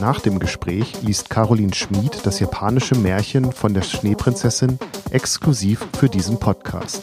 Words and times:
nach 0.00 0.20
dem 0.20 0.38
Gespräch 0.38 1.02
liest 1.02 1.30
Caroline 1.30 1.74
Schmid 1.74 2.24
das 2.24 2.40
japanische 2.40 2.94
Märchen 2.94 3.52
von 3.52 3.74
der 3.74 3.82
Schneeprinzessin 3.82 4.78
exklusiv 5.10 5.86
für 5.98 6.08
diesen 6.08 6.38
Podcast. 6.38 7.02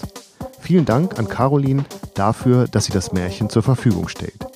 Vielen 0.60 0.86
Dank 0.86 1.20
an 1.20 1.28
Caroline 1.28 1.86
dafür, 2.14 2.68
dass 2.68 2.86
sie 2.86 2.94
das 2.94 3.12
Märchen 3.12 3.50
zur 3.50 3.64
Verfügung 3.64 4.08
stellt. 4.08 4.48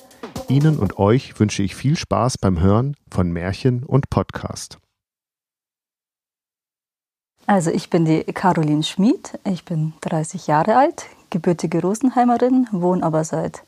Ihnen 0.48 0.78
und 0.78 0.98
euch 0.98 1.38
wünsche 1.38 1.62
ich 1.62 1.76
viel 1.76 1.96
Spaß 1.96 2.38
beim 2.38 2.60
Hören 2.60 2.96
von 3.10 3.30
Märchen 3.30 3.84
und 3.84 4.10
Podcast. 4.10 4.78
Also 7.46 7.70
ich 7.70 7.90
bin 7.90 8.04
die 8.04 8.24
Caroline 8.24 8.82
Schmid, 8.82 9.38
ich 9.44 9.64
bin 9.64 9.92
30 10.00 10.46
Jahre 10.46 10.76
alt, 10.76 11.06
gebürtige 11.30 11.80
Rosenheimerin, 11.82 12.68
wohne 12.72 13.02
aber 13.02 13.24
seit 13.24 13.62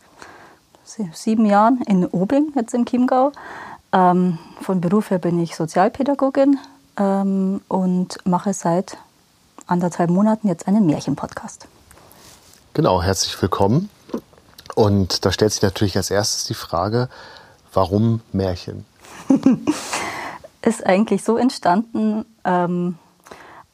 sieben 1.13 1.47
Jahren 1.47 1.83
in 1.87 2.07
Obing, 2.07 2.53
jetzt 2.55 2.75
im 2.75 2.85
Chiemgau. 2.85 3.33
Ähm, 3.93 4.39
von 4.61 4.81
Beruf 4.81 5.11
her 5.11 5.19
bin 5.19 5.39
ich 5.39 5.57
Sozialpädagogin 5.57 6.59
ähm, 6.97 7.61
und 7.69 8.19
mache 8.27 8.55
seit 8.55 8.97
anderthalb 9.67 10.11
Monaten 10.11 10.49
jetzt 10.49 10.67
einen 10.67 10.87
Märchenpodcast. 10.87 11.67
Genau, 12.75 13.03
herzlich 13.03 13.41
willkommen. 13.41 13.91
Und 14.75 15.25
da 15.25 15.33
stellt 15.33 15.53
sich 15.53 15.63
natürlich 15.63 15.97
als 15.97 16.11
erstes 16.11 16.45
die 16.45 16.55
Frage, 16.55 17.09
warum 17.73 18.21
Märchen? 18.33 18.87
Ist 20.63 20.87
eigentlich 20.87 21.25
so 21.25 21.37
entstanden, 21.37 22.25
ähm, 22.45 22.97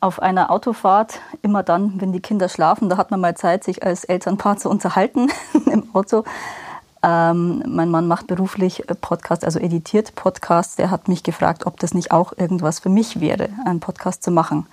auf 0.01 0.21
einer 0.23 0.51
Autofahrt, 0.51 1.21
immer 1.43 1.63
dann, 1.63 2.01
wenn 2.01 2.13
die 2.13 2.21
Kinder 2.21 2.49
schlafen, 2.49 2.89
da 2.89 2.97
hat 2.97 3.11
man 3.11 3.21
mal 3.21 3.37
Zeit, 3.37 3.65
sich 3.65 3.83
als 3.83 4.05
Elternpaar 4.05 4.57
zu 4.57 4.71
unterhalten 4.71 5.31
im 5.67 5.95
Auto. 5.95 6.25
Ähm, 7.03 7.63
mein 7.67 7.91
Mann 7.91 8.09
macht 8.09 8.27
beruflich 8.27 8.85
Podcast, 9.01 9.45
also 9.45 9.59
editiert 9.59 10.15
Podcasts. 10.15 10.77
Der 10.77 10.91
hat 10.91 11.09
mich 11.09 11.23
gefragt, 11.23 11.67
ob 11.67 11.79
das 11.79 11.95
nicht 11.95 12.11
auch 12.11 12.33
irgendwas 12.37 12.81
für 12.81 12.89
mich 12.89 13.21
wäre, 13.21 13.51
einen 13.65 13.81
Podcast 13.81 14.23
zu 14.23 14.31
machen. 14.31 14.67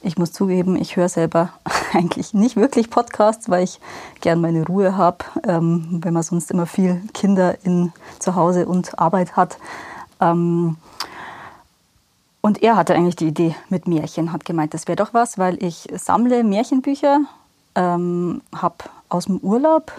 Ich 0.00 0.16
muss 0.16 0.32
zugeben, 0.32 0.76
ich 0.76 0.96
höre 0.96 1.08
selber 1.08 1.50
eigentlich 1.92 2.34
nicht 2.34 2.56
wirklich 2.56 2.90
Podcasts, 2.90 3.48
weil 3.48 3.64
ich 3.64 3.80
gern 4.20 4.40
meine 4.40 4.66
Ruhe 4.66 4.96
habe, 4.96 5.18
ähm, 5.46 6.00
wenn 6.02 6.14
man 6.14 6.22
sonst 6.22 6.50
immer 6.50 6.66
viel 6.66 7.00
Kinder 7.14 7.56
in 7.64 7.92
zu 8.18 8.34
Hause 8.34 8.66
und 8.66 8.98
Arbeit 8.98 9.36
hat. 9.36 9.58
Ähm, 10.20 10.76
und 12.40 12.62
er 12.62 12.76
hatte 12.76 12.94
eigentlich 12.94 13.16
die 13.16 13.28
Idee 13.28 13.56
mit 13.68 13.88
Märchen, 13.88 14.32
hat 14.32 14.44
gemeint, 14.44 14.72
das 14.72 14.86
wäre 14.86 14.96
doch 14.96 15.14
was, 15.14 15.38
weil 15.38 15.62
ich 15.62 15.88
sammle 15.94 16.44
Märchenbücher, 16.44 17.20
ähm, 17.74 18.42
habe 18.54 18.76
aus 19.08 19.26
dem 19.26 19.38
Urlaub 19.38 19.92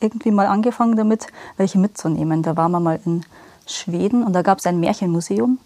irgendwie 0.00 0.30
mal 0.30 0.46
angefangen 0.46 0.96
damit, 0.96 1.26
welche 1.56 1.78
mitzunehmen. 1.78 2.42
Da 2.42 2.56
waren 2.56 2.72
wir 2.72 2.80
mal 2.80 3.00
in 3.04 3.24
Schweden 3.66 4.22
und 4.22 4.32
da 4.32 4.42
gab 4.42 4.58
es 4.58 4.66
ein 4.66 4.80
Märchenmuseum 4.80 5.58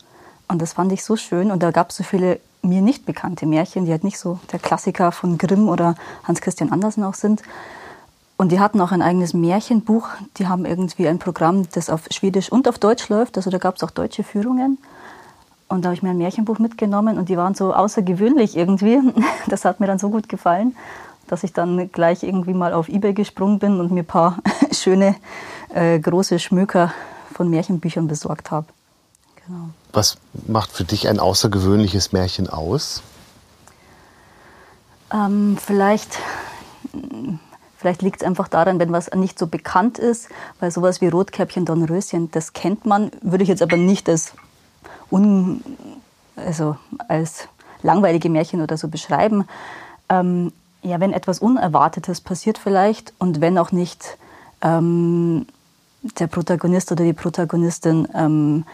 und 0.48 0.62
das 0.62 0.72
fand 0.72 0.92
ich 0.92 1.04
so 1.04 1.16
schön 1.16 1.50
und 1.50 1.62
da 1.62 1.70
gab 1.70 1.90
es 1.90 1.96
so 1.96 2.02
viele 2.02 2.40
mir 2.62 2.82
nicht 2.82 3.06
bekannte 3.06 3.46
Märchen, 3.46 3.84
die 3.84 3.90
halt 3.90 4.04
nicht 4.04 4.18
so 4.18 4.38
der 4.52 4.58
Klassiker 4.58 5.12
von 5.12 5.38
Grimm 5.38 5.68
oder 5.68 5.94
Hans 6.24 6.40
Christian 6.40 6.72
Andersen 6.72 7.04
auch 7.04 7.14
sind. 7.14 7.42
Und 8.36 8.52
die 8.52 8.60
hatten 8.60 8.80
auch 8.80 8.92
ein 8.92 9.02
eigenes 9.02 9.34
Märchenbuch. 9.34 10.08
Die 10.38 10.46
haben 10.46 10.64
irgendwie 10.64 11.08
ein 11.08 11.18
Programm, 11.18 11.68
das 11.72 11.90
auf 11.90 12.02
Schwedisch 12.10 12.50
und 12.50 12.68
auf 12.68 12.78
Deutsch 12.78 13.08
läuft. 13.08 13.36
Also 13.36 13.50
da 13.50 13.58
gab 13.58 13.76
es 13.76 13.82
auch 13.82 13.90
deutsche 13.90 14.24
Führungen. 14.24 14.78
Und 15.68 15.84
da 15.84 15.88
habe 15.88 15.94
ich 15.94 16.02
mir 16.02 16.10
ein 16.10 16.18
Märchenbuch 16.18 16.58
mitgenommen 16.58 17.16
und 17.16 17.28
die 17.28 17.36
waren 17.36 17.54
so 17.54 17.72
außergewöhnlich 17.72 18.56
irgendwie. 18.56 18.98
Das 19.46 19.64
hat 19.64 19.80
mir 19.80 19.86
dann 19.86 19.98
so 19.98 20.10
gut 20.10 20.28
gefallen, 20.28 20.74
dass 21.30 21.44
ich 21.44 21.52
dann 21.52 21.92
gleich 21.92 22.24
irgendwie 22.24 22.54
mal 22.54 22.72
auf 22.72 22.88
Ebay 22.88 23.12
gesprungen 23.12 23.60
bin 23.60 23.78
und 23.78 23.92
mir 23.92 24.02
ein 24.02 24.06
paar 24.06 24.38
schöne 24.72 25.14
äh, 25.72 25.98
große 25.98 26.40
Schmöker 26.40 26.92
von 27.32 27.48
Märchenbüchern 27.48 28.08
besorgt 28.08 28.50
habe. 28.50 28.66
Genau. 29.46 29.70
Was 29.92 30.18
macht 30.46 30.72
für 30.72 30.84
dich 30.84 31.08
ein 31.08 31.20
außergewöhnliches 31.20 32.12
Märchen 32.12 32.48
aus? 32.48 33.02
Ähm, 35.12 35.56
vielleicht 35.64 36.18
vielleicht 37.76 38.02
liegt 38.02 38.20
es 38.20 38.26
einfach 38.26 38.48
daran, 38.48 38.78
wenn 38.78 38.92
was 38.92 39.10
nicht 39.12 39.38
so 39.38 39.46
bekannt 39.46 39.98
ist, 39.98 40.28
weil 40.58 40.70
sowas 40.70 41.00
wie 41.00 41.08
Rotkäppchen, 41.08 41.64
Dornröschen, 41.64 42.30
das 42.30 42.52
kennt 42.52 42.84
man, 42.84 43.10
würde 43.22 43.42
ich 43.42 43.48
jetzt 43.48 43.62
aber 43.62 43.76
nicht 43.76 44.08
als, 44.08 44.34
un, 45.10 45.62
also 46.36 46.76
als 47.08 47.48
langweilige 47.82 48.28
Märchen 48.28 48.60
oder 48.60 48.76
so 48.76 48.88
beschreiben. 48.88 49.46
Ähm, 50.08 50.52
ja, 50.82 51.00
wenn 51.00 51.12
etwas 51.12 51.38
Unerwartetes 51.40 52.20
passiert 52.20 52.58
vielleicht 52.58 53.12
und 53.18 53.40
wenn 53.40 53.58
auch 53.58 53.72
nicht 53.72 54.18
ähm, 54.62 55.46
der 56.02 56.26
Protagonist 56.26 56.90
oder 56.92 57.04
die 57.04 57.12
Protagonistin 57.12 58.08
ähm, 58.14 58.64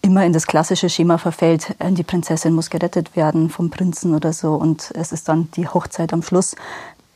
immer 0.00 0.24
in 0.24 0.32
das 0.32 0.46
klassische 0.46 0.88
Schema 0.88 1.18
verfällt, 1.18 1.74
äh, 1.78 1.92
die 1.92 2.02
Prinzessin 2.02 2.54
muss 2.54 2.70
gerettet 2.70 3.16
werden 3.16 3.50
vom 3.50 3.70
Prinzen 3.70 4.14
oder 4.14 4.32
so 4.32 4.54
und 4.54 4.90
es 4.94 5.12
ist 5.12 5.28
dann 5.28 5.50
die 5.52 5.68
Hochzeit 5.68 6.12
am 6.12 6.22
Schluss. 6.22 6.56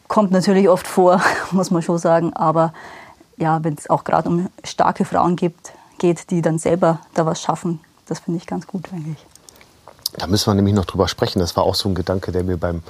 Kommt 0.09 0.31
natürlich 0.31 0.69
oft 0.69 0.87
vor, 0.87 1.21
muss 1.51 1.71
man 1.71 1.83
schon 1.83 1.99
sagen, 1.99 2.33
aber 2.35 2.73
ja, 3.37 3.63
wenn 3.63 3.75
es 3.75 3.89
auch 3.89 4.05
gerade 4.05 4.29
um 4.29 4.49
starke 4.65 5.05
Frauen 5.05 5.37
gibt, 5.37 5.73
geht, 5.99 6.31
die 6.31 6.43
dann 6.43 6.59
selber 6.59 7.01
da 7.15 7.27
was 7.27 7.41
schaffen, 7.41 7.81
das 8.07 8.21
finde 8.21 8.39
ich 8.39 8.47
ganz 8.47 8.67
gut 8.67 8.89
eigentlich. 8.93 9.19
Da 10.17 10.27
müssen 10.27 10.51
wir 10.51 10.55
nämlich 10.55 10.75
noch 10.75 10.87
drüber 10.87 11.07
sprechen. 11.07 11.39
Das 11.39 11.57
war 11.57 11.65
auch 11.65 11.75
so 11.75 11.89
ein 11.89 11.95
Gedanke, 11.95 12.33
der 12.33 12.43
mir 12.43 12.57
beim 12.57 12.83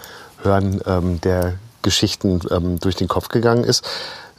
Hören 0.42 0.80
ähm, 0.86 1.20
der 1.20 1.54
Geschichten 1.82 2.40
ähm, 2.50 2.78
durch 2.78 2.96
den 2.96 3.08
Kopf 3.08 3.28
gegangen 3.28 3.64
ist. 3.64 3.84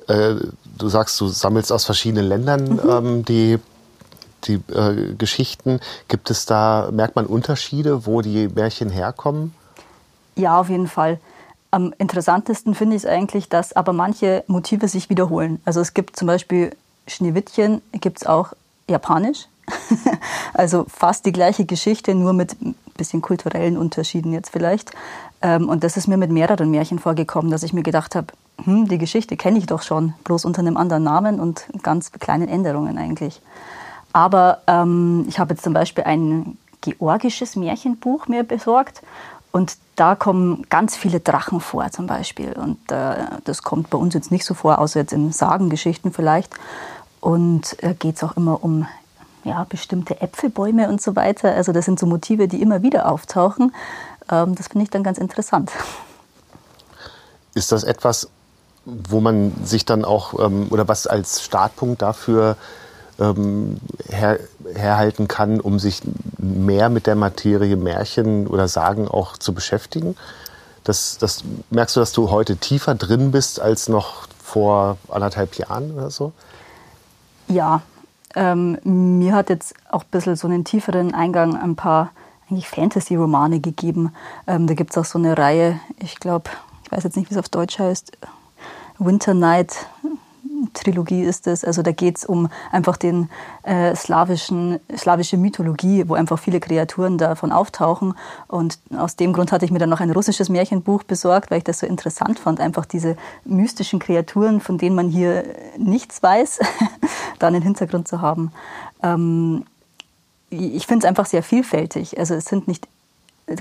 Äh, 0.07 0.35
du 0.77 0.89
sagst, 0.89 1.19
du 1.19 1.27
sammelst 1.27 1.71
aus 1.71 1.85
verschiedenen 1.85 2.27
Ländern 2.27 2.63
mhm. 2.73 2.89
ähm, 2.89 3.25
die 3.25 3.59
die 4.45 4.61
äh, 4.73 5.13
Geschichten. 5.17 5.79
Gibt 6.07 6.29
es 6.29 6.45
da, 6.45 6.89
merkt 6.91 7.15
man 7.15 7.25
Unterschiede, 7.25 8.05
wo 8.05 8.21
die 8.21 8.47
Märchen 8.47 8.89
herkommen? 8.89 9.53
Ja, 10.35 10.59
auf 10.59 10.69
jeden 10.69 10.87
Fall. 10.87 11.19
Am 11.71 11.93
interessantesten 11.97 12.73
finde 12.73 12.95
ich 12.95 13.03
es 13.03 13.09
eigentlich, 13.09 13.49
dass 13.49 13.73
aber 13.73 13.93
manche 13.93 14.43
Motive 14.47 14.87
sich 14.87 15.09
wiederholen. 15.09 15.61
Also 15.65 15.81
es 15.81 15.93
gibt 15.93 16.15
zum 16.15 16.27
Beispiel 16.27 16.75
Schneewittchen, 17.07 17.81
gibt 17.91 18.21
es 18.21 18.27
auch 18.27 18.53
japanisch. 18.87 19.47
also 20.53 20.85
fast 20.87 21.25
die 21.25 21.31
gleiche 21.31 21.65
Geschichte, 21.65 22.15
nur 22.15 22.33
mit 22.33 22.59
ein 22.61 22.75
bisschen 22.97 23.21
kulturellen 23.21 23.77
Unterschieden 23.77 24.33
jetzt 24.33 24.49
vielleicht. 24.49 24.91
Ähm, 25.41 25.69
und 25.69 25.83
das 25.83 25.97
ist 25.97 26.07
mir 26.07 26.17
mit 26.17 26.31
mehreren 26.31 26.69
Märchen 26.71 26.99
vorgekommen, 26.99 27.51
dass 27.51 27.63
ich 27.63 27.73
mir 27.73 27.83
gedacht 27.83 28.15
habe, 28.15 28.27
hm, 28.63 28.87
die 28.87 28.97
Geschichte 28.97 29.37
kenne 29.37 29.57
ich 29.57 29.65
doch 29.65 29.81
schon, 29.81 30.13
bloß 30.23 30.45
unter 30.45 30.59
einem 30.59 30.77
anderen 30.77 31.03
Namen 31.03 31.39
und 31.39 31.65
ganz 31.81 32.11
kleinen 32.11 32.47
Änderungen 32.47 32.97
eigentlich. 32.97 33.41
Aber 34.11 34.59
ähm, 34.67 35.25
ich 35.27 35.39
habe 35.39 35.53
jetzt 35.53 35.63
zum 35.63 35.73
Beispiel 35.73 36.03
ein 36.03 36.57
georgisches 36.81 37.55
Märchenbuch 37.55 38.27
mir 38.27 38.43
besorgt 38.43 39.01
und 39.51 39.77
da 39.95 40.15
kommen 40.15 40.65
ganz 40.69 40.95
viele 40.95 41.19
Drachen 41.19 41.59
vor 41.59 41.89
zum 41.91 42.07
Beispiel. 42.07 42.53
Und 42.53 42.91
äh, 42.91 43.15
das 43.45 43.63
kommt 43.63 43.89
bei 43.89 43.97
uns 43.97 44.13
jetzt 44.13 44.31
nicht 44.31 44.45
so 44.45 44.53
vor, 44.53 44.79
außer 44.79 44.99
jetzt 44.99 45.13
in 45.13 45.31
Sagengeschichten 45.31 46.13
vielleicht. 46.13 46.53
Und 47.19 47.81
äh, 47.83 47.93
geht 47.95 48.15
es 48.15 48.23
auch 48.23 48.37
immer 48.37 48.63
um 48.63 48.87
ja, 49.43 49.65
bestimmte 49.67 50.21
Äpfelbäume 50.21 50.89
und 50.89 51.01
so 51.01 51.15
weiter. 51.15 51.53
Also 51.53 51.71
das 51.71 51.85
sind 51.85 51.99
so 51.99 52.05
Motive, 52.05 52.47
die 52.47 52.61
immer 52.61 52.81
wieder 52.81 53.11
auftauchen. 53.11 53.73
Ähm, 54.29 54.55
das 54.55 54.67
finde 54.67 54.83
ich 54.83 54.89
dann 54.89 55.03
ganz 55.03 55.17
interessant. 55.17 55.71
Ist 57.53 57.71
das 57.71 57.83
etwas, 57.83 58.29
wo 58.85 59.19
man 59.19 59.53
sich 59.63 59.85
dann 59.85 60.05
auch, 60.05 60.39
ähm, 60.39 60.67
oder 60.69 60.87
was 60.87 61.07
als 61.07 61.41
Startpunkt 61.41 62.01
dafür 62.01 62.57
ähm, 63.19 63.77
her, 64.09 64.39
herhalten 64.73 65.27
kann, 65.27 65.59
um 65.59 65.79
sich 65.79 66.01
mehr 66.37 66.89
mit 66.89 67.07
der 67.07 67.15
Materie 67.15 67.75
Märchen 67.75 68.47
oder 68.47 68.67
Sagen 68.67 69.07
auch 69.07 69.37
zu 69.37 69.53
beschäftigen? 69.53 70.15
Das, 70.83 71.17
das, 71.17 71.43
merkst 71.69 71.95
du, 71.95 71.99
dass 71.99 72.13
du 72.13 72.31
heute 72.31 72.57
tiefer 72.57 72.95
drin 72.95 73.31
bist 73.31 73.59
als 73.59 73.89
noch 73.89 74.27
vor 74.41 74.97
anderthalb 75.09 75.55
Jahren 75.55 75.91
oder 75.91 76.09
so? 76.09 76.31
Ja, 77.47 77.81
ähm, 78.35 78.77
mir 78.83 79.35
hat 79.35 79.49
jetzt 79.49 79.73
auch 79.89 80.03
ein 80.03 80.09
bisschen 80.11 80.35
so 80.35 80.47
einen 80.47 80.63
tieferen 80.63 81.13
Eingang 81.13 81.55
ein 81.55 81.75
paar 81.75 82.11
Fantasy-Romane 82.57 83.59
gegeben. 83.59 84.13
Ähm, 84.47 84.67
da 84.67 84.73
gibt 84.73 84.91
es 84.91 84.97
auch 84.97 85.05
so 85.05 85.17
eine 85.19 85.37
Reihe, 85.37 85.79
ich 85.97 86.19
glaube, 86.19 86.49
ich 86.83 86.91
weiß 86.91 87.03
jetzt 87.03 87.17
nicht, 87.17 87.29
wie 87.29 87.33
es 87.33 87.39
auf 87.39 87.49
Deutsch 87.49 87.79
heißt, 87.79 88.17
Winter 88.97 89.33
Night 89.33 89.87
Trilogie 90.73 91.21
ist 91.21 91.47
es. 91.47 91.63
Also 91.63 91.81
da 91.81 91.91
geht 91.91 92.17
es 92.17 92.25
um 92.25 92.49
einfach 92.71 92.97
den 92.97 93.29
äh, 93.63 93.95
slawischen, 93.95 94.79
slawische 94.95 95.37
Mythologie, 95.37 96.07
wo 96.07 96.13
einfach 96.13 96.39
viele 96.39 96.59
Kreaturen 96.59 97.17
davon 97.17 97.51
auftauchen. 97.51 98.13
Und 98.47 98.79
aus 98.95 99.15
dem 99.15 99.33
Grund 99.33 99.51
hatte 99.51 99.65
ich 99.65 99.71
mir 99.71 99.79
dann 99.79 99.89
noch 99.89 99.99
ein 99.99 100.11
russisches 100.11 100.49
Märchenbuch 100.49 101.03
besorgt, 101.03 101.51
weil 101.51 101.59
ich 101.59 101.63
das 101.63 101.79
so 101.79 101.87
interessant 101.87 102.39
fand, 102.39 102.59
einfach 102.59 102.85
diese 102.85 103.15
mystischen 103.45 103.99
Kreaturen, 103.99 104.59
von 104.59 104.77
denen 104.77 104.95
man 104.95 105.09
hier 105.09 105.43
nichts 105.77 106.21
weiß, 106.21 106.59
dann 107.39 107.55
im 107.55 107.63
Hintergrund 107.63 108.07
zu 108.07 108.21
haben. 108.21 108.51
Ähm, 109.01 109.65
ich 110.49 110.87
finde 110.87 111.05
es 111.05 111.09
einfach 111.09 111.25
sehr 111.25 111.43
vielfältig. 111.43 112.17
Also 112.19 112.35
es 112.35 112.45
sind 112.45 112.67
nicht 112.67 112.87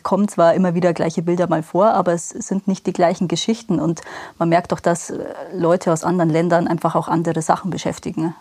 kommen 0.02 0.28
zwar 0.28 0.54
immer 0.54 0.74
wieder 0.74 0.92
gleiche 0.92 1.22
Bilder 1.22 1.48
mal 1.48 1.62
vor, 1.62 1.92
aber 1.92 2.12
es 2.12 2.28
sind 2.28 2.68
nicht 2.68 2.86
die 2.86 2.92
gleichen 2.92 3.28
Geschichten. 3.28 3.80
Und 3.80 4.02
man 4.38 4.48
merkt 4.48 4.72
doch, 4.72 4.80
dass 4.80 5.10
äh, 5.10 5.24
Leute 5.54 5.92
aus 5.92 6.04
anderen 6.04 6.30
Ländern 6.30 6.68
einfach 6.68 6.94
auch 6.94 7.08
andere 7.08 7.42
Sachen 7.42 7.70
beschäftigen. 7.70 8.34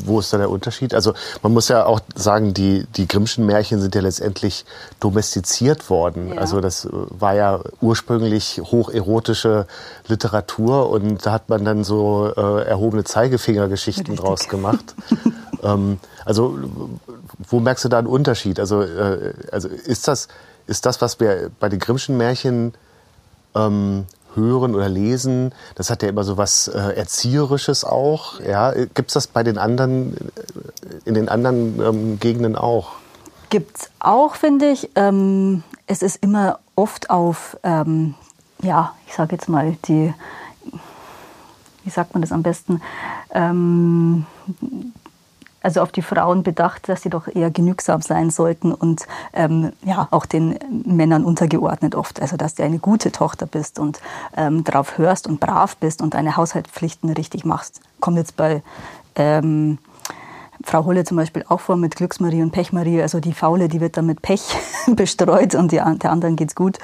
Wo 0.00 0.20
ist 0.20 0.32
da 0.32 0.38
der 0.38 0.50
Unterschied? 0.50 0.94
Also 0.94 1.14
man 1.42 1.52
muss 1.52 1.68
ja 1.68 1.84
auch 1.84 1.98
sagen, 2.14 2.54
die, 2.54 2.86
die 2.96 3.08
Grimmschen 3.08 3.46
Märchen 3.46 3.80
sind 3.80 3.96
ja 3.96 4.00
letztendlich 4.00 4.64
domestiziert 5.00 5.90
worden. 5.90 6.34
Ja. 6.34 6.40
Also 6.40 6.60
das 6.60 6.84
äh, 6.84 6.90
war 6.92 7.34
ja 7.34 7.60
ursprünglich 7.80 8.60
hocherotische 8.62 9.66
Literatur 10.06 10.90
und 10.90 11.24
da 11.26 11.32
hat 11.32 11.48
man 11.48 11.64
dann 11.64 11.84
so 11.84 12.32
äh, 12.36 12.64
erhobene 12.64 13.04
Zeigefingergeschichten 13.04 14.14
draus 14.14 14.48
gemacht. 14.48 14.94
ähm, 15.62 15.98
also 16.24 16.58
wo 17.48 17.60
merkst 17.60 17.84
du 17.84 17.88
da 17.88 17.98
einen 17.98 18.06
Unterschied? 18.06 18.60
Also, 18.60 18.82
äh, 18.82 19.34
also 19.52 19.68
ist, 19.68 20.08
das, 20.08 20.28
ist 20.66 20.86
das, 20.86 21.00
was 21.00 21.20
wir 21.20 21.50
bei 21.60 21.68
den 21.68 21.78
Grimmschen 21.78 22.16
Märchen 22.16 22.74
ähm, 23.54 24.06
hören 24.34 24.74
oder 24.74 24.88
lesen, 24.88 25.52
das 25.74 25.90
hat 25.90 26.02
ja 26.02 26.08
immer 26.08 26.24
so 26.24 26.36
was 26.36 26.68
äh, 26.68 26.78
Erzieherisches 26.78 27.84
auch. 27.84 28.40
Ja? 28.40 28.72
Gibt 28.72 29.08
es 29.08 29.14
das 29.14 29.26
bei 29.26 29.42
den 29.42 29.58
anderen, 29.58 30.16
in 31.04 31.14
den 31.14 31.28
anderen 31.28 31.80
ähm, 31.80 32.20
Gegenden 32.20 32.56
auch? 32.56 32.92
Gibt 33.50 33.78
es 33.78 33.90
auch, 33.98 34.34
finde 34.34 34.70
ich. 34.70 34.90
Ähm, 34.94 35.62
es 35.86 36.02
ist 36.02 36.22
immer 36.22 36.58
oft 36.76 37.10
auf, 37.10 37.56
ähm, 37.62 38.14
ja, 38.62 38.94
ich 39.06 39.14
sage 39.14 39.34
jetzt 39.34 39.48
mal, 39.48 39.76
die, 39.86 40.12
wie 41.84 41.90
sagt 41.90 42.12
man 42.12 42.20
das 42.20 42.30
am 42.30 42.42
besten, 42.42 42.82
ähm, 43.32 44.26
also 45.68 45.82
auf 45.82 45.92
die 45.92 46.00
Frauen 46.00 46.42
bedacht, 46.42 46.88
dass 46.88 47.02
sie 47.02 47.10
doch 47.10 47.28
eher 47.28 47.50
genügsam 47.50 48.00
sein 48.00 48.30
sollten 48.30 48.72
und 48.72 49.06
ähm, 49.34 49.72
ja 49.84 50.08
auch 50.10 50.24
den 50.24 50.58
Männern 50.86 51.26
untergeordnet 51.26 51.94
oft. 51.94 52.22
Also 52.22 52.38
dass 52.38 52.54
du 52.54 52.64
eine 52.64 52.78
gute 52.78 53.12
Tochter 53.12 53.44
bist 53.44 53.78
und 53.78 54.00
ähm, 54.34 54.64
darauf 54.64 54.96
hörst 54.96 55.26
und 55.26 55.40
brav 55.40 55.76
bist 55.76 56.00
und 56.00 56.14
deine 56.14 56.38
Haushaltspflichten 56.38 57.10
richtig 57.10 57.44
machst. 57.44 57.82
Kommt 58.00 58.16
jetzt 58.16 58.34
bei 58.36 58.62
ähm, 59.14 59.76
Frau 60.64 60.86
Holle 60.86 61.04
zum 61.04 61.18
Beispiel 61.18 61.44
auch 61.48 61.60
vor 61.60 61.76
mit 61.76 61.96
Glücksmarie 61.96 62.40
und 62.40 62.50
Pechmarie. 62.50 63.02
Also 63.02 63.20
die 63.20 63.34
Faule, 63.34 63.68
die 63.68 63.82
wird 63.82 63.98
dann 63.98 64.06
mit 64.06 64.22
Pech 64.22 64.40
bestreut 64.86 65.54
und 65.54 65.70
die, 65.70 65.76
der 65.76 66.10
anderen 66.10 66.36
geht's 66.36 66.54
gut. 66.54 66.78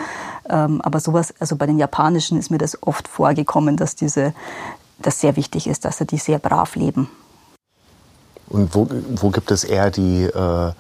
Ähm, 0.50 0.82
aber 0.82 1.00
sowas, 1.00 1.32
also 1.38 1.56
bei 1.56 1.64
den 1.64 1.78
Japanischen 1.78 2.38
ist 2.38 2.50
mir 2.50 2.58
das 2.58 2.82
oft 2.82 3.08
vorgekommen, 3.08 3.78
dass 3.78 3.96
diese, 3.96 4.34
das 4.98 5.22
sehr 5.22 5.36
wichtig 5.36 5.68
ist, 5.68 5.86
dass 5.86 5.96
sie 5.96 6.04
die 6.04 6.18
sehr 6.18 6.38
brav 6.38 6.76
leben. 6.76 7.08
Und 8.48 8.74
wo, 8.74 8.88
wo 9.16 9.30
gibt 9.30 9.50
es 9.50 9.64
eher 9.64 9.90
die 9.90 10.24
äh, 10.24 10.72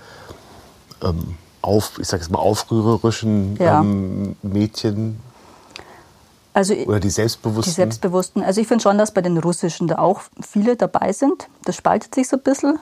ähm, 1.02 1.36
auf, 1.62 1.98
ich 1.98 2.08
sag 2.08 2.20
jetzt 2.20 2.30
mal, 2.30 2.38
aufrührerischen 2.38 3.56
ja. 3.56 3.80
ähm, 3.80 4.36
Mädchen? 4.42 5.18
Also, 6.52 6.74
Oder 6.74 7.00
die 7.00 7.10
Selbstbewussten? 7.10 7.72
Die 7.72 7.74
Selbstbewussten. 7.74 8.42
Also 8.44 8.60
ich 8.60 8.68
finde 8.68 8.82
schon, 8.82 8.96
dass 8.96 9.12
bei 9.12 9.22
den 9.22 9.38
Russischen 9.38 9.88
da 9.88 9.98
auch 9.98 10.20
viele 10.40 10.76
dabei 10.76 11.12
sind. 11.12 11.48
Das 11.64 11.74
spaltet 11.74 12.14
sich 12.14 12.28
so 12.28 12.36
ein 12.36 12.42
bisschen. 12.44 12.78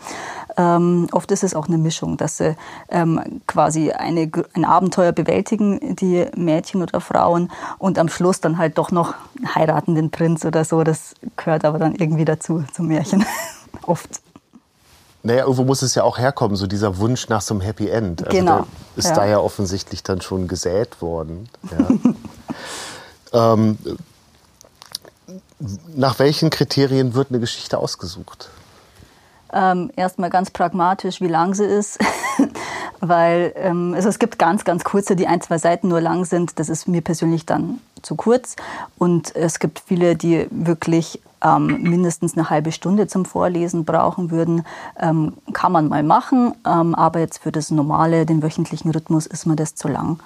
ähm, 0.56 1.06
oft 1.12 1.30
ist 1.30 1.44
es 1.44 1.54
auch 1.54 1.68
eine 1.68 1.76
Mischung, 1.76 2.16
dass 2.16 2.38
sie 2.38 2.56
ähm, 2.88 3.42
quasi 3.46 3.90
eine, 3.90 4.30
ein 4.54 4.64
Abenteuer 4.64 5.12
bewältigen, 5.12 5.96
die 5.96 6.24
Mädchen 6.34 6.80
oder 6.80 7.02
Frauen, 7.02 7.50
und 7.76 7.98
am 7.98 8.08
Schluss 8.08 8.40
dann 8.40 8.56
halt 8.56 8.78
doch 8.78 8.90
noch 8.90 9.12
heiraten 9.54 9.94
den 9.94 10.10
Prinz 10.10 10.46
oder 10.46 10.64
so. 10.64 10.82
Das 10.82 11.14
gehört 11.36 11.66
aber 11.66 11.78
dann 11.78 11.96
irgendwie 11.96 12.24
dazu, 12.24 12.64
zum 12.72 12.86
Märchen. 12.86 13.26
oft. 13.86 14.20
Naja, 15.22 15.42
irgendwo 15.42 15.64
muss 15.64 15.82
es 15.82 15.94
ja 15.94 16.02
auch 16.02 16.18
herkommen, 16.18 16.56
so 16.56 16.66
dieser 16.66 16.98
Wunsch 16.98 17.28
nach 17.28 17.42
so 17.42 17.52
einem 17.52 17.60
Happy 17.60 17.88
End. 17.88 18.24
Also 18.24 18.36
genau. 18.36 18.66
ist 18.96 19.08
ja. 19.08 19.14
da 19.14 19.26
ja 19.26 19.38
offensichtlich 19.38 20.02
dann 20.02 20.22
schon 20.22 20.48
gesät 20.48 21.02
worden. 21.02 21.48
Ja. 23.32 23.52
ähm, 23.56 23.78
nach 25.94 26.18
welchen 26.18 26.48
Kriterien 26.48 27.14
wird 27.14 27.30
eine 27.30 27.40
Geschichte 27.40 27.78
ausgesucht? 27.78 28.48
Ähm, 29.52 29.90
erstmal 29.96 30.30
ganz 30.30 30.50
pragmatisch, 30.50 31.20
wie 31.20 31.28
lang 31.28 31.54
sie 31.54 31.64
ist. 31.64 31.98
Weil 33.00 33.52
ähm, 33.56 33.94
also 33.94 34.08
es 34.08 34.18
gibt 34.18 34.38
ganz, 34.38 34.64
ganz 34.64 34.84
kurze, 34.84 35.16
die 35.16 35.26
ein, 35.26 35.40
zwei 35.40 35.58
Seiten 35.58 35.88
nur 35.88 36.00
lang 36.00 36.24
sind. 36.24 36.58
Das 36.58 36.68
ist 36.68 36.86
mir 36.86 37.02
persönlich 37.02 37.46
dann 37.46 37.80
zu 38.02 38.14
kurz. 38.14 38.56
Und 38.98 39.34
es 39.34 39.58
gibt 39.58 39.80
viele, 39.80 40.16
die 40.16 40.46
wirklich 40.50 41.20
ähm, 41.42 41.82
mindestens 41.82 42.36
eine 42.36 42.50
halbe 42.50 42.72
Stunde 42.72 43.06
zum 43.06 43.24
Vorlesen 43.24 43.84
brauchen 43.84 44.30
würden, 44.30 44.64
ähm, 44.98 45.34
kann 45.52 45.72
man 45.72 45.88
mal 45.88 46.02
machen. 46.02 46.54
Ähm, 46.66 46.94
aber 46.94 47.20
jetzt 47.20 47.38
für 47.42 47.52
das 47.52 47.70
normale, 47.70 48.26
den 48.26 48.42
wöchentlichen 48.42 48.90
Rhythmus 48.90 49.26
ist 49.26 49.46
mir 49.46 49.56
das 49.56 49.74
zu 49.74 49.88
lang. 49.88 50.20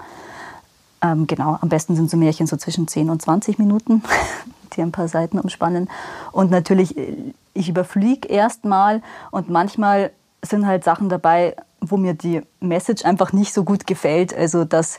Ähm, 1.02 1.26
genau, 1.26 1.58
am 1.60 1.68
besten 1.68 1.96
sind 1.96 2.10
so 2.10 2.16
Märchen 2.16 2.46
so 2.46 2.56
zwischen 2.56 2.88
10 2.88 3.10
und 3.10 3.20
20 3.20 3.58
Minuten, 3.58 4.02
die 4.76 4.82
ein 4.82 4.92
paar 4.92 5.08
Seiten 5.08 5.38
umspannen. 5.38 5.88
Und 6.32 6.50
natürlich, 6.50 6.96
äh, 6.96 7.16
ich 7.52 7.68
überfliege 7.68 8.28
erstmal 8.28 9.02
und 9.30 9.50
manchmal 9.50 10.10
sind 10.42 10.66
halt 10.66 10.84
Sachen 10.84 11.08
dabei, 11.08 11.56
wo 11.80 11.96
mir 11.96 12.14
die 12.14 12.42
Message 12.60 13.04
einfach 13.04 13.32
nicht 13.32 13.52
so 13.52 13.64
gut 13.64 13.86
gefällt. 13.86 14.34
Also, 14.34 14.64
dass 14.64 14.98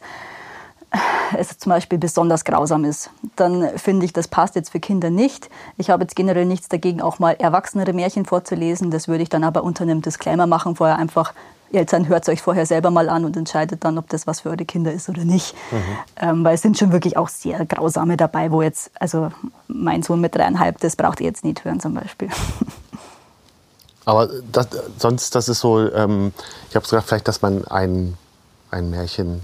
es 1.38 1.58
zum 1.58 1.72
Beispiel 1.72 1.98
besonders 1.98 2.46
grausam 2.46 2.86
ist, 2.86 3.10
dann 3.36 3.78
finde 3.78 4.06
ich, 4.06 4.14
das 4.14 4.28
passt 4.28 4.56
jetzt 4.56 4.70
für 4.70 4.80
Kinder 4.80 5.10
nicht. 5.10 5.50
Ich 5.78 5.90
habe 5.90 6.04
jetzt 6.04 6.16
generell 6.16 6.46
nichts 6.46 6.70
dagegen, 6.70 7.02
auch 7.02 7.20
mal 7.20 7.36
erwachsenere 7.38 7.94
Märchen 7.94 8.26
vorzulesen. 8.26 8.92
Das 8.92 9.08
würde 9.08 9.24
ich 9.24 9.30
dann 9.30 9.44
aber 9.44 9.64
unter 9.64 9.84
einem 9.84 10.02
Disclaimer 10.02 10.48
machen, 10.48 10.76
vorher 10.76 10.98
einfach, 10.98 11.34
Eltern 11.72 12.08
hört 12.08 12.24
es 12.24 12.30
euch 12.30 12.42
vorher 12.42 12.66
selber 12.66 12.90
mal 12.90 13.10
an 13.10 13.26
und 13.26 13.36
entscheidet 13.36 13.84
dann, 13.84 13.98
ob 13.98 14.08
das 14.10 14.28
was 14.28 14.42
für 14.42 14.50
eure 14.50 14.66
Kinder 14.66 14.94
ist 14.94 15.10
oder 15.10 15.26
nicht. 15.26 15.54
Mhm. 15.72 15.78
Ähm, 16.22 16.44
weil 16.44 16.56
es 16.56 16.62
sind 16.62 16.78
schon 16.78 16.92
wirklich 16.92 17.18
auch 17.18 17.28
sehr 17.28 17.66
grausame 17.66 18.16
dabei, 18.18 18.52
wo 18.52 18.62
jetzt, 18.62 18.92
also 19.00 19.32
mein 19.68 20.02
Sohn 20.04 20.22
mit 20.22 20.36
dreieinhalb, 20.36 20.80
das 20.80 20.96
braucht 20.96 21.20
ihr 21.20 21.28
jetzt 21.28 21.44
nicht 21.44 21.66
hören 21.66 21.80
zum 21.80 21.94
Beispiel. 21.94 22.30
Aber 24.06 24.30
das, 24.52 24.68
sonst, 24.98 25.36
das 25.36 25.50
ist 25.50 25.60
so, 25.60 25.92
ähm, 25.92 26.32
ich 26.70 26.76
habe 26.76 26.84
gesagt, 26.84 27.08
vielleicht, 27.08 27.28
dass 27.28 27.42
man 27.42 27.66
ein, 27.66 28.16
ein 28.70 28.92
Märchen 28.92 29.44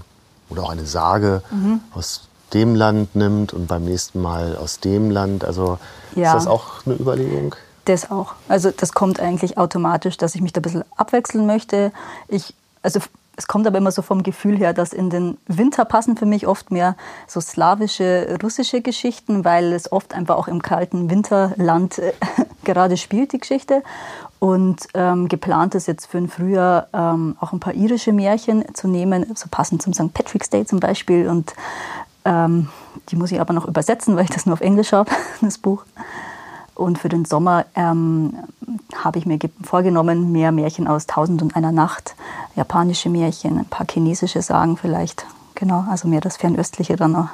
oder 0.52 0.64
auch 0.64 0.70
eine 0.70 0.86
Sage 0.86 1.42
mhm. 1.50 1.80
aus 1.94 2.28
dem 2.52 2.74
Land 2.74 3.16
nimmt 3.16 3.52
und 3.52 3.66
beim 3.66 3.84
nächsten 3.84 4.20
Mal 4.20 4.56
aus 4.56 4.80
dem 4.80 5.10
Land. 5.10 5.44
Also 5.44 5.78
ja. 6.14 6.28
ist 6.28 6.34
das 6.34 6.46
auch 6.46 6.86
eine 6.86 6.94
Überlegung? 6.94 7.54
Das 7.86 8.10
auch. 8.10 8.34
Also 8.48 8.70
das 8.70 8.92
kommt 8.92 9.18
eigentlich 9.18 9.58
automatisch, 9.58 10.16
dass 10.16 10.34
ich 10.34 10.40
mich 10.40 10.52
da 10.52 10.60
ein 10.60 10.62
bisschen 10.62 10.84
abwechseln 10.96 11.46
möchte. 11.46 11.92
Ich, 12.28 12.54
also 12.82 13.00
es 13.36 13.48
kommt 13.48 13.66
aber 13.66 13.78
immer 13.78 13.90
so 13.90 14.02
vom 14.02 14.22
Gefühl 14.22 14.58
her, 14.58 14.74
dass 14.74 14.92
in 14.92 15.08
den 15.08 15.38
Winter 15.46 15.84
passen 15.84 16.16
für 16.16 16.26
mich 16.26 16.46
oft 16.46 16.70
mehr 16.70 16.96
so 17.26 17.40
slawische, 17.40 18.38
russische 18.42 18.82
Geschichten, 18.82 19.44
weil 19.44 19.72
es 19.72 19.90
oft 19.90 20.14
einfach 20.14 20.36
auch 20.36 20.48
im 20.48 20.62
kalten 20.62 21.10
Winterland 21.10 21.98
äh, 21.98 22.12
gerade 22.64 22.96
spielt, 22.96 23.32
die 23.32 23.38
Geschichte. 23.38 23.82
Und 24.42 24.88
ähm, 24.94 25.28
geplant 25.28 25.76
ist 25.76 25.86
jetzt 25.86 26.06
für 26.06 26.18
den 26.18 26.28
Frühjahr 26.28 26.88
ähm, 26.92 27.36
auch 27.38 27.52
ein 27.52 27.60
paar 27.60 27.74
irische 27.74 28.12
Märchen 28.12 28.64
zu 28.74 28.88
nehmen, 28.88 29.24
so 29.36 29.46
passend 29.48 29.82
zum 29.82 29.92
St. 29.92 30.12
Patrick's 30.12 30.50
Day 30.50 30.66
zum 30.66 30.80
Beispiel. 30.80 31.28
Und 31.28 31.54
ähm, 32.24 32.68
die 33.08 33.14
muss 33.14 33.30
ich 33.30 33.40
aber 33.40 33.54
noch 33.54 33.68
übersetzen, 33.68 34.16
weil 34.16 34.24
ich 34.24 34.30
das 34.30 34.44
nur 34.44 34.54
auf 34.54 34.60
Englisch 34.60 34.90
habe, 34.90 35.12
das 35.42 35.58
Buch. 35.58 35.84
Und 36.74 36.98
für 36.98 37.08
den 37.08 37.24
Sommer 37.24 37.66
ähm, 37.76 38.36
habe 38.96 39.20
ich 39.20 39.26
mir 39.26 39.38
vorgenommen, 39.62 40.32
mehr 40.32 40.50
Märchen 40.50 40.88
aus 40.88 41.06
Tausend 41.06 41.40
und 41.40 41.54
einer 41.54 41.70
Nacht, 41.70 42.16
japanische 42.56 43.10
Märchen, 43.10 43.60
ein 43.60 43.66
paar 43.66 43.86
chinesische 43.88 44.42
Sagen 44.42 44.76
vielleicht. 44.76 45.24
Genau, 45.54 45.84
also 45.88 46.08
mehr 46.08 46.20
das 46.20 46.36
Fernöstliche 46.36 46.96
dann 46.96 47.12
noch. 47.12 47.28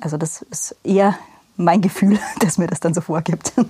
Also 0.00 0.16
das 0.16 0.42
ist 0.42 0.74
eher 0.82 1.14
mein 1.56 1.80
Gefühl, 1.82 2.18
dass 2.40 2.58
mir 2.58 2.66
das 2.66 2.80
dann 2.80 2.94
so 2.94 3.00
vorgibt. 3.00 3.52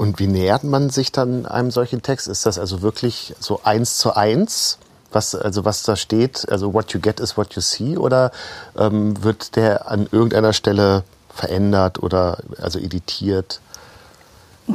Und 0.00 0.18
wie 0.18 0.28
nähert 0.28 0.64
man 0.64 0.88
sich 0.88 1.12
dann 1.12 1.44
einem 1.44 1.70
solchen 1.70 2.00
Text? 2.00 2.26
Ist 2.26 2.46
das 2.46 2.58
also 2.58 2.80
wirklich 2.80 3.34
so 3.38 3.60
eins 3.64 3.98
zu 3.98 4.16
eins? 4.16 4.78
Was, 5.12 5.34
also 5.34 5.66
was 5.66 5.82
da 5.82 5.94
steht, 5.94 6.50
also 6.50 6.72
what 6.72 6.94
you 6.94 7.00
get 7.00 7.20
is 7.20 7.36
what 7.36 7.52
you 7.52 7.60
see, 7.60 7.98
oder 7.98 8.30
ähm, 8.78 9.22
wird 9.22 9.56
der 9.56 9.90
an 9.90 10.08
irgendeiner 10.10 10.54
Stelle 10.54 11.04
verändert 11.28 12.02
oder 12.02 12.38
also 12.62 12.78
editiert? 12.78 13.60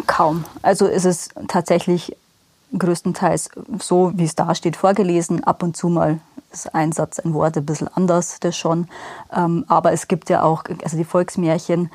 Kaum. 0.06 0.46
Also 0.62 0.86
ist 0.86 1.06
es 1.06 1.30
tatsächlich 1.48 2.16
größtenteils 2.78 3.50
so, 3.80 4.12
wie 4.14 4.26
es 4.26 4.36
da 4.36 4.54
steht, 4.54 4.76
vorgelesen. 4.76 5.44
Ab 5.44 5.64
und 5.64 5.76
zu 5.76 5.88
mal 5.88 6.20
ist 6.54 6.76
ein 6.76 6.92
Satz, 6.92 7.18
ein 7.18 7.34
Wort 7.34 7.58
ein 7.58 7.66
bisschen 7.66 7.88
anders, 7.88 8.38
das 8.42 8.56
schon. 8.56 8.90
Ähm, 9.36 9.66
aber 9.70 9.92
es 9.92 10.08
gibt 10.08 10.30
ja 10.30 10.44
auch, 10.44 10.66
also 10.84 10.98
die 10.98 11.04
Volksmärchen, 11.04 11.90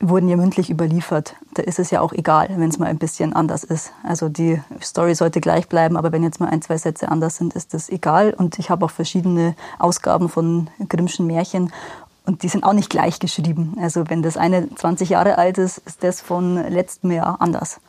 wurden 0.00 0.28
ja 0.28 0.36
mündlich 0.36 0.70
überliefert. 0.70 1.36
Da 1.54 1.62
ist 1.62 1.78
es 1.78 1.90
ja 1.90 2.00
auch 2.00 2.12
egal, 2.12 2.48
wenn 2.56 2.70
es 2.70 2.78
mal 2.78 2.86
ein 2.86 2.98
bisschen 2.98 3.34
anders 3.34 3.64
ist. 3.64 3.92
Also 4.02 4.28
die 4.28 4.60
Story 4.82 5.14
sollte 5.14 5.40
gleich 5.40 5.68
bleiben, 5.68 5.96
aber 5.96 6.10
wenn 6.10 6.22
jetzt 6.22 6.40
mal 6.40 6.48
ein, 6.48 6.62
zwei 6.62 6.78
Sätze 6.78 7.10
anders 7.10 7.36
sind, 7.36 7.52
ist 7.54 7.74
das 7.74 7.90
egal. 7.90 8.32
Und 8.32 8.58
ich 8.58 8.70
habe 8.70 8.84
auch 8.86 8.90
verschiedene 8.90 9.54
Ausgaben 9.78 10.28
von 10.28 10.70
Grimmschen 10.88 11.26
Märchen 11.26 11.70
und 12.24 12.42
die 12.42 12.48
sind 12.48 12.64
auch 12.64 12.72
nicht 12.72 12.90
gleich 12.90 13.18
geschrieben. 13.18 13.76
Also 13.80 14.08
wenn 14.08 14.22
das 14.22 14.36
eine 14.36 14.74
20 14.74 15.10
Jahre 15.10 15.36
alt 15.36 15.58
ist, 15.58 15.78
ist 15.78 16.02
das 16.02 16.20
von 16.20 16.56
letztem 16.68 17.10
Jahr 17.10 17.40
anders. 17.40 17.80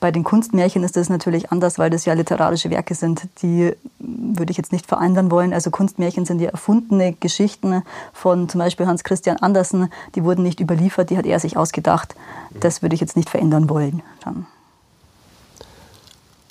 Bei 0.00 0.10
den 0.10 0.24
Kunstmärchen 0.24 0.84
ist 0.84 0.96
das 0.96 1.08
natürlich 1.08 1.50
anders, 1.50 1.78
weil 1.78 1.90
das 1.90 2.04
ja 2.04 2.14
literarische 2.14 2.70
Werke 2.70 2.94
sind. 2.94 3.22
Die 3.42 3.72
würde 3.98 4.50
ich 4.50 4.56
jetzt 4.56 4.72
nicht 4.72 4.86
verändern 4.86 5.30
wollen. 5.30 5.52
Also 5.52 5.70
Kunstmärchen 5.70 6.26
sind 6.26 6.40
ja 6.40 6.50
erfundene 6.50 7.12
Geschichten 7.14 7.82
von 8.12 8.48
zum 8.48 8.58
Beispiel 8.58 8.86
Hans 8.86 9.04
Christian 9.04 9.38
Andersen. 9.38 9.90
Die 10.14 10.24
wurden 10.24 10.42
nicht 10.42 10.60
überliefert, 10.60 11.10
die 11.10 11.16
hat 11.16 11.26
er 11.26 11.40
sich 11.40 11.56
ausgedacht. 11.56 12.14
Das 12.60 12.82
würde 12.82 12.94
ich 12.94 13.00
jetzt 13.00 13.16
nicht 13.16 13.30
verändern 13.30 13.68
wollen. 13.68 14.02
Dann. 14.24 14.46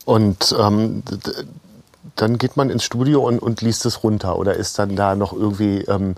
Und 0.06 0.56
ähm, 0.60 1.04
dann 2.16 2.38
geht 2.38 2.58
man 2.58 2.70
ins 2.70 2.84
Studio 2.84 3.26
und, 3.26 3.40
und 3.40 3.62
liest 3.62 3.86
es 3.86 4.04
runter 4.04 4.38
oder 4.38 4.56
ist 4.56 4.78
dann 4.80 4.96
da 4.96 5.16
noch 5.16 5.34
irgendwie 5.34 5.82
ähm, 5.82 6.16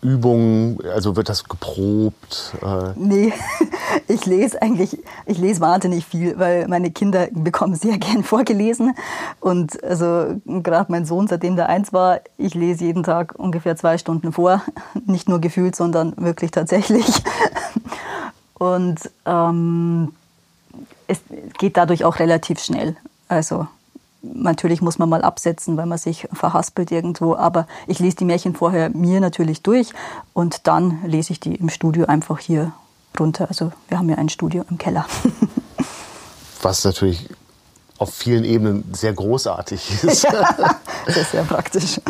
Übungen, 0.00 0.78
also 0.94 1.16
wird 1.16 1.28
das 1.28 1.44
geprobt? 1.44 2.54
Äh? 2.62 2.92
Nee, 2.96 3.32
ich 4.08 4.26
lese 4.26 4.60
eigentlich, 4.60 4.98
ich 5.26 5.38
lese 5.38 5.60
wahnsinnig 5.60 6.04
viel, 6.04 6.38
weil 6.38 6.68
meine 6.68 6.90
Kinder 6.90 7.28
bekommen 7.32 7.74
sehr 7.74 7.98
gern 7.98 8.24
vorgelesen. 8.24 8.94
Und 9.40 9.82
also 9.84 10.40
gerade 10.46 10.90
mein 10.90 11.04
Sohn, 11.04 11.26
seitdem 11.28 11.56
der 11.56 11.68
eins 11.68 11.92
war, 11.92 12.20
ich 12.38 12.54
lese 12.54 12.84
jeden 12.84 13.02
Tag 13.02 13.34
ungefähr 13.36 13.76
zwei 13.76 13.98
Stunden 13.98 14.32
vor. 14.32 14.62
Nicht 15.06 15.28
nur 15.28 15.40
gefühlt, 15.40 15.76
sondern 15.76 16.14
wirklich 16.16 16.50
tatsächlich. 16.50 17.06
Und 18.54 18.98
ähm, 19.26 20.12
es 21.08 21.20
geht 21.58 21.76
dadurch 21.76 22.04
auch 22.04 22.18
relativ 22.18 22.58
schnell. 22.58 22.96
Also 23.28 23.66
Natürlich 24.34 24.82
muss 24.82 24.98
man 24.98 25.08
mal 25.08 25.22
absetzen, 25.22 25.76
weil 25.76 25.86
man 25.86 25.98
sich 25.98 26.26
verhaspelt 26.32 26.90
irgendwo, 26.90 27.36
aber 27.36 27.66
ich 27.86 27.98
lese 27.98 28.16
die 28.16 28.24
Märchen 28.24 28.54
vorher 28.54 28.90
mir 28.90 29.20
natürlich 29.20 29.62
durch 29.62 29.92
und 30.32 30.66
dann 30.66 30.98
lese 31.04 31.32
ich 31.32 31.40
die 31.40 31.54
im 31.54 31.68
Studio 31.68 32.06
einfach 32.06 32.38
hier 32.38 32.72
runter. 33.20 33.46
Also 33.48 33.72
wir 33.88 33.98
haben 33.98 34.08
ja 34.08 34.16
ein 34.16 34.28
Studio 34.28 34.64
im 34.70 34.78
Keller. 34.78 35.06
Was 36.62 36.84
natürlich 36.84 37.28
auf 37.98 38.12
vielen 38.12 38.44
Ebenen 38.44 38.92
sehr 38.94 39.12
großartig 39.12 39.90
ist. 40.04 40.24
Ja, 40.24 40.76
das 41.06 41.16
ist 41.16 41.30
sehr 41.32 41.44
praktisch. 41.44 42.00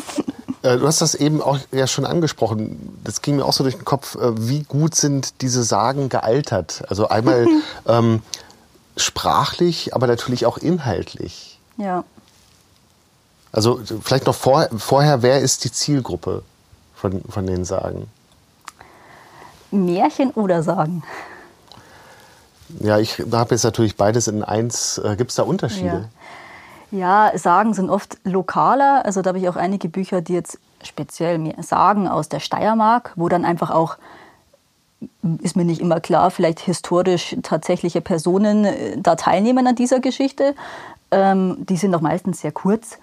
Äh, 0.63 0.79
du 0.79 0.87
hast 0.87 1.01
das 1.01 1.15
eben 1.15 1.41
auch 1.41 1.59
ja 1.73 1.87
schon 1.87 2.05
angesprochen. 2.05 2.99
Das 3.05 3.23
ging 3.23 3.37
mir 3.37 3.45
auch 3.45 3.53
so 3.53 3.63
durch 3.63 3.77
den 3.77 3.85
Kopf. 3.85 4.17
Äh, 4.17 4.49
wie 4.49 4.63
gut 4.65 4.95
sind 4.95 5.41
diese 5.43 5.63
Sagen 5.63 6.09
gealtert? 6.09 6.83
Also 6.89 7.09
einmal 7.09 7.47
ähm, 7.87 8.23
sprachlich, 8.97 9.95
aber 9.95 10.07
natürlich 10.07 10.47
auch 10.47 10.59
inhaltlich. 10.59 11.61
Ja. 11.77 12.05
Also 13.53 13.81
vielleicht 14.03 14.27
noch 14.27 14.35
vor, 14.35 14.69
vorher, 14.77 15.23
wer 15.23 15.41
ist 15.41 15.65
die 15.65 15.73
Zielgruppe 15.73 16.43
von, 16.95 17.23
von 17.29 17.47
den 17.47 17.65
Sagen? 17.65 18.09
Märchen 19.77 20.31
oder 20.31 20.63
Sagen? 20.63 21.03
Ja, 22.81 22.99
ich 22.99 23.23
habe 23.33 23.55
jetzt 23.55 23.65
natürlich 23.65 23.97
beides 23.97 24.29
in 24.29 24.43
eins. 24.43 24.99
Äh, 24.99 25.17
Gibt 25.17 25.31
es 25.31 25.37
da 25.37 25.45
Unterschiede? 25.45 26.09
Ja. 26.91 27.31
ja, 27.31 27.39
Sagen 27.39 27.75
sind 27.75 27.91
oft 27.91 28.19
lokaler. 28.25 29.05
Also 29.05 29.23
da 29.23 29.29
habe 29.29 29.39
ich 29.39 29.49
auch 29.49 29.57
einige 29.57 29.89
Bücher, 29.89 30.21
die 30.21 30.35
jetzt 30.35 30.59
speziell 30.83 31.55
Sagen 31.63 32.09
aus 32.09 32.29
der 32.29 32.41
Steiermark, 32.41 33.13
wo 33.17 33.29
dann 33.29 33.45
einfach 33.45 33.71
auch 33.71 33.97
ist 35.43 35.57
mir 35.57 35.65
nicht 35.65 35.81
immer 35.81 36.01
klar, 36.01 36.31
vielleicht 36.31 36.61
historisch 36.61 37.37
tatsächliche 37.43 38.01
Personen 38.01 38.65
äh, 38.65 38.97
da 38.99 39.17
teilnehmen 39.17 39.67
an 39.67 39.75
dieser 39.75 40.01
Geschichte. 40.01 40.55
Ähm, 41.11 41.67
die 41.69 41.77
sind 41.77 41.95
auch 41.95 42.01
meistens 42.01 42.41
sehr 42.41 42.53
kurz. 42.53 42.99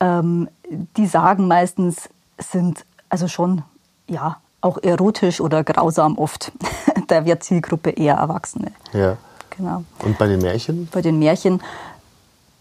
Ähm, 0.00 0.48
die 0.96 1.06
sagen 1.06 1.48
meistens, 1.48 2.08
sind 2.38 2.84
also 3.08 3.26
schon, 3.28 3.62
ja, 4.06 4.38
auch 4.60 4.78
erotisch 4.82 5.40
oder 5.40 5.64
grausam 5.64 6.18
oft. 6.18 6.52
da 7.08 7.24
wird 7.24 7.42
Zielgruppe 7.42 7.90
eher 7.90 8.16
Erwachsene. 8.16 8.72
Ja. 8.92 9.16
Genau. 9.56 9.84
Und 10.04 10.16
bei 10.18 10.26
den 10.26 10.40
Märchen? 10.40 10.88
Bei 10.90 11.02
den 11.02 11.18
Märchen 11.18 11.60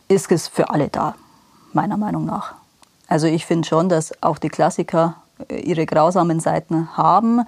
ist 0.08 0.32
es 0.32 0.48
für 0.48 0.70
alle 0.70 0.90
da, 0.90 1.16
meiner 1.72 1.98
Meinung 1.98 2.26
nach. 2.26 2.56
Also 3.08 3.28
ich 3.28 3.46
finde 3.46 3.68
schon, 3.68 3.90
dass 3.90 4.22
auch 4.22 4.38
die 4.38 4.50
Klassiker 4.50 5.16
äh, 5.48 5.60
ihre 5.60 5.86
grausamen 5.86 6.40
Seiten 6.40 6.96
haben, 6.98 7.42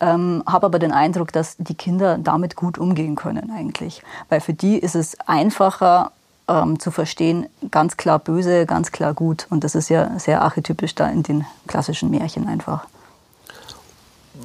ähm, 0.00 0.42
habe 0.46 0.66
aber 0.66 0.78
den 0.78 0.92
Eindruck, 0.92 1.32
dass 1.32 1.56
die 1.58 1.74
Kinder 1.74 2.18
damit 2.18 2.56
gut 2.56 2.78
umgehen 2.78 3.14
können 3.16 3.50
eigentlich. 3.50 4.02
Weil 4.28 4.40
für 4.40 4.54
die 4.54 4.78
ist 4.78 4.94
es 4.94 5.18
einfacher, 5.26 6.12
ähm, 6.48 6.78
zu 6.78 6.90
verstehen, 6.90 7.46
ganz 7.70 7.96
klar 7.96 8.18
böse, 8.18 8.66
ganz 8.66 8.92
klar 8.92 9.14
gut. 9.14 9.46
Und 9.50 9.64
das 9.64 9.74
ist 9.74 9.88
ja 9.88 10.18
sehr 10.18 10.42
archetypisch 10.42 10.94
da 10.94 11.08
in 11.08 11.22
den 11.22 11.46
klassischen 11.66 12.10
Märchen 12.10 12.48
einfach. 12.48 12.86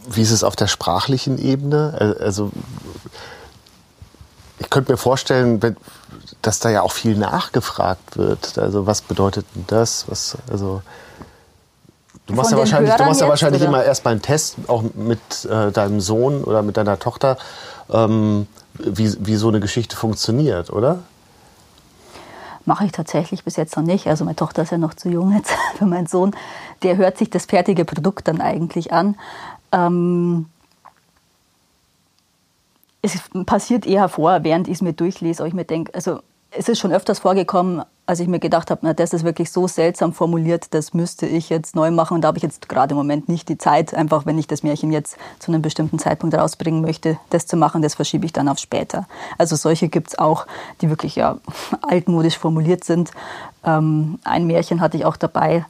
Wie 0.07 0.21
ist 0.21 0.31
es 0.31 0.43
auf 0.43 0.55
der 0.55 0.67
sprachlichen 0.67 1.37
Ebene? 1.37 2.15
Also 2.19 2.51
ich 4.59 4.69
könnte 4.69 4.91
mir 4.91 4.97
vorstellen, 4.97 5.75
dass 6.41 6.59
da 6.59 6.69
ja 6.69 6.81
auch 6.81 6.91
viel 6.91 7.15
nachgefragt 7.15 8.17
wird. 8.17 8.57
Also 8.57 8.87
was 8.87 9.01
bedeutet 9.01 9.45
denn 9.55 9.65
das? 9.67 10.05
Was, 10.07 10.37
also 10.49 10.81
Du 12.27 12.33
machst, 12.33 12.51
ja 12.51 12.57
wahrscheinlich, 12.57 12.93
du 12.93 13.03
machst 13.05 13.21
ja 13.21 13.29
wahrscheinlich 13.29 13.61
immer 13.61 13.85
erst 13.85 14.03
mal 14.03 14.11
einen 14.11 14.21
Test, 14.21 14.57
auch 14.67 14.83
mit 14.95 15.45
äh, 15.45 15.71
deinem 15.71 16.01
Sohn 16.01 16.43
oder 16.43 16.61
mit 16.61 16.75
deiner 16.75 16.99
Tochter, 16.99 17.37
ähm, 17.89 18.47
wie, 18.73 19.15
wie 19.25 19.35
so 19.37 19.47
eine 19.47 19.61
Geschichte 19.61 19.95
funktioniert, 19.95 20.69
oder? 20.69 20.99
Mache 22.65 22.83
ich 22.83 22.91
tatsächlich 22.91 23.45
bis 23.45 23.55
jetzt 23.55 23.77
noch 23.77 23.83
nicht. 23.83 24.07
Also 24.07 24.25
meine 24.25 24.35
Tochter 24.35 24.63
ist 24.63 24.71
ja 24.73 24.77
noch 24.77 24.93
zu 24.93 25.07
jung 25.07 25.37
jetzt 25.37 25.51
für 25.77 25.85
meinen 25.85 26.07
Sohn. 26.07 26.35
Der 26.83 26.97
hört 26.97 27.17
sich 27.17 27.29
das 27.29 27.45
fertige 27.45 27.85
Produkt 27.85 28.27
dann 28.27 28.41
eigentlich 28.41 28.91
an. 28.91 29.15
Ähm, 29.71 30.47
es 33.01 33.21
passiert 33.45 33.85
eher 33.85 34.09
vor, 34.09 34.43
während 34.43 34.67
ich 34.67 34.75
es 34.75 34.81
mir 34.81 34.93
durchlese, 34.93 35.43
ob 35.43 35.47
ich 35.47 35.53
mir 35.53 35.65
denke, 35.65 35.93
also 35.93 36.19
es 36.51 36.69
ist 36.69 36.79
schon 36.79 36.91
öfters 36.91 37.19
vorgekommen, 37.19 37.83
als 38.05 38.21
ich 38.21 38.27
mir 38.27 38.39
gedacht 38.39 38.71
habe, 38.71 38.93
das 38.93 39.11
ist 39.11 39.25
wirklich 39.25 39.51
so 39.51 39.67
seltsam 39.67 40.13
formuliert, 40.13 40.73
das 40.73 40.93
müsste 40.93 41.25
ich 41.25 41.49
jetzt 41.49 41.75
neu 41.75 41.91
machen. 41.91 42.15
Und 42.15 42.21
da 42.21 42.29
habe 42.29 42.37
ich 42.37 42.43
jetzt 42.43 42.69
gerade 42.69 42.93
im 42.93 42.97
Moment 42.97 43.27
nicht 43.27 43.49
die 43.49 43.57
Zeit, 43.57 43.93
einfach 43.93 44.25
wenn 44.25 44.37
ich 44.37 44.47
das 44.47 44.63
Märchen 44.63 44.93
jetzt 44.93 45.17
zu 45.39 45.51
einem 45.51 45.61
bestimmten 45.61 45.99
Zeitpunkt 45.99 46.33
rausbringen 46.33 46.81
möchte, 46.81 47.19
das 47.29 47.47
zu 47.47 47.57
machen, 47.57 47.81
das 47.81 47.95
verschiebe 47.95 48.25
ich 48.25 48.31
dann 48.31 48.47
auf 48.47 48.59
später. 48.59 49.07
Also 49.37 49.57
solche 49.57 49.89
gibt 49.89 50.09
es 50.09 50.19
auch, 50.19 50.47
die 50.79 50.89
wirklich 50.89 51.17
ja 51.17 51.37
altmodisch 51.81 52.37
formuliert 52.37 52.85
sind. 52.85 53.11
Ähm, 53.65 54.19
ein 54.23 54.47
Märchen 54.47 54.79
hatte 54.79 54.95
ich 54.95 55.03
auch 55.03 55.17
dabei. 55.17 55.65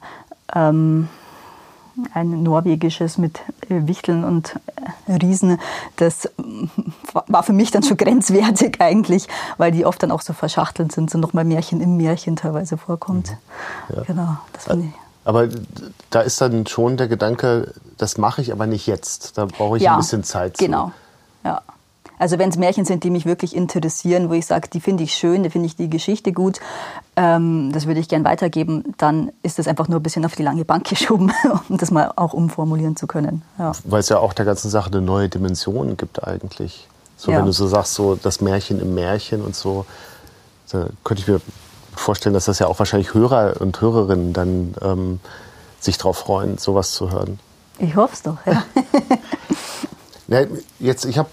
Ähm, 0.54 1.08
ein 2.14 2.42
norwegisches 2.42 3.18
mit 3.18 3.40
äh, 3.68 3.86
Wichteln 3.86 4.24
und 4.24 4.56
äh, 5.06 5.14
Riesen, 5.14 5.58
das 5.96 6.30
war 7.26 7.42
für 7.42 7.52
mich 7.52 7.70
dann 7.70 7.82
schon 7.82 7.96
grenzwertig 7.98 8.80
eigentlich, 8.80 9.28
weil 9.56 9.72
die 9.72 9.84
oft 9.84 10.02
dann 10.02 10.10
auch 10.10 10.22
so 10.22 10.32
verschachtelt 10.32 10.92
sind, 10.92 11.10
so 11.10 11.18
nochmal 11.18 11.44
Märchen 11.44 11.80
im 11.80 11.96
Märchen 11.96 12.36
teilweise 12.36 12.76
vorkommt. 12.76 13.30
Mhm. 13.88 13.96
Ja. 13.96 14.02
Genau, 14.04 14.36
das 14.52 14.64
finde 14.64 14.86
ich. 14.86 14.92
Aber 15.24 15.48
da 16.10 16.22
ist 16.22 16.40
dann 16.40 16.66
schon 16.66 16.96
der 16.96 17.06
Gedanke, 17.06 17.74
das 17.98 18.16
mache 18.16 18.40
ich 18.40 18.50
aber 18.50 18.66
nicht 18.66 18.86
jetzt. 18.86 19.36
Da 19.36 19.44
brauche 19.44 19.76
ich 19.76 19.82
ja, 19.82 19.92
ein 19.92 19.98
bisschen 19.98 20.24
Zeit. 20.24 20.56
Genau, 20.56 20.92
ja. 21.44 21.60
Also 22.18 22.38
wenn 22.38 22.50
es 22.50 22.56
Märchen 22.56 22.84
sind, 22.84 23.04
die 23.04 23.10
mich 23.10 23.26
wirklich 23.26 23.54
interessieren, 23.54 24.28
wo 24.28 24.34
ich 24.34 24.46
sage, 24.46 24.68
die 24.68 24.80
finde 24.80 25.04
ich 25.04 25.14
schön, 25.14 25.42
da 25.42 25.50
finde 25.50 25.66
ich 25.66 25.76
die 25.76 25.90
Geschichte 25.90 26.32
gut, 26.32 26.60
ähm, 27.16 27.70
das 27.72 27.86
würde 27.86 28.00
ich 28.00 28.08
gern 28.08 28.24
weitergeben, 28.24 28.94
dann 28.98 29.32
ist 29.42 29.58
das 29.58 29.68
einfach 29.68 29.88
nur 29.88 30.00
ein 30.00 30.02
bisschen 30.02 30.24
auf 30.24 30.34
die 30.34 30.42
lange 30.42 30.64
Bank 30.64 30.84
geschoben, 30.88 31.32
um 31.68 31.76
das 31.78 31.90
mal 31.90 32.12
auch 32.16 32.32
umformulieren 32.32 32.96
zu 32.96 33.06
können. 33.06 33.42
Ja. 33.58 33.72
Weil 33.84 34.00
es 34.00 34.08
ja 34.08 34.18
auch 34.18 34.32
der 34.32 34.44
ganzen 34.44 34.70
Sache 34.70 34.90
eine 34.90 35.00
neue 35.00 35.28
Dimension 35.28 35.96
gibt 35.96 36.22
eigentlich. 36.26 36.88
So, 37.16 37.32
ja. 37.32 37.38
wenn 37.38 37.46
du 37.46 37.52
so 37.52 37.66
sagst, 37.66 37.94
so 37.94 38.14
das 38.14 38.40
Märchen 38.40 38.80
im 38.80 38.94
Märchen 38.94 39.42
und 39.42 39.56
so, 39.56 39.86
da 40.70 40.86
könnte 41.02 41.22
ich 41.22 41.28
mir 41.28 41.40
vorstellen, 41.94 42.32
dass 42.32 42.44
das 42.44 42.58
ja 42.60 42.68
auch 42.68 42.78
wahrscheinlich 42.78 43.14
Hörer 43.14 43.60
und 43.60 43.80
Hörerinnen 43.80 44.32
dann 44.32 44.74
ähm, 44.82 45.20
sich 45.80 45.98
darauf 45.98 46.18
freuen, 46.18 46.58
sowas 46.58 46.92
zu 46.92 47.10
hören. 47.10 47.40
Ich 47.78 47.96
hoffe 47.96 48.14
es 48.14 48.22
doch, 48.22 48.36
ja. 48.46 48.64
ja 50.42 50.46
jetzt, 50.78 51.04
ich 51.04 51.18
habe 51.18 51.28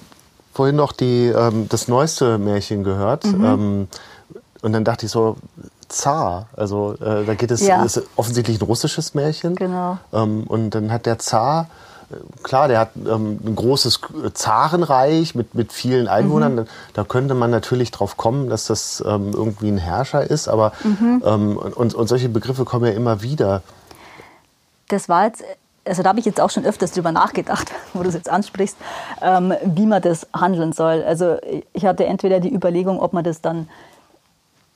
vorhin 0.55 0.77
noch 0.77 0.93
die, 0.93 1.27
ähm, 1.27 1.67
das 1.69 1.87
neueste 1.87 2.37
Märchen 2.37 2.83
gehört. 2.83 3.25
Mhm. 3.25 3.45
Ähm, 3.45 3.87
und 4.61 4.73
dann 4.73 4.85
dachte 4.85 5.05
ich 5.05 5.11
so, 5.11 5.35
Zar. 5.89 6.47
Also 6.55 6.93
äh, 6.93 7.25
da 7.25 7.35
geht 7.35 7.51
es 7.51 7.61
ja. 7.61 7.83
ist 7.83 8.01
offensichtlich 8.15 8.59
ein 8.59 8.65
russisches 8.65 9.13
Märchen. 9.13 9.55
Genau. 9.55 9.97
Ähm, 10.13 10.45
und 10.47 10.71
dann 10.71 10.91
hat 10.93 11.05
der 11.05 11.19
Zar, 11.19 11.67
äh, 12.09 12.15
klar, 12.41 12.69
der 12.69 12.79
hat 12.79 12.91
ähm, 12.95 13.37
ein 13.45 13.55
großes 13.55 13.99
Zarenreich 14.33 15.35
mit, 15.35 15.55
mit 15.55 15.73
vielen 15.73 16.07
Einwohnern. 16.07 16.55
Mhm. 16.55 16.65
Da 16.93 17.03
könnte 17.03 17.33
man 17.33 17.51
natürlich 17.51 17.91
drauf 17.91 18.15
kommen, 18.15 18.49
dass 18.49 18.65
das 18.65 19.03
ähm, 19.05 19.31
irgendwie 19.33 19.67
ein 19.67 19.77
Herrscher 19.77 20.27
ist. 20.27 20.47
Aber 20.47 20.71
mhm. 20.85 21.21
Ähm, 21.25 21.57
und, 21.57 21.93
und 21.93 22.07
solche 22.07 22.29
Begriffe 22.29 22.63
kommen 22.63 22.85
ja 22.85 22.93
immer 22.93 23.21
wieder. 23.21 23.61
Das 24.87 25.09
war 25.09 25.25
jetzt 25.25 25.43
also 25.85 26.03
da 26.03 26.09
habe 26.09 26.19
ich 26.19 26.25
jetzt 26.25 26.41
auch 26.41 26.49
schon 26.49 26.65
öfters 26.65 26.91
drüber 26.91 27.11
nachgedacht, 27.11 27.71
wo 27.93 28.03
du 28.03 28.09
es 28.09 28.15
jetzt 28.15 28.29
ansprichst, 28.29 28.77
ähm, 29.21 29.53
wie 29.63 29.85
man 29.85 30.01
das 30.01 30.27
handeln 30.33 30.73
soll. 30.73 31.03
Also 31.03 31.37
ich 31.73 31.85
hatte 31.85 32.05
entweder 32.05 32.39
die 32.39 32.53
Überlegung, 32.53 32.99
ob 32.99 33.13
man 33.13 33.23
das 33.23 33.41
dann 33.41 33.69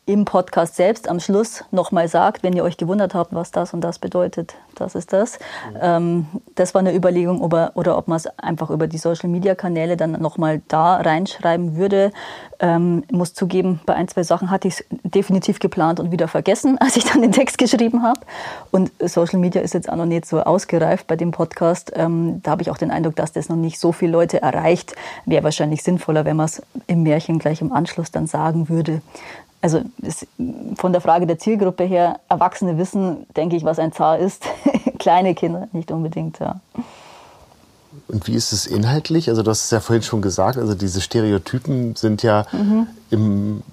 im 0.10 0.26
Podcast 0.26 0.76
selbst 0.76 1.08
am 1.08 1.20
Schluss 1.20 1.64
nochmal 1.70 2.08
sagt, 2.08 2.42
wenn 2.42 2.54
ihr 2.54 2.64
euch 2.64 2.78
gewundert 2.78 3.14
habt, 3.14 3.32
was 3.32 3.52
das 3.52 3.76
und 3.76 3.82
das 3.82 4.00
bedeutet, 4.00 4.56
das 4.74 4.96
ist 4.96 5.14
das. 5.14 5.38
Mhm. 5.72 5.78
Ähm, 5.80 6.28
das 6.56 6.74
war 6.74 6.80
eine 6.80 6.96
Überlegung, 6.96 7.44
ob 7.44 7.54
er, 7.54 7.72
oder 7.76 7.96
ob 7.96 8.08
man 8.08 8.16
es 8.16 8.26
einfach 8.40 8.72
über 8.72 8.88
die 8.88 8.98
Social-Media-Kanäle 8.98 9.98
dann 9.98 10.14
nochmal 10.14 10.64
da 10.68 10.96
reinschreiben 10.96 11.76
würde. 11.76 12.12
Ähm, 12.60 13.04
muss 13.12 13.36
zugeben, 13.36 13.82
bei 13.86 13.94
ein, 13.94 14.08
zwei 14.08 14.24
Sachen 14.24 14.50
hatte 14.50 14.68
ich 14.68 14.80
es 14.80 14.86
definitiv 15.04 15.60
geplant 15.60 16.00
und 16.00 16.12
wieder 16.12 16.28
vergessen, 16.28 16.78
als 16.82 16.98
ich 16.98 17.06
dann 17.06 17.22
den 17.22 17.32
Text 17.32 17.60
geschrieben 17.60 18.02
habe. 18.02 18.22
Und 18.72 18.92
Social 19.00 19.38
Media 19.38 19.62
ist 19.62 19.76
jetzt 19.76 19.90
auch 19.90 19.96
noch 19.96 20.08
nicht 20.08 20.26
so 20.26 20.42
ausgereift 20.42 21.06
bei 21.06 21.18
dem 21.18 21.30
Podcast. 21.30 21.92
Ähm, 21.96 22.42
da 22.42 22.52
habe 22.52 22.64
ich 22.64 22.72
auch 22.72 22.80
den 22.80 22.90
Eindruck, 22.90 23.16
dass 23.16 23.32
das 23.32 23.48
noch 23.48 23.58
nicht 23.58 23.80
so 23.80 23.92
viele 23.92 24.14
Leute 24.14 24.42
erreicht. 24.42 24.96
Wäre 25.28 25.44
wahrscheinlich 25.44 25.84
sinnvoller, 25.84 26.26
wenn 26.26 26.36
man 26.36 26.48
es 26.48 26.64
im 26.88 27.04
Märchen 27.04 27.38
gleich 27.38 27.62
im 27.62 27.72
Anschluss 27.72 28.10
dann 28.10 28.26
sagen 28.26 28.70
würde 28.70 29.04
also 29.62 29.82
von 30.76 30.94
der 30.94 31.02
Frage 31.02 31.28
der 31.28 31.38
Zielgruppe 31.38 31.84
her, 31.84 32.20
Erwachsene 32.30 32.78
wissen, 32.78 33.26
denke 33.36 33.56
ich, 33.56 33.66
was 33.66 33.80
ein 33.80 33.92
Zar 33.92 34.18
ist. 34.18 34.44
Kleine 35.00 35.36
Kinder 35.36 35.68
nicht 35.74 35.92
unbedingt, 35.92 36.40
ja. 36.40 36.60
Und 38.08 38.28
wie 38.28 38.36
ist 38.36 38.54
es 38.54 38.66
inhaltlich? 38.66 39.30
Also 39.30 39.44
du 39.44 39.52
hast 39.52 39.66
es 39.66 39.72
ja 39.72 39.80
vorhin 39.80 40.04
schon 40.04 40.22
gesagt, 40.22 40.58
also 40.58 40.76
diese 40.76 41.02
Stereotypen 41.02 41.96
sind 41.96 42.24
ja 42.24 42.46
mhm. 42.52 42.88
im 43.10 43.64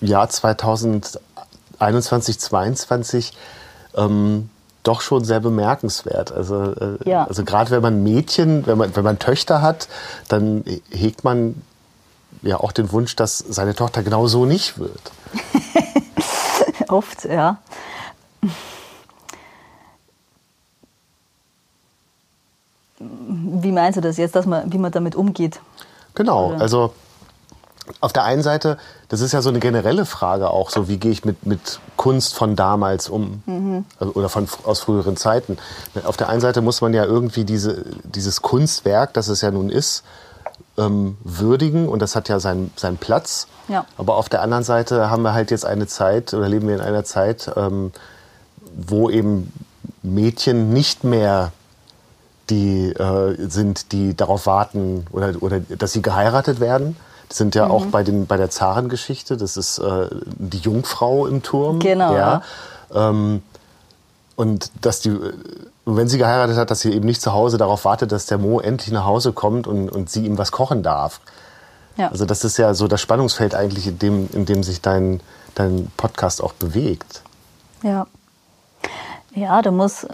Jahr 0.00 0.28
2021, 0.28 2.38
2022 2.38 3.32
ähm, 3.96 4.50
doch 4.82 5.00
schon 5.00 5.24
sehr 5.24 5.40
bemerkenswert. 5.40 6.32
Also, 6.32 6.72
äh, 6.72 7.08
ja. 7.08 7.24
also 7.24 7.44
gerade 7.44 7.70
wenn 7.70 7.82
man 7.82 8.02
Mädchen, 8.02 8.66
wenn 8.66 8.78
man, 8.78 8.94
wenn 8.94 9.04
man 9.04 9.18
Töchter 9.18 9.62
hat, 9.62 9.88
dann 10.28 10.64
hegt 10.90 11.24
man 11.24 11.62
ja 12.44 12.60
auch 12.60 12.72
den 12.72 12.92
Wunsch, 12.92 13.16
dass 13.16 13.38
seine 13.38 13.74
Tochter 13.74 14.02
genau 14.02 14.26
so 14.26 14.44
nicht 14.46 14.78
wird. 14.78 15.12
Oft, 16.88 17.24
ja. 17.24 17.58
Wie 22.98 23.72
meinst 23.72 23.96
du 23.96 24.00
das 24.00 24.16
jetzt, 24.16 24.34
dass 24.36 24.46
man, 24.46 24.72
wie 24.72 24.78
man 24.78 24.92
damit 24.92 25.16
umgeht? 25.16 25.60
Genau, 26.14 26.50
Oder? 26.50 26.60
also 26.60 26.94
auf 28.00 28.12
der 28.12 28.24
einen 28.24 28.42
Seite, 28.42 28.78
das 29.08 29.20
ist 29.20 29.32
ja 29.32 29.42
so 29.42 29.50
eine 29.50 29.58
generelle 29.58 30.06
Frage 30.06 30.50
auch, 30.50 30.70
so 30.70 30.88
wie 30.88 30.96
gehe 30.96 31.10
ich 31.10 31.24
mit, 31.24 31.44
mit 31.44 31.80
Kunst 31.96 32.34
von 32.34 32.56
damals 32.56 33.10
um 33.10 33.42
mhm. 33.44 33.84
also, 33.98 34.14
oder 34.14 34.28
von, 34.30 34.48
aus 34.64 34.80
früheren 34.80 35.16
Zeiten. 35.16 35.58
Auf 36.04 36.16
der 36.16 36.30
einen 36.30 36.40
Seite 36.40 36.62
muss 36.62 36.80
man 36.80 36.94
ja 36.94 37.04
irgendwie 37.04 37.44
diese, 37.44 37.84
dieses 38.04 38.40
Kunstwerk, 38.40 39.12
das 39.12 39.28
es 39.28 39.42
ja 39.42 39.50
nun 39.50 39.68
ist, 39.68 40.02
ähm, 40.76 41.16
würdigen 41.22 41.88
und 41.88 42.00
das 42.00 42.16
hat 42.16 42.28
ja 42.28 42.40
seinen, 42.40 42.72
seinen 42.76 42.96
Platz. 42.96 43.46
Ja. 43.68 43.86
Aber 43.96 44.16
auf 44.16 44.28
der 44.28 44.42
anderen 44.42 44.64
Seite 44.64 45.10
haben 45.10 45.22
wir 45.22 45.32
halt 45.32 45.50
jetzt 45.50 45.64
eine 45.64 45.86
Zeit 45.86 46.34
oder 46.34 46.48
leben 46.48 46.68
wir 46.68 46.74
in 46.74 46.80
einer 46.80 47.04
Zeit, 47.04 47.50
ähm, 47.56 47.92
wo 48.76 49.08
eben 49.10 49.52
Mädchen 50.02 50.70
nicht 50.70 51.04
mehr 51.04 51.52
die 52.50 52.90
äh, 52.90 53.48
sind, 53.48 53.92
die 53.92 54.14
darauf 54.14 54.46
warten 54.46 55.06
oder, 55.12 55.32
oder 55.40 55.60
dass 55.60 55.92
sie 55.92 56.02
geheiratet 56.02 56.60
werden. 56.60 56.96
Das 57.28 57.38
sind 57.38 57.54
ja 57.54 57.66
mhm. 57.66 57.70
auch 57.70 57.86
bei, 57.86 58.02
den, 58.02 58.26
bei 58.26 58.36
der 58.36 58.50
Zarengeschichte, 58.50 59.36
das 59.36 59.56
ist 59.56 59.78
äh, 59.78 60.08
die 60.36 60.58
Jungfrau 60.58 61.26
im 61.26 61.42
Turm. 61.42 61.78
Genau. 61.78 62.14
Ja. 62.14 62.42
Ähm, 62.94 63.42
und 64.36 64.70
dass 64.82 65.00
die 65.00 65.16
und 65.84 65.96
wenn 65.96 66.08
sie 66.08 66.18
geheiratet 66.18 66.56
hat, 66.56 66.70
dass 66.70 66.80
sie 66.80 66.92
eben 66.92 67.06
nicht 67.06 67.20
zu 67.20 67.32
Hause 67.32 67.58
darauf 67.58 67.84
wartet, 67.84 68.12
dass 68.12 68.26
der 68.26 68.38
Mo 68.38 68.60
endlich 68.60 68.92
nach 68.92 69.04
Hause 69.04 69.32
kommt 69.32 69.66
und, 69.66 69.90
und 69.90 70.08
sie 70.08 70.24
ihm 70.24 70.38
was 70.38 70.50
kochen 70.50 70.82
darf. 70.82 71.20
Ja. 71.96 72.08
Also 72.08 72.24
das 72.24 72.44
ist 72.44 72.56
ja 72.56 72.74
so 72.74 72.88
das 72.88 73.00
Spannungsfeld 73.00 73.54
eigentlich, 73.54 73.86
in 73.86 73.98
dem, 73.98 74.28
in 74.32 74.46
dem 74.46 74.62
sich 74.62 74.80
dein, 74.80 75.20
dein 75.54 75.90
Podcast 75.96 76.42
auch 76.42 76.52
bewegt. 76.54 77.22
Ja. 77.82 78.06
Ja, 79.34 79.62
da 79.62 79.70
muss 79.70 80.06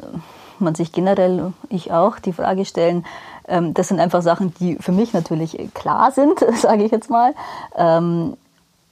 man 0.58 0.74
sich 0.74 0.92
generell, 0.92 1.52
ich 1.68 1.92
auch, 1.92 2.18
die 2.18 2.32
Frage 2.32 2.64
stellen, 2.64 3.06
ähm, 3.46 3.72
das 3.74 3.88
sind 3.88 4.00
einfach 4.00 4.22
Sachen, 4.22 4.52
die 4.54 4.76
für 4.76 4.92
mich 4.92 5.12
natürlich 5.12 5.56
klar 5.74 6.12
sind, 6.12 6.38
sage 6.60 6.84
ich 6.84 6.90
jetzt 6.90 7.10
mal. 7.10 7.34
Ähm, 7.76 8.36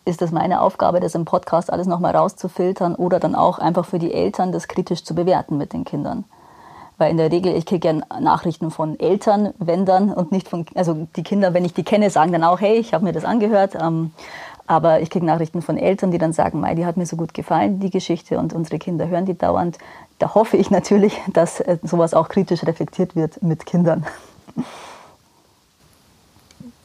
ist 0.05 0.23
das 0.23 0.31
meine 0.31 0.63
Aufgabe, 0.63 1.01
das 1.01 1.15
im 1.15 1.27
Podcast 1.27 1.71
alles 1.71 1.87
nochmal 1.87 2.17
rauszufiltern 2.17 2.95
oder 2.95 3.21
dann 3.21 3.35
auch 3.35 3.59
einfach 3.59 3.85
für 3.85 3.99
die 3.99 4.15
Eltern 4.15 4.53
das 4.53 4.69
kritisch 4.69 5.05
zu 5.05 5.15
bewerten 5.15 5.59
mit 5.59 5.75
den 5.75 5.85
Kindern? 5.85 6.25
Weil 6.99 7.13
in 7.13 7.17
der 7.17 7.31
Regel, 7.31 7.57
ich 7.57 7.65
kriege 7.65 7.89
ja 7.89 8.21
Nachrichten 8.21 8.71
von 8.71 8.99
Eltern, 8.99 9.55
wenn 9.59 9.87
dann, 9.87 10.13
und 10.13 10.33
nicht 10.33 10.49
von, 10.49 10.67
also 10.75 11.07
die 11.17 11.23
Kinder, 11.23 11.55
wenn 11.55 11.65
ich 11.65 11.73
die 11.73 11.85
kenne, 11.85 12.11
sagen 12.11 12.33
dann 12.33 12.45
auch, 12.45 12.61
hey, 12.61 12.75
ich 12.75 12.93
habe 12.93 13.05
mir 13.05 13.13
das 13.13 13.25
angehört. 13.25 13.77
Ähm, 13.81 14.11
aber 14.67 15.01
ich 15.01 15.09
kriege 15.09 15.25
Nachrichten 15.25 15.63
von 15.63 15.79
Eltern, 15.79 16.11
die 16.11 16.19
dann 16.19 16.35
sagen, 16.35 16.61
Mai, 16.61 16.75
die 16.75 16.85
hat 16.85 16.99
mir 16.99 17.07
so 17.07 17.17
gut 17.17 17.33
gefallen, 17.33 17.81
die 17.81 17.89
Geschichte, 17.89 18.39
und 18.39 18.53
unsere 18.53 18.79
Kinder 18.79 19.09
hören 19.09 19.25
die 19.25 19.39
dauernd. 19.39 19.79
Da 20.19 20.35
hoffe 20.35 20.59
ich 20.59 20.71
natürlich, 20.71 21.19
dass 21.33 21.61
äh, 21.61 21.79
sowas 21.83 22.13
auch 22.13 22.29
kritisch 22.29 22.65
reflektiert 22.65 23.17
wird 23.17 23.43
mit 23.43 23.65
Kindern. 23.65 24.05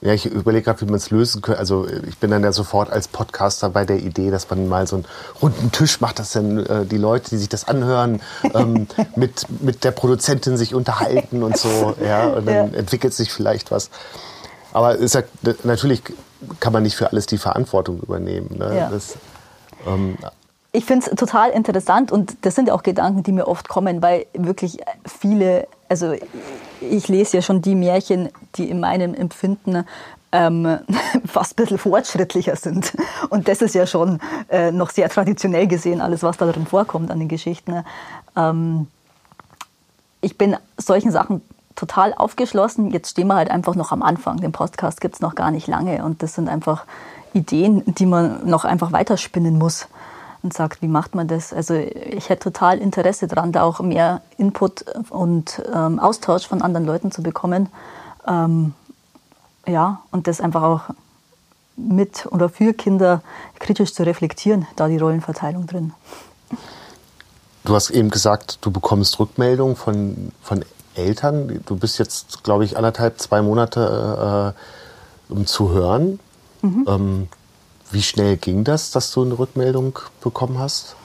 Ja, 0.03 0.13
ich 0.13 0.25
überlege 0.25 0.65
gerade, 0.65 0.81
wie 0.81 0.85
man 0.85 0.95
es 0.95 1.11
lösen 1.11 1.41
könnte. 1.41 1.59
Also 1.59 1.87
ich 1.87 2.17
bin 2.17 2.29
dann 2.29 2.43
ja 2.43 2.51
sofort 2.51 2.91
als 2.91 3.07
Podcaster 3.07 3.69
bei 3.69 3.85
der 3.85 3.99
Idee, 3.99 4.31
dass 4.31 4.49
man 4.49 4.67
mal 4.67 4.85
so 4.85 4.97
einen 4.97 5.05
runden 5.41 5.71
Tisch 5.71 6.01
macht, 6.01 6.19
dass 6.19 6.33
dann 6.33 6.65
äh, 6.65 6.85
die 6.85 6.97
Leute, 6.97 7.29
die 7.29 7.37
sich 7.37 7.47
das 7.47 7.69
anhören, 7.69 8.21
ähm, 8.53 8.87
mit, 9.15 9.45
mit 9.61 9.85
der 9.85 9.91
Produzentin 9.91 10.57
sich 10.57 10.75
unterhalten 10.75 11.41
und 11.41 11.57
so. 11.57 11.95
Ja, 12.03 12.27
und 12.27 12.45
dann 12.47 12.73
ja. 12.73 12.79
entwickelt 12.79 13.13
sich 13.13 13.31
vielleicht 13.31 13.71
was. 13.71 13.89
Aber 14.73 14.95
ist 14.95 15.15
ja, 15.15 15.21
natürlich 15.63 16.01
kann 16.59 16.73
man 16.73 16.83
nicht 16.83 16.95
für 16.95 17.09
alles 17.11 17.27
die 17.27 17.37
Verantwortung 17.37 18.01
übernehmen. 18.01 18.57
Ne? 18.57 18.77
Ja. 18.77 18.89
Das, 18.89 19.15
ähm, 19.87 20.17
ich 20.73 20.85
finde 20.85 21.07
es 21.07 21.15
total 21.15 21.51
interessant 21.51 22.11
und 22.11 22.35
das 22.41 22.55
sind 22.55 22.71
auch 22.71 22.83
Gedanken, 22.83 23.23
die 23.23 23.31
mir 23.31 23.47
oft 23.47 23.69
kommen, 23.69 24.01
weil 24.01 24.25
wirklich 24.33 24.79
viele, 25.05 25.67
also 25.87 26.13
ich 26.89 27.07
lese 27.07 27.37
ja 27.37 27.41
schon 27.41 27.61
die 27.61 27.75
Märchen, 27.75 28.29
die 28.55 28.69
in 28.69 28.79
meinem 28.79 29.13
Empfinden 29.13 29.85
ähm, 30.31 30.79
fast 31.25 31.53
ein 31.53 31.63
bisschen 31.63 31.77
fortschrittlicher 31.77 32.55
sind. 32.55 32.93
Und 33.29 33.47
das 33.47 33.61
ist 33.61 33.75
ja 33.75 33.87
schon 33.87 34.19
äh, 34.49 34.71
noch 34.71 34.89
sehr 34.89 35.09
traditionell 35.09 35.67
gesehen, 35.67 36.01
alles, 36.01 36.23
was 36.23 36.37
da 36.37 36.51
drin 36.51 36.65
vorkommt 36.65 37.11
an 37.11 37.19
den 37.19 37.27
Geschichten. 37.27 37.83
Ähm, 38.35 38.87
ich 40.21 40.37
bin 40.37 40.57
solchen 40.77 41.11
Sachen 41.11 41.41
total 41.75 42.13
aufgeschlossen. 42.13 42.91
Jetzt 42.91 43.11
stehen 43.11 43.27
wir 43.27 43.35
halt 43.35 43.51
einfach 43.51 43.75
noch 43.75 43.91
am 43.91 44.03
Anfang. 44.03 44.37
Den 44.37 44.51
Podcast 44.51 45.01
gibt 45.01 45.15
es 45.15 45.21
noch 45.21 45.35
gar 45.35 45.51
nicht 45.51 45.67
lange. 45.67 46.03
Und 46.03 46.23
das 46.23 46.35
sind 46.35 46.49
einfach 46.49 46.85
Ideen, 47.33 47.83
die 47.85 48.05
man 48.05 48.47
noch 48.47 48.63
einfach 48.63 48.91
weiterspinnen 48.91 49.57
muss 49.57 49.87
und 50.43 50.53
sagt, 50.53 50.81
wie 50.81 50.87
macht 50.87 51.15
man 51.15 51.27
das? 51.27 51.53
Also 51.53 51.73
ich 51.73 52.29
hätte 52.29 52.51
total 52.51 52.77
Interesse 52.77 53.27
daran, 53.27 53.51
da 53.51 53.63
auch 53.63 53.79
mehr 53.79 54.21
Input 54.37 54.85
und 55.09 55.61
ähm, 55.73 55.99
Austausch 55.99 56.45
von 56.45 56.61
anderen 56.61 56.85
Leuten 56.85 57.11
zu 57.11 57.23
bekommen. 57.23 57.69
Ähm, 58.27 58.73
ja, 59.65 60.01
und 60.11 60.27
das 60.27 60.41
einfach 60.41 60.61
auch 60.61 60.81
mit 61.77 62.27
oder 62.27 62.49
für 62.49 62.73
Kinder 62.73 63.21
kritisch 63.59 63.93
zu 63.93 64.03
reflektieren, 64.03 64.67
da 64.75 64.87
die 64.89 64.97
Rollenverteilung 64.97 65.65
drin. 65.65 65.93
Du 67.63 67.73
hast 67.73 67.89
eben 67.89 68.09
gesagt, 68.09 68.59
du 68.61 68.71
bekommst 68.71 69.17
Rückmeldungen 69.19 69.77
von, 69.77 70.33
von 70.41 70.65
Eltern. 70.95 71.61
Du 71.65 71.77
bist 71.77 71.97
jetzt, 71.97 72.43
glaube 72.43 72.65
ich, 72.65 72.75
anderthalb, 72.75 73.19
zwei 73.19 73.41
Monate 73.41 74.53
äh, 75.29 75.33
um 75.33 75.45
zu 75.45 75.71
hören. 75.71 76.19
Mhm. 76.61 76.85
Ähm, 76.87 77.27
wie 77.93 78.01
schnell 78.01 78.37
ging 78.37 78.63
das, 78.63 78.91
dass 78.91 79.11
du 79.11 79.23
eine 79.23 79.37
Rückmeldung 79.37 79.99
bekommen 80.21 80.59
hast? 80.59 80.95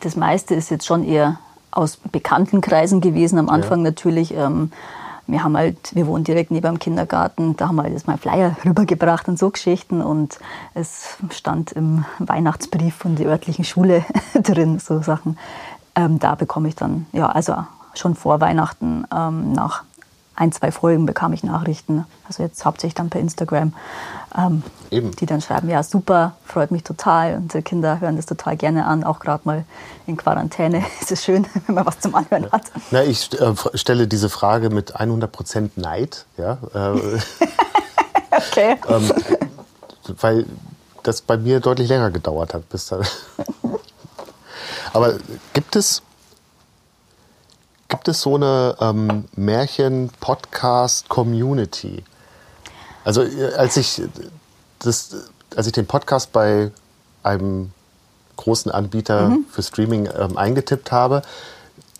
Das 0.00 0.16
meiste 0.16 0.54
ist 0.54 0.70
jetzt 0.70 0.86
schon 0.86 1.04
eher 1.04 1.38
aus 1.70 1.96
bekannten 1.96 2.60
Kreisen 2.60 3.00
gewesen. 3.00 3.38
Am 3.38 3.48
Anfang 3.48 3.80
ja. 3.80 3.90
natürlich. 3.90 4.34
Ähm, 4.34 4.72
wir 5.26 5.44
haben 5.44 5.56
halt, 5.56 5.94
wir 5.94 6.06
wohnen 6.06 6.24
direkt 6.24 6.50
neben 6.50 6.66
dem 6.66 6.78
Kindergarten, 6.78 7.56
da 7.56 7.68
haben 7.68 7.76
wir 7.76 7.84
halt 7.84 8.06
mal 8.06 8.18
Flyer 8.18 8.56
rübergebracht 8.64 9.28
und 9.28 9.38
so 9.38 9.50
Geschichten 9.50 10.02
und 10.02 10.38
es 10.74 11.18
stand 11.30 11.72
im 11.72 12.04
Weihnachtsbrief 12.18 12.96
von 12.96 13.16
der 13.16 13.28
örtlichen 13.28 13.64
Schule 13.64 14.04
drin, 14.34 14.80
so 14.80 15.02
Sachen. 15.02 15.38
Ähm, 15.94 16.18
da 16.18 16.34
bekomme 16.34 16.68
ich 16.68 16.74
dann, 16.74 17.06
ja, 17.12 17.30
also 17.30 17.54
schon 17.94 18.14
vor 18.14 18.40
Weihnachten 18.40 19.04
ähm, 19.14 19.52
nach 19.52 19.84
ein, 20.36 20.52
zwei 20.52 20.72
Folgen 20.72 21.06
bekam 21.06 21.32
ich 21.32 21.44
Nachrichten, 21.44 22.06
also 22.26 22.42
jetzt 22.42 22.64
hauptsächlich 22.64 22.94
dann 22.94 23.10
per 23.10 23.20
Instagram, 23.20 23.74
ähm, 24.36 24.62
die 24.90 25.26
dann 25.26 25.40
schreiben, 25.40 25.68
ja 25.68 25.82
super, 25.82 26.36
freut 26.44 26.70
mich 26.70 26.84
total. 26.84 27.36
Unsere 27.36 27.62
Kinder 27.62 28.00
hören 28.00 28.16
das 28.16 28.26
total 28.26 28.56
gerne 28.56 28.86
an, 28.86 29.04
auch 29.04 29.18
gerade 29.18 29.42
mal 29.44 29.64
in 30.06 30.16
Quarantäne 30.16 30.84
ist 31.00 31.12
es 31.12 31.24
schön, 31.24 31.46
wenn 31.66 31.74
man 31.74 31.86
was 31.86 32.00
zum 32.00 32.14
Anhören 32.14 32.50
hat. 32.50 32.62
Na, 32.90 33.02
ich 33.02 33.32
äh, 33.40 33.54
stelle 33.74 34.06
diese 34.06 34.28
Frage 34.28 34.70
mit 34.70 34.96
100% 34.96 35.70
Neid. 35.76 36.26
Ja, 36.36 36.58
äh, 36.74 37.00
okay. 38.30 38.76
ähm, 38.88 39.12
weil 40.20 40.46
das 41.02 41.22
bei 41.22 41.36
mir 41.36 41.60
deutlich 41.60 41.88
länger 41.88 42.10
gedauert 42.10 42.54
hat, 42.54 42.68
bis 42.68 42.86
dann. 42.86 43.02
Aber 44.92 45.14
gibt 45.52 45.76
es 45.76 46.02
Gibt 47.90 48.06
es 48.06 48.22
so 48.22 48.36
eine 48.36 48.76
ähm, 48.80 49.24
Märchen-Podcast-Community? 49.34 52.04
Also 53.10 53.24
äh, 53.24 53.54
als 53.56 53.76
ich 53.76 54.00
das, 54.78 55.16
als 55.56 55.66
ich 55.66 55.72
den 55.72 55.86
Podcast 55.86 56.30
bei 56.30 56.70
einem 57.24 57.72
großen 58.36 58.70
Anbieter 58.70 59.30
mhm. 59.30 59.46
für 59.50 59.64
Streaming 59.64 60.08
ähm, 60.16 60.36
eingetippt 60.36 60.92
habe, 60.92 61.22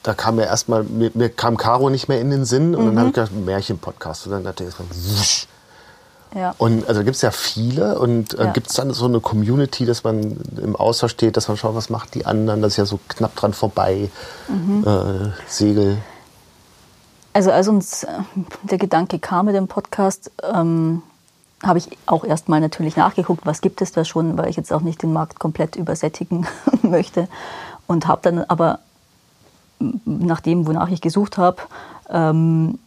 da 0.04 0.14
kam 0.14 0.36
mir 0.36 0.44
erstmal, 0.44 0.84
mir, 0.84 1.10
mir, 1.14 1.28
kam 1.28 1.56
Caro 1.56 1.90
nicht 1.90 2.06
mehr 2.06 2.20
in 2.20 2.30
den 2.30 2.44
Sinn 2.44 2.76
und 2.76 2.84
mhm. 2.84 2.86
dann 2.86 2.98
habe 2.98 3.08
ich 3.08 3.14
gedacht, 3.14 3.32
Märchen-Podcast. 3.32 4.26
Und 4.26 4.32
dann 4.34 4.46
hatte 4.46 4.62
ich 4.62 4.72
wusch. 4.78 5.48
Ja. 6.32 6.54
Und 6.58 6.86
also 6.86 7.02
gibt 7.02 7.16
es 7.16 7.22
ja 7.22 7.32
viele 7.32 7.98
und 7.98 8.34
äh, 8.34 8.44
ja. 8.44 8.52
gibt 8.52 8.68
es 8.68 8.74
dann 8.74 8.92
so 8.92 9.06
eine 9.06 9.18
Community, 9.18 9.86
dass 9.86 10.04
man 10.04 10.38
im 10.62 10.76
Austausch 10.76 11.10
steht, 11.10 11.36
dass 11.36 11.48
man 11.48 11.56
schaut, 11.56 11.74
was 11.74 11.90
macht 11.90 12.14
die 12.14 12.24
anderen, 12.24 12.62
das 12.62 12.74
ist 12.74 12.76
ja 12.76 12.86
so 12.86 13.00
knapp 13.08 13.34
dran 13.34 13.52
vorbei, 13.52 14.10
mhm. 14.46 14.84
äh, 14.86 15.30
Segel. 15.48 15.98
Also 17.32 17.52
als 17.52 17.68
uns 17.68 18.04
äh, 18.04 18.08
der 18.62 18.78
Gedanke 18.78 19.18
kam 19.18 19.46
mit 19.46 19.54
dem 19.54 19.68
Podcast, 19.68 20.30
ähm, 20.42 21.02
habe 21.62 21.78
ich 21.78 21.88
auch 22.06 22.24
erstmal 22.24 22.60
natürlich 22.60 22.96
nachgeguckt, 22.96 23.44
was 23.44 23.60
gibt 23.60 23.82
es 23.82 23.92
da 23.92 24.04
schon, 24.04 24.38
weil 24.38 24.48
ich 24.48 24.56
jetzt 24.56 24.72
auch 24.72 24.80
nicht 24.80 25.02
den 25.02 25.12
Markt 25.12 25.38
komplett 25.38 25.76
übersättigen 25.76 26.46
möchte. 26.82 27.28
Und 27.86 28.06
habe 28.06 28.20
dann 28.22 28.44
aber 28.44 28.78
nach 30.04 30.40
dem, 30.40 30.66
wonach 30.66 30.90
ich 30.90 31.00
gesucht 31.00 31.38
habe, 31.38 31.62
ähm, 32.08 32.78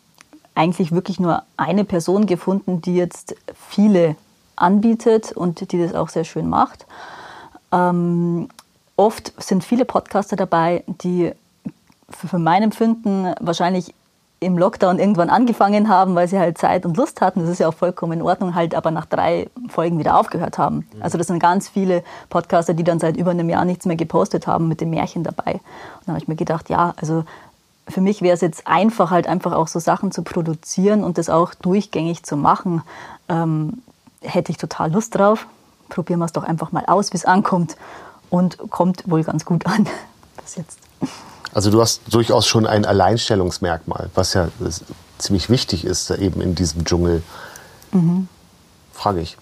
eigentlich 0.56 0.91
wirklich 0.91 1.19
nur 1.19 1.43
eine 1.58 1.84
Person 1.84 2.25
gefunden, 2.25 2.82
die 2.82 2.95
jetzt 2.95 3.36
viele 3.69 4.15
anbietet 4.56 5.32
und 5.32 5.71
die 5.71 5.79
das 5.79 5.95
auch 5.95 6.10
sehr 6.10 6.23
schön 6.23 6.47
macht. 6.47 6.86
Ähm, 7.71 8.49
oft 8.95 9.34
sind 9.41 9.63
viele 9.63 9.86
Podcaster 9.86 10.36
dabei, 10.36 10.84
die 10.88 11.32
für 12.10 12.38
mein 12.38 12.63
Empfinden 12.63 13.34
wahrscheinlich 13.39 13.93
im 14.43 14.58
Lockdown 14.58 14.99
irgendwann 14.99 15.29
angefangen 15.29 15.89
haben, 15.89 16.15
weil 16.15 16.27
sie 16.27 16.39
halt 16.39 16.58
Zeit 16.58 16.86
und 16.86 16.97
Lust 16.97 17.21
hatten. 17.21 17.41
Das 17.41 17.49
ist 17.49 17.60
ja 17.60 17.67
auch 17.67 17.73
vollkommen 17.73 18.13
in 18.13 18.21
Ordnung, 18.21 18.56
halt 18.56 18.75
aber 18.75 18.91
nach 18.91 19.06
drei 19.06 19.49
Folgen 19.69 19.99
wieder 19.99 20.17
aufgehört 20.17 20.58
haben. 20.58 20.88
Mhm. 20.93 21.01
Also 21.01 21.17
das 21.17 21.27
sind 21.27 21.39
ganz 21.39 21.69
viele 21.69 22.03
Podcaster, 22.29 22.73
die 22.73 22.84
dann 22.84 22.99
seit 22.99 23.17
über 23.17 23.32
einem 23.32 23.49
Jahr 23.49 23.65
nichts 23.65 23.86
mehr 23.86 23.95
gepostet 23.95 24.47
haben 24.47 24.67
mit 24.67 24.82
dem 24.82 24.89
Märchen 24.89 25.23
dabei. 25.23 25.53
Und 25.53 26.08
dann 26.08 26.15
habe 26.15 26.19
ich 26.19 26.27
mir 26.27 26.36
gedacht, 26.36 26.69
ja, 26.69 26.93
also 26.97 27.23
für 27.88 28.01
mich 28.01 28.21
wäre 28.21 28.34
es 28.34 28.41
jetzt 28.41 28.67
einfach, 28.67 29.12
halt 29.12 29.27
einfach 29.27 29.51
auch 29.53 29.67
so 29.67 29.79
Sachen 29.79 30.12
zu 30.12 30.23
produzieren 30.23 31.03
und 31.03 31.17
das 31.17 31.29
auch 31.29 31.53
durchgängig 31.53 32.23
zu 32.23 32.38
machen. 32.38 32.82
Ähm, 33.29 33.82
hätte 34.21 34.51
ich 34.51 34.58
total 34.58 34.91
Lust 34.91 35.15
drauf. 35.15 35.47
Probieren 35.89 36.19
wir 36.19 36.25
es 36.25 36.34
doch 36.34 36.43
einfach 36.43 36.71
mal 36.71 36.86
aus, 36.88 37.12
wie 37.12 37.17
es 37.17 37.25
ankommt. 37.25 37.75
Und 38.29 38.58
kommt 38.69 39.10
wohl 39.10 39.23
ganz 39.23 39.45
gut 39.45 39.65
an 39.65 39.88
bis 40.41 40.56
jetzt. 40.56 40.79
Also 41.53 41.69
du 41.69 41.81
hast 41.81 42.01
durchaus 42.11 42.47
schon 42.47 42.65
ein 42.65 42.85
Alleinstellungsmerkmal, 42.85 44.09
was 44.15 44.33
ja 44.33 44.47
ziemlich 45.19 45.49
wichtig 45.49 45.85
ist 45.85 46.09
eben 46.11 46.41
in 46.41 46.55
diesem 46.55 46.83
Dschungel. 46.83 47.21
Mhm. 47.91 48.27
Frage 48.91 49.21
ich. 49.21 49.37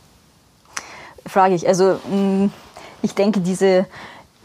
Frage 1.25 1.55
ich. 1.55 1.67
Also 1.67 1.99
mm, 2.09 2.51
ich 3.01 3.15
denke, 3.15 3.39
diese 3.41 3.85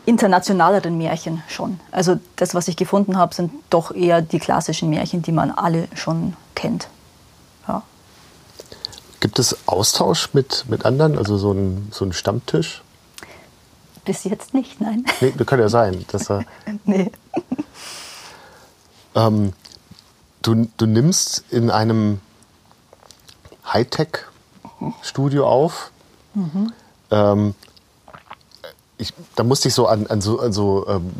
internationaleren 0.04 0.96
Märchen 0.96 1.42
schon. 1.48 1.80
Also 1.90 2.18
das, 2.36 2.54
was 2.54 2.68
ich 2.68 2.76
gefunden 2.76 3.18
habe, 3.18 3.34
sind 3.34 3.52
doch 3.70 3.90
eher 3.92 4.22
die 4.22 4.38
klassischen 4.38 4.88
Märchen, 4.88 5.22
die 5.22 5.32
man 5.32 5.50
alle 5.50 5.88
schon 5.94 6.34
kennt. 6.54 6.88
Ja. 7.66 7.82
Gibt 9.18 9.38
es 9.38 9.56
Austausch 9.66 10.32
mit, 10.32 10.64
mit 10.68 10.84
anderen, 10.84 11.18
also 11.18 11.36
so 11.36 11.52
ein, 11.52 11.88
so 11.90 12.04
ein 12.04 12.12
Stammtisch? 12.12 12.82
Bis 14.06 14.24
jetzt 14.24 14.54
nicht, 14.54 14.80
nein. 14.80 15.04
Nee, 15.20 15.34
das 15.36 15.46
kann 15.46 15.60
ja 15.60 15.68
sein. 15.68 16.04
Dass 16.10 16.30
er, 16.30 16.44
nee. 16.84 17.10
Ähm, 19.14 19.54
du, 20.42 20.68
du 20.76 20.84
nimmst 20.84 21.44
in 21.50 21.70
einem 21.70 22.20
Hightech-Studio 23.64 25.48
auf. 25.48 25.90
Mhm. 26.34 26.72
Ähm, 27.10 27.54
ich, 28.98 29.14
da 29.34 29.42
musste 29.42 29.68
ich 29.68 29.74
so 29.74 29.86
an, 29.86 30.06
an 30.06 30.20
so, 30.20 30.38
an 30.40 30.52
so 30.52 30.86
ähm, 30.86 31.10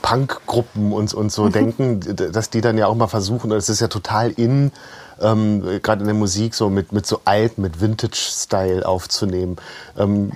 Punk-Gruppen 0.00 0.92
und, 0.92 1.12
und 1.12 1.30
so 1.30 1.50
denken, 1.50 2.00
dass 2.16 2.48
die 2.48 2.62
dann 2.62 2.78
ja 2.78 2.86
auch 2.86 2.94
mal 2.94 3.06
versuchen, 3.06 3.52
es 3.52 3.68
ist 3.68 3.80
ja 3.80 3.88
total 3.88 4.30
in, 4.30 4.72
ähm, 5.20 5.62
gerade 5.82 6.00
in 6.00 6.06
der 6.06 6.14
Musik, 6.14 6.54
so 6.54 6.70
mit, 6.70 6.92
mit 6.92 7.06
so 7.06 7.20
alt, 7.26 7.58
mit 7.58 7.82
Vintage-Style 7.82 8.86
aufzunehmen. 8.86 9.56
Ähm, 9.98 10.32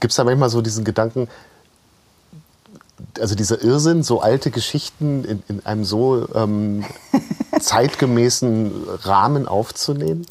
Gibt 0.00 0.10
es 0.10 0.16
da 0.16 0.24
manchmal 0.24 0.50
so 0.50 0.62
diesen 0.62 0.84
Gedanken, 0.84 1.28
also 3.20 3.34
dieser 3.34 3.62
Irrsinn, 3.62 4.02
so 4.02 4.20
alte 4.20 4.50
Geschichten 4.50 5.24
in, 5.24 5.42
in 5.48 5.66
einem 5.66 5.84
so 5.84 6.28
ähm, 6.34 6.84
zeitgemäßen 7.60 8.72
Rahmen 9.02 9.48
aufzunehmen? 9.48 10.26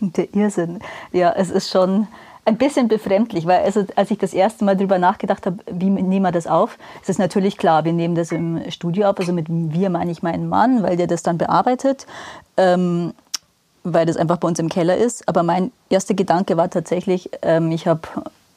Der 0.00 0.34
Irrsinn. 0.34 0.80
Ja, 1.12 1.32
es 1.32 1.50
ist 1.50 1.70
schon 1.70 2.08
ein 2.44 2.58
bisschen 2.58 2.88
befremdlich, 2.88 3.46
weil 3.46 3.64
also, 3.64 3.86
als 3.96 4.10
ich 4.10 4.18
das 4.18 4.34
erste 4.34 4.64
Mal 4.64 4.76
darüber 4.76 4.98
nachgedacht 4.98 5.46
habe, 5.46 5.58
wie 5.70 5.88
nehmen 5.88 6.22
wir 6.22 6.32
das 6.32 6.46
auf, 6.46 6.76
ist 7.00 7.08
es 7.08 7.18
natürlich 7.18 7.56
klar, 7.56 7.84
wir 7.84 7.92
nehmen 7.92 8.14
das 8.14 8.32
im 8.32 8.70
Studio 8.70 9.08
auf. 9.08 9.18
Also 9.18 9.32
mit 9.32 9.46
wir 9.48 9.88
meine 9.88 10.10
ich 10.10 10.22
meinen 10.22 10.48
Mann, 10.48 10.82
weil 10.82 10.96
der 10.96 11.06
das 11.06 11.22
dann 11.22 11.38
bearbeitet. 11.38 12.06
Ähm, 12.56 13.14
weil 13.84 14.06
das 14.06 14.16
einfach 14.16 14.38
bei 14.38 14.48
uns 14.48 14.58
im 14.58 14.68
Keller 14.68 14.96
ist. 14.96 15.28
Aber 15.28 15.42
mein 15.42 15.70
erster 15.90 16.14
Gedanke 16.14 16.56
war 16.56 16.70
tatsächlich, 16.70 17.30
ähm, 17.42 17.70
ich 17.70 17.86
habe 17.86 18.08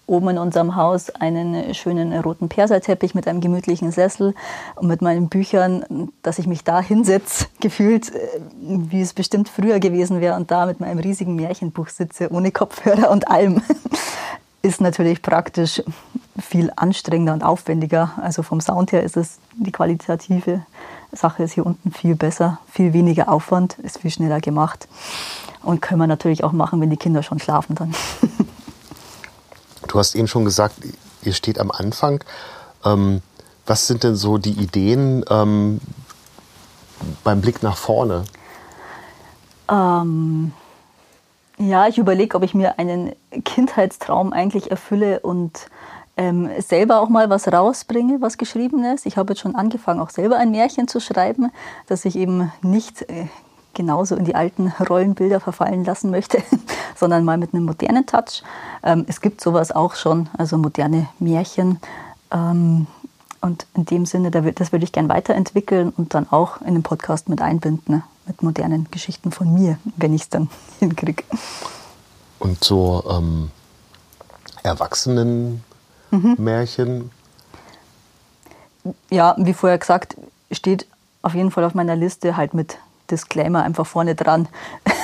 oben 0.08 0.30
in 0.30 0.38
unserem 0.38 0.76
Haus 0.76 1.10
einen 1.10 1.74
schönen 1.74 2.18
roten 2.18 2.48
Perserteppich 2.48 3.14
mit 3.14 3.28
einem 3.28 3.42
gemütlichen 3.42 3.92
Sessel 3.92 4.34
und 4.76 4.88
mit 4.88 5.02
meinen 5.02 5.28
Büchern, 5.28 6.10
dass 6.24 6.40
ich 6.40 6.48
mich 6.48 6.64
da 6.64 6.82
hinsetze, 6.82 7.46
gefühlt, 7.60 8.16
äh, 8.16 8.20
wie 8.62 9.02
es 9.02 9.14
bestimmt 9.14 9.50
früher 9.50 9.80
gewesen 9.80 10.22
wäre 10.22 10.36
und 10.36 10.50
da 10.50 10.66
mit 10.66 10.80
meinem 10.80 11.00
riesigen 11.00 11.36
Märchenbuch 11.36 11.90
sitze, 11.90 12.32
ohne 12.32 12.52
Kopfhörer 12.52 13.12
und 13.12 13.28
allem, 13.28 13.62
ist 14.62 14.82
natürlich 14.82 15.22
praktisch 15.22 15.84
viel 16.40 16.72
anstrengender 16.76 17.34
und 17.34 17.44
aufwendiger. 17.44 18.14
Also 18.22 18.44
vom 18.44 18.62
Sound 18.62 18.92
her 18.92 19.04
ist 19.04 19.18
es 19.18 19.40
die 19.56 19.72
qualitative 19.72 20.62
Sache 21.12 21.44
ist 21.44 21.54
hier 21.54 21.66
unten 21.66 21.92
viel 21.92 22.16
besser, 22.16 22.60
viel 22.72 22.94
weniger 22.94 23.30
Aufwand, 23.30 23.78
ist 23.80 24.00
viel 24.00 24.12
schneller 24.12 24.40
gemacht 24.40 24.88
und 25.64 25.82
können 25.82 26.00
wir 26.00 26.08
natürlich 26.08 26.44
auch 26.44 26.52
machen, 26.52 26.82
wenn 26.82 26.90
die 26.90 26.98
Kinder 26.98 27.24
schon 27.24 27.40
schlafen 27.40 27.76
dann. 27.76 27.94
Du 29.88 30.00
hast 30.00 30.16
eben 30.16 30.28
schon 30.28 30.46
gesagt, 30.46 30.76
ihr 31.24 31.34
steht 31.34 31.60
am 31.60 31.72
Anfang. 31.72 32.24
Ähm, 32.84 33.22
was 33.66 33.88
sind 33.88 34.04
denn 34.04 34.16
so 34.16 34.38
die 34.38 34.52
Ideen 34.52 35.24
ähm, 35.30 35.80
beim 37.24 37.42
Blick 37.42 37.64
nach 37.64 37.78
vorne? 37.78 38.26
Ähm, 39.70 40.54
ja, 41.58 41.88
ich 41.88 41.98
überlege, 41.98 42.36
ob 42.38 42.44
ich 42.44 42.54
mir 42.54 42.80
einen 42.80 43.14
Kindheitstraum 43.44 44.32
eigentlich 44.34 44.72
erfülle 44.72 45.20
und 45.22 45.70
ähm, 46.18 46.50
selber 46.60 47.00
auch 47.00 47.10
mal 47.10 47.30
was 47.30 47.48
rausbringe, 47.48 48.22
was 48.22 48.38
geschrieben 48.38 48.84
ist. 48.84 49.06
Ich 49.06 49.18
habe 49.18 49.34
jetzt 49.34 49.42
schon 49.42 49.56
angefangen, 49.56 50.00
auch 50.00 50.10
selber 50.10 50.38
ein 50.38 50.52
Märchen 50.52 50.88
zu 50.88 51.00
schreiben, 51.00 51.52
dass 51.88 52.06
ich 52.06 52.16
eben 52.16 52.52
nicht 52.62 53.04
äh, 53.04 53.28
genauso 53.74 54.16
in 54.16 54.26
die 54.26 54.36
alten 54.36 54.74
Rollenbilder 54.90 55.40
verfallen 55.40 55.86
lassen 55.86 56.10
möchte, 56.10 56.42
sondern 56.96 57.24
mal 57.24 57.38
mit 57.38 57.54
einem 57.54 57.66
modernen 57.66 58.08
Touch. 58.08 58.44
Ähm, 58.84 59.06
es 59.08 59.22
gibt 59.22 59.40
sowas 59.40 59.72
auch 59.72 59.96
schon, 59.96 60.30
also 60.38 60.58
moderne 60.58 61.08
Märchen. 61.20 61.80
Ähm, 62.32 62.88
und 63.40 63.68
in 63.76 63.86
dem 63.86 64.06
Sinne, 64.08 64.32
das 64.32 64.72
würde 64.72 64.84
ich 64.84 64.92
gerne 64.92 65.10
weiterentwickeln 65.10 65.94
und 65.96 66.16
dann 66.16 66.28
auch 66.32 66.62
in 66.62 66.74
den 66.74 66.82
Podcast 66.82 67.30
mit 67.30 67.40
einbinden, 67.40 67.96
ne? 67.96 68.04
mit 68.26 68.42
modernen 68.42 68.88
Geschichten 68.90 69.32
von 69.32 69.54
mir, 69.54 69.78
wenn 69.96 70.14
ich 70.14 70.24
es 70.24 70.30
dann 70.30 70.50
hinkriege. 70.80 71.24
Und 72.40 72.64
so 72.64 73.04
ähm, 73.08 73.52
Erwachsenen-Märchen? 74.64 75.67
Mhm. 76.12 76.36
Ja, 79.10 79.36
wie 79.38 79.54
vorher 79.54 79.78
gesagt, 79.78 80.16
steht 80.52 80.88
auf 81.22 81.34
jeden 81.34 81.52
Fall 81.52 81.64
auf 81.64 81.74
meiner 81.74 81.96
Liste 81.96 82.38
halt 82.38 82.54
mit 82.54 82.78
Disclaimer 83.10 83.64
einfach 83.64 83.86
vorne 83.86 84.16
dran, 84.16 84.48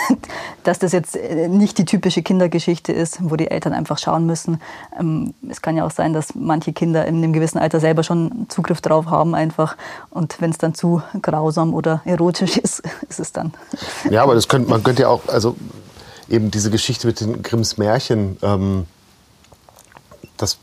dass 0.63 0.79
das 0.79 0.91
jetzt 0.91 1.15
äh, 1.15 1.47
nicht 1.47 1.77
die 1.77 1.85
typische 1.85 2.21
Kindergeschichte 2.21 2.91
ist, 2.91 3.17
wo 3.21 3.35
die 3.35 3.49
Eltern 3.49 3.73
einfach 3.73 3.97
schauen 3.97 4.25
müssen. 4.25 4.61
Ähm, 4.99 5.33
es 5.49 5.61
kann 5.61 5.77
ja 5.77 5.85
auch 5.85 5.91
sein, 5.91 6.13
dass 6.13 6.35
manche 6.35 6.73
Kinder 6.73 7.05
in 7.05 7.17
einem 7.17 7.33
gewissen 7.33 7.57
Alter 7.57 7.79
selber 7.79 8.03
schon 8.03 8.47
Zugriff 8.49 8.81
drauf 8.81 9.07
haben 9.07 9.35
einfach. 9.35 9.77
Und 10.09 10.39
wenn 10.41 10.51
es 10.51 10.57
dann 10.57 10.75
zu 10.75 11.01
grausam 11.21 11.73
oder 11.73 12.01
erotisch 12.05 12.57
ist, 12.63 12.83
ist 13.09 13.19
es 13.19 13.31
dann. 13.31 13.53
Ja, 14.09 14.23
aber 14.23 14.35
das 14.35 14.47
könnte, 14.47 14.69
man 14.69 14.83
könnte 14.83 15.03
ja 15.03 15.09
auch, 15.09 15.27
also 15.27 15.55
eben 16.29 16.51
diese 16.51 16.71
Geschichte 16.71 17.07
mit 17.07 17.19
den 17.19 17.43
Grimms 17.43 17.77
Märchen, 17.77 18.37
ähm, 18.41 18.85
das 20.37 20.57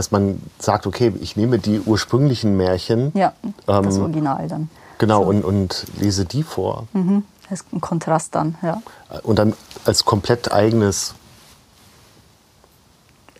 dass 0.00 0.10
man 0.10 0.40
sagt, 0.58 0.86
okay, 0.86 1.12
ich 1.20 1.36
nehme 1.36 1.58
die 1.58 1.78
ursprünglichen 1.78 2.56
Märchen. 2.56 3.12
Ja, 3.14 3.34
das 3.66 3.96
ähm, 3.96 4.02
Original 4.02 4.48
dann. 4.48 4.70
Genau, 4.96 5.24
so. 5.24 5.28
und, 5.28 5.44
und 5.44 5.84
lese 5.98 6.24
die 6.24 6.42
vor. 6.42 6.86
Mhm. 6.94 7.24
Das 7.50 7.60
ist 7.60 7.72
ein 7.74 7.82
Kontrast 7.82 8.34
dann, 8.34 8.56
ja. 8.62 8.80
Und 9.24 9.38
dann 9.38 9.52
als 9.84 10.06
komplett 10.06 10.52
eigenes. 10.52 11.14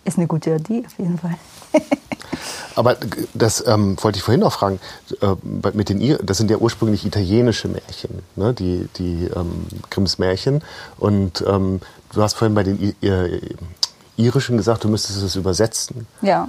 Ist 0.04 0.18
eine 0.18 0.26
gute 0.26 0.50
Idee, 0.50 0.82
auf 0.84 0.98
jeden 0.98 1.18
Fall. 1.18 1.36
Aber 2.74 2.98
das 3.32 3.66
ähm, 3.66 3.96
wollte 4.02 4.18
ich 4.18 4.22
vorhin 4.22 4.40
noch 4.42 4.52
fragen. 4.52 4.80
Äh, 5.22 5.36
mit 5.72 5.88
den, 5.88 6.18
das 6.22 6.36
sind 6.36 6.50
ja 6.50 6.58
ursprünglich 6.58 7.06
italienische 7.06 7.68
Märchen, 7.68 8.22
ne? 8.36 8.52
die, 8.52 8.86
die 8.98 9.30
ähm, 9.34 9.66
Grimms 9.88 10.18
Märchen. 10.18 10.62
Und 10.98 11.42
ähm, 11.46 11.80
du 12.12 12.20
hast 12.22 12.34
vorhin 12.34 12.54
bei 12.54 12.64
den 12.64 12.78
I 12.82 13.06
äh, 13.06 13.40
irischen 14.20 14.56
gesagt, 14.56 14.84
du 14.84 14.88
müsstest 14.88 15.22
es 15.22 15.36
übersetzen. 15.36 16.06
Ja. 16.22 16.48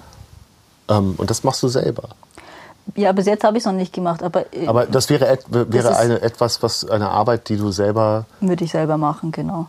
Ähm, 0.89 1.15
und 1.17 1.29
das 1.29 1.43
machst 1.43 1.63
du 1.63 1.67
selber. 1.67 2.09
Ja, 2.95 3.11
bis 3.11 3.25
jetzt 3.25 3.43
habe 3.43 3.57
ich 3.57 3.61
es 3.61 3.65
noch 3.65 3.73
nicht 3.73 3.93
gemacht. 3.93 4.23
Aber, 4.23 4.53
äh, 4.53 4.67
aber 4.67 4.85
das 4.85 5.09
wäre, 5.09 5.27
et 5.27 5.45
wäre 5.49 5.83
das 5.83 5.97
eine, 5.97 6.21
etwas, 6.21 6.61
was 6.63 6.89
eine 6.89 7.09
Arbeit, 7.09 7.49
die 7.49 7.57
du 7.57 7.71
selber. 7.71 8.25
Würde 8.39 8.63
ich 8.63 8.71
selber 8.71 8.97
machen, 8.97 9.31
genau. 9.31 9.67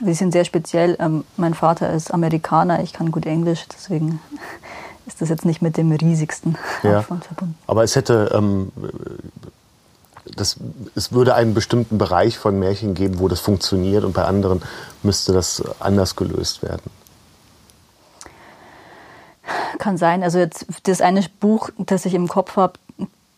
Wir 0.00 0.14
sind 0.14 0.32
sehr 0.32 0.44
speziell. 0.44 0.96
Ähm, 1.00 1.24
mein 1.36 1.54
Vater 1.54 1.92
ist 1.92 2.12
Amerikaner, 2.12 2.82
ich 2.82 2.92
kann 2.92 3.10
gut 3.10 3.26
Englisch, 3.26 3.66
deswegen 3.72 4.20
ist 5.06 5.20
das 5.20 5.28
jetzt 5.28 5.44
nicht 5.44 5.62
mit 5.62 5.76
dem 5.76 5.92
riesigsten 5.92 6.56
ja. 6.82 7.00
Aufwand 7.00 7.24
verbunden. 7.24 7.56
Aber 7.66 7.84
es 7.84 7.96
hätte, 7.96 8.30
ähm, 8.34 8.72
das, 10.36 10.56
es 10.94 11.12
würde 11.12 11.34
einen 11.34 11.54
bestimmten 11.54 11.98
Bereich 11.98 12.38
von 12.38 12.58
Märchen 12.58 12.94
geben, 12.94 13.18
wo 13.18 13.28
das 13.28 13.40
funktioniert 13.40 14.04
und 14.04 14.14
bei 14.14 14.24
anderen 14.24 14.62
müsste 15.02 15.32
das 15.32 15.62
anders 15.80 16.16
gelöst 16.16 16.62
werden. 16.62 16.90
Kann 19.78 19.96
sein. 19.96 20.22
Also 20.22 20.38
jetzt 20.38 20.66
das 20.84 21.00
eine 21.00 21.24
Buch, 21.40 21.70
das 21.78 22.04
ich 22.04 22.14
im 22.14 22.28
Kopf 22.28 22.56
habe, 22.56 22.74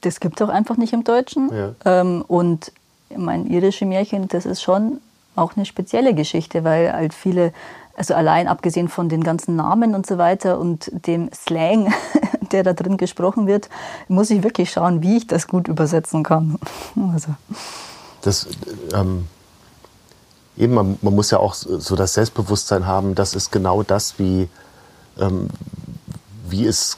das 0.00 0.20
gibt 0.20 0.40
es 0.40 0.48
auch 0.48 0.52
einfach 0.52 0.76
nicht 0.76 0.92
im 0.92 1.04
Deutschen. 1.04 1.50
Ja. 1.52 1.74
Ähm, 1.84 2.24
und 2.26 2.72
mein 3.16 3.46
irische 3.46 3.86
Märchen, 3.86 4.28
das 4.28 4.46
ist 4.46 4.62
schon 4.62 5.00
auch 5.36 5.56
eine 5.56 5.66
spezielle 5.66 6.14
Geschichte, 6.14 6.64
weil 6.64 6.92
halt 6.92 7.14
viele, 7.14 7.52
also 7.96 8.14
allein 8.14 8.48
abgesehen 8.48 8.88
von 8.88 9.08
den 9.08 9.22
ganzen 9.22 9.56
Namen 9.56 9.94
und 9.94 10.06
so 10.06 10.18
weiter 10.18 10.58
und 10.58 10.90
dem 11.06 11.30
Slang, 11.32 11.92
der 12.52 12.62
da 12.62 12.72
drin 12.72 12.96
gesprochen 12.96 13.46
wird, 13.46 13.68
muss 14.08 14.30
ich 14.30 14.42
wirklich 14.42 14.70
schauen, 14.70 15.02
wie 15.02 15.18
ich 15.18 15.26
das 15.26 15.48
gut 15.48 15.68
übersetzen 15.68 16.22
kann. 16.22 16.58
Also. 17.14 17.34
Das, 18.22 18.46
ähm, 18.92 19.26
eben, 20.56 20.74
man, 20.74 20.98
man, 21.00 21.14
muss 21.14 21.30
ja 21.30 21.38
auch 21.38 21.54
so 21.54 21.96
das 21.96 22.14
Selbstbewusstsein 22.14 22.86
haben, 22.86 23.14
das 23.14 23.34
ist 23.34 23.50
genau 23.50 23.82
das, 23.82 24.18
wie, 24.18 24.48
ähm, 25.18 25.48
wie 26.50 26.66
es 26.66 26.96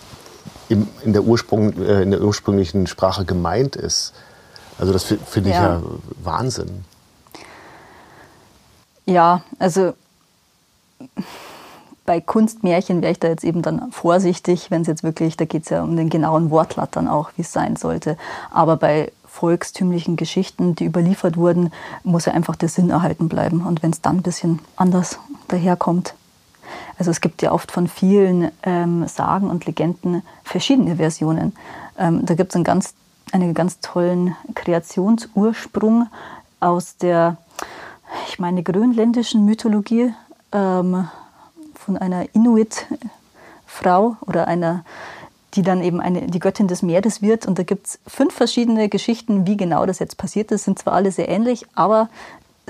im, 0.69 0.89
in, 1.05 1.13
der 1.13 1.25
Ursprung, 1.25 1.73
äh, 1.83 2.03
in 2.03 2.11
der 2.11 2.21
ursprünglichen 2.23 2.87
Sprache 2.87 3.25
gemeint 3.25 3.77
ist. 3.77 4.13
Also 4.79 4.93
das 4.93 5.05
finde 5.05 5.51
ich 5.51 5.57
ja. 5.57 5.77
ja 5.77 5.83
Wahnsinn. 6.23 6.85
Ja, 9.05 9.43
also 9.59 9.95
bei 12.05 12.21
Kunstmärchen 12.21 13.01
wäre 13.03 13.13
ich 13.13 13.21
da 13.21 13.29
jetzt 13.29 13.45
eben 13.45 13.63
dann 13.63 13.93
vorsichtig, 13.93 14.71
wenn 14.71 14.83
es 14.83 14.89
jetzt 14.89 15.03
wirklich, 15.03 15.37
da 15.37 15.45
geht 15.45 15.65
es 15.65 15.71
ja 15.71 15.83
um 15.83 15.97
den 15.97 16.09
genauen 16.09 16.51
Wortlaut 16.51 16.91
dann 16.93 17.09
auch, 17.09 17.31
wie 17.37 17.43
es 17.43 17.53
sein 17.53 17.77
sollte. 17.77 18.17
Aber 18.51 18.77
bei 18.77 19.13
volkstümlichen 19.27 20.17
Geschichten, 20.17 20.75
die 20.75 20.85
überliefert 20.85 21.37
wurden, 21.37 21.73
muss 22.03 22.27
ja 22.27 22.33
einfach 22.33 22.57
der 22.57 22.69
Sinn 22.69 22.91
erhalten 22.91 23.29
bleiben. 23.29 23.65
Und 23.65 23.83
wenn 23.83 23.91
es 23.91 24.01
dann 24.01 24.17
ein 24.17 24.23
bisschen 24.23 24.59
anders 24.77 25.19
daherkommt. 25.49 26.15
Also 26.99 27.11
es 27.11 27.21
gibt 27.21 27.43
ja 27.43 27.53
oft 27.53 27.73
von 27.73 27.89
vielen 27.89 28.51
ähm, 28.63 29.07
Sagen 29.09 29.51
und 29.51 29.67
Legenden 29.67 30.23
verschiedene 30.45 30.97
Versionen. 30.97 31.55
Ähm, 31.99 32.25
da 32.25 32.35
gibt 32.35 32.53
es 32.53 32.57
einen 32.57 32.65
ganz, 32.65 32.95
einen 33.33 33.55
ganz 33.55 33.81
tollen 33.81 34.37
Kreationsursprung 34.55 36.09
aus 36.61 36.97
der 36.97 37.37
ich 38.29 38.39
meine, 38.39 38.63
grönländischen 38.63 39.45
Mythologie 39.45 40.13
ähm, 40.53 41.09
von 41.75 41.97
einer 41.97 42.35
Inuit-Frau 42.35 44.17
oder 44.21 44.49
einer, 44.49 44.85
die 45.55 45.63
dann 45.63 45.83
eben 45.83 46.01
eine, 46.01 46.27
die 46.27 46.39
Göttin 46.39 46.69
des 46.69 46.83
Meeres 46.83 47.23
wird. 47.23 47.47
Und 47.47 47.59
da 47.59 47.63
gibt 47.63 47.87
es 47.87 47.99
fünf 48.07 48.35
verschiedene 48.35 48.89
Geschichten, 48.89 49.47
wie 49.47 49.57
genau 49.57 49.87
das 49.87 49.99
jetzt 49.99 50.17
passiert 50.17 50.51
ist. 50.53 50.65
Sind 50.65 50.79
zwar 50.79 50.95
alle 50.95 51.11
sehr 51.13 51.29
ähnlich, 51.29 51.67
aber 51.75 52.09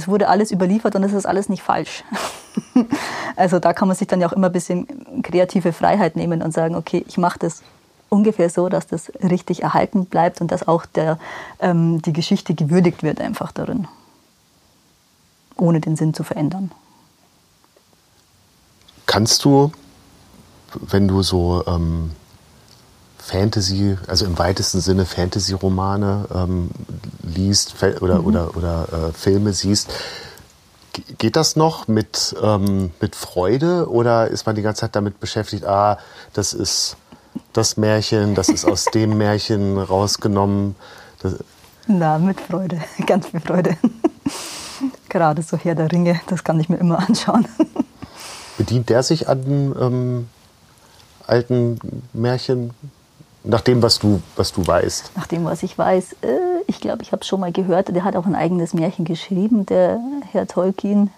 es 0.03 0.09
wurde 0.09 0.29
alles 0.29 0.51
überliefert 0.51 0.97
und 0.97 1.05
es 1.05 1.13
ist 1.13 1.27
alles 1.27 1.49
nicht 1.49 1.63
falsch. 1.63 2.05
also 3.37 3.59
da 3.59 3.73
kann 3.73 3.89
man 3.89 3.97
sich 3.97 4.09
dann 4.09 4.21
ja 4.21 4.29
auch 4.29 4.33
immer 4.33 4.49
ein 4.49 4.53
bisschen 4.53 5.23
kreative 5.23 5.73
Freiheit 5.73 6.17
nehmen 6.17 6.43
und 6.43 6.53
sagen, 6.53 6.75
okay, 6.75 7.05
ich 7.07 7.19
mache 7.19 7.39
das 7.39 7.63
ungefähr 8.09 8.51
so, 8.51 8.69
dass 8.69 8.87
das 8.87 9.13
richtig 9.23 9.63
erhalten 9.63 10.07
bleibt 10.07 10.41
und 10.41 10.51
dass 10.51 10.67
auch 10.67 10.85
der, 10.85 11.19
ähm, 11.61 12.03
die 12.03 12.13
Geschichte 12.13 12.55
gewürdigt 12.55 13.03
wird 13.03 13.21
einfach 13.21 13.53
darin 13.53 13.87
ohne 15.57 15.81
den 15.81 15.97
Sinn 15.97 16.13
zu 16.13 16.25
verändern. 16.25 16.73
Kannst 19.07 19.45
du, 19.45 19.71
wenn 20.75 21.07
du 21.07 21.23
so 21.23 21.63
ähm, 21.67 22.11
Fantasy, 23.23 23.97
also 24.09 24.25
im 24.25 24.37
weitesten 24.37 24.81
Sinne 24.81 25.07
Fantasy-Romane 25.07 26.27
ähm, 26.35 26.71
liest 27.23 27.77
oder, 28.01 28.19
mhm. 28.21 28.27
oder, 28.27 28.57
oder 28.57 28.89
äh, 28.93 29.13
Filme 29.13 29.53
siehst, 29.53 29.91
geht 31.19 31.37
das 31.37 31.55
noch 31.55 31.87
mit, 31.87 32.35
ähm, 32.43 32.91
mit 33.01 33.15
Freude 33.15 33.89
oder 33.89 34.29
ist 34.29 34.45
man 34.45 34.57
die 34.57 34.63
ganze 34.63 34.81
Zeit 34.81 34.97
damit 34.97 35.21
beschäftigt, 35.21 35.65
ah, 35.65 35.99
das 36.33 36.53
ist 36.53 36.97
das 37.53 37.77
Märchen, 37.77 38.35
das 38.35 38.49
ist 38.49 38.65
aus 38.65 38.87
dem 38.87 39.17
Märchen 39.19 39.79
rausgenommen? 39.79 40.75
Das 41.23 41.37
Na, 41.87 42.19
mit 42.19 42.41
Freude, 42.41 42.81
ganz 43.07 43.29
viel 43.29 43.41
Freude. 43.41 43.77
Gerade 45.09 45.43
so 45.43 45.57
Herr 45.57 45.77
der 45.77 45.93
Ringe, 45.93 46.21
das 46.27 46.43
kann 46.43 46.59
ich 46.59 46.69
mir 46.69 46.79
immer 46.79 46.99
anschauen. 46.99 47.47
Bedient 48.59 48.89
der 48.89 49.05
sich 49.05 49.29
an 49.29 49.75
ähm, 49.81 50.29
alten 51.27 51.79
Märchen? 52.13 52.73
Nach 53.45 53.61
dem, 53.61 53.83
was 53.83 53.99
du, 53.99 54.23
was 54.37 54.53
du 54.53 54.65
weißt? 54.67 55.13
Nach 55.17 55.27
dem, 55.27 55.45
was 55.45 55.63
ich 55.63 55.77
weiß. 55.77 56.13
Äh, 56.23 56.27
ich 56.67 56.81
glaube, 56.81 57.03
ich 57.03 57.13
habe 57.13 57.23
es 57.23 57.29
schon 57.29 57.41
mal 57.41 57.53
gehört. 57.53 57.95
Der 57.95 58.05
hat 58.05 58.17
auch 58.17 58.27
ein 58.27 58.37
eigenes 58.37 58.73
Märchen 58.73 59.05
geschrieben, 59.05 59.67
der 59.67 59.99
Herr 60.31 60.47
Tolkien. 60.47 61.11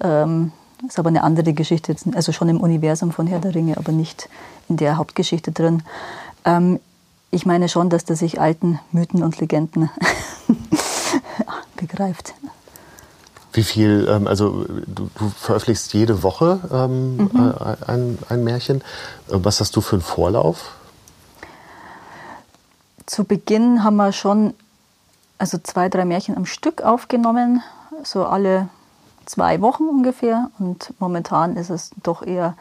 Ähm, 0.00 0.52
ist 0.86 0.98
aber 0.98 1.08
eine 1.08 1.22
andere 1.22 1.52
Geschichte, 1.52 1.94
also 2.14 2.32
schon 2.32 2.48
im 2.48 2.60
Universum 2.60 3.12
von 3.12 3.26
Herr 3.26 3.38
der 3.38 3.54
Ringe, 3.54 3.76
aber 3.76 3.92
nicht 3.92 4.28
in 4.68 4.76
der 4.76 4.96
Hauptgeschichte 4.96 5.52
drin. 5.52 5.82
Ähm, 6.44 6.80
ich 7.30 7.46
meine 7.46 7.68
schon, 7.68 7.88
dass 7.88 8.04
der 8.04 8.16
sich 8.16 8.40
alten 8.40 8.78
Mythen 8.90 9.22
und 9.22 9.38
Legenden 9.40 9.90
begreift. 11.76 12.34
Wie 13.52 13.62
viel, 13.62 14.08
ähm, 14.10 14.26
also 14.26 14.66
du, 14.86 15.08
du, 15.18 15.28
veröffentlichst 15.28 15.94
jede 15.94 16.22
Woche 16.22 16.60
ähm, 16.72 17.16
mhm. 17.16 17.30
äh, 17.34 17.90
ein, 17.90 18.18
ein 18.28 18.44
Märchen. 18.44 18.78
Äh, 19.28 19.38
was 19.42 19.60
hast 19.60 19.76
du 19.76 19.80
für 19.80 19.96
einen 19.96 20.02
Vorlauf? 20.02 20.74
Zu 23.12 23.24
Beginn 23.24 23.84
haben 23.84 23.96
wir 23.96 24.10
schon 24.10 24.54
also 25.36 25.58
zwei, 25.58 25.90
drei 25.90 26.06
Märchen 26.06 26.34
am 26.34 26.46
Stück 26.46 26.80
aufgenommen, 26.80 27.62
so 28.04 28.24
alle 28.24 28.70
zwei 29.26 29.60
Wochen 29.60 29.82
ungefähr. 29.82 30.50
Und 30.58 30.94
momentan 30.98 31.58
ist 31.58 31.68
es 31.68 31.90
doch 32.02 32.22
eher 32.22 32.54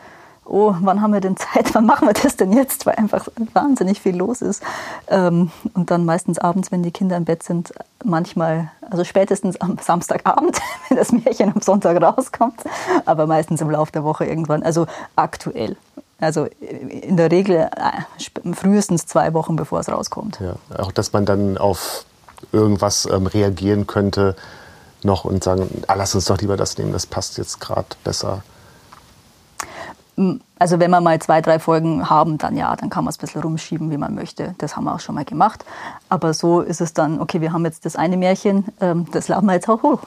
oh, 0.51 0.75
wann 0.81 1.01
haben 1.01 1.13
wir 1.13 1.21
denn 1.21 1.37
Zeit, 1.37 1.73
wann 1.73 1.85
machen 1.85 2.07
wir 2.07 2.13
das 2.13 2.35
denn 2.35 2.51
jetzt, 2.51 2.85
weil 2.85 2.95
einfach 2.95 3.27
wahnsinnig 3.53 4.01
viel 4.01 4.15
los 4.15 4.41
ist. 4.41 4.61
Ähm, 5.07 5.51
und 5.73 5.89
dann 5.89 6.05
meistens 6.05 6.39
abends, 6.39 6.71
wenn 6.71 6.83
die 6.83 6.91
Kinder 6.91 7.17
im 7.17 7.25
Bett 7.25 7.43
sind, 7.43 7.73
manchmal, 8.03 8.71
also 8.81 9.03
spätestens 9.03 9.59
am 9.61 9.77
Samstagabend, 9.81 10.59
wenn 10.89 10.97
das 10.97 11.11
Märchen 11.11 11.53
am 11.53 11.61
Sonntag 11.61 12.01
rauskommt, 12.01 12.61
aber 13.05 13.25
meistens 13.25 13.61
im 13.61 13.71
Laufe 13.71 13.91
der 13.91 14.03
Woche 14.03 14.25
irgendwann, 14.25 14.63
also 14.63 14.87
aktuell. 15.15 15.77
Also 16.21 16.47
in 16.59 17.17
der 17.17 17.31
Regel 17.31 17.69
äh, 17.75 18.53
frühestens 18.53 19.05
zwei 19.05 19.33
Wochen, 19.33 19.55
bevor 19.55 19.79
es 19.79 19.89
rauskommt. 19.89 20.39
Ja, 20.39 20.55
auch 20.77 20.91
dass 20.91 21.13
man 21.13 21.25
dann 21.25 21.57
auf 21.57 22.05
irgendwas 22.51 23.07
ähm, 23.11 23.27
reagieren 23.27 23.87
könnte 23.87 24.35
noch 25.03 25.25
und 25.25 25.43
sagen, 25.43 25.83
ah, 25.87 25.95
lass 25.95 26.15
uns 26.15 26.25
doch 26.25 26.37
lieber 26.37 26.57
das 26.57 26.77
nehmen, 26.77 26.93
das 26.93 27.05
passt 27.05 27.37
jetzt 27.37 27.59
gerade 27.59 27.87
besser 28.03 28.43
also 30.59 30.79
wenn 30.79 30.91
wir 30.91 31.01
mal 31.01 31.19
zwei, 31.19 31.41
drei 31.41 31.59
Folgen 31.59 32.09
haben, 32.09 32.37
dann 32.37 32.55
ja, 32.57 32.75
dann 32.75 32.89
kann 32.89 33.03
man 33.03 33.11
es 33.11 33.17
ein 33.17 33.21
bisschen 33.21 33.41
rumschieben, 33.41 33.91
wie 33.91 33.97
man 33.97 34.13
möchte. 34.13 34.55
Das 34.57 34.75
haben 34.75 34.83
wir 34.83 34.93
auch 34.93 34.99
schon 34.99 35.15
mal 35.15 35.25
gemacht. 35.25 35.65
Aber 36.09 36.33
so 36.33 36.61
ist 36.61 36.81
es 36.81 36.93
dann, 36.93 37.19
okay, 37.19 37.41
wir 37.41 37.53
haben 37.53 37.65
jetzt 37.65 37.85
das 37.85 37.95
eine 37.95 38.17
Märchen, 38.17 38.65
ähm, 38.79 39.07
das 39.11 39.27
laden 39.27 39.45
wir 39.47 39.53
jetzt 39.53 39.69
auch 39.69 39.81
hoch. 39.81 39.99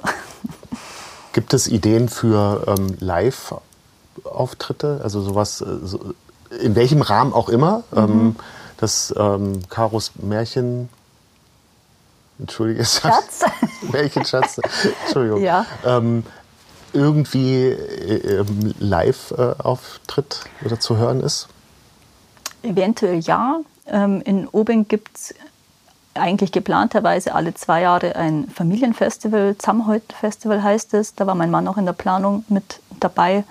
Gibt 1.32 1.52
es 1.54 1.66
Ideen 1.66 2.08
für 2.08 2.64
ähm, 2.68 2.96
Live-Auftritte? 4.16 5.00
Also 5.02 5.20
sowas, 5.20 5.60
äh, 5.60 5.64
so, 5.82 6.14
in 6.60 6.74
welchem 6.74 7.02
Rahmen 7.02 7.32
auch 7.32 7.48
immer? 7.48 7.84
Mhm. 7.90 7.98
Ähm, 7.98 8.36
das 8.78 9.14
ähm, 9.16 9.62
Karos 9.68 10.12
Märchen 10.16 10.88
Entschuldige, 12.38 12.84
Schatz. 12.84 13.44
Märchenschatz. 13.92 14.60
Entschuldigung. 15.04 15.40
Ja. 15.40 15.66
Ähm, 15.84 16.24
irgendwie 16.92 17.66
äh, 17.66 18.40
ähm, 18.40 18.74
Live-Auftritt 18.78 20.40
äh, 20.62 20.66
oder 20.66 20.80
zu 20.80 20.96
hören 20.96 21.20
ist? 21.20 21.48
Eventuell 22.62 23.20
ja. 23.20 23.60
Ähm, 23.86 24.20
in 24.22 24.48
Obing 24.48 24.88
gibt 24.88 25.16
es 25.16 25.34
eigentlich 26.14 26.52
geplanterweise 26.52 27.34
alle 27.34 27.54
zwei 27.54 27.82
Jahre 27.82 28.16
ein 28.16 28.48
Familienfestival, 28.48 29.56
Zamholt-Festival 29.58 30.62
heißt 30.62 30.94
es. 30.94 31.14
Da 31.14 31.26
war 31.26 31.34
mein 31.34 31.50
Mann 31.50 31.68
auch 31.68 31.76
in 31.76 31.86
der 31.86 31.92
Planung 31.92 32.44
mit 32.48 32.80
dabei 33.00 33.44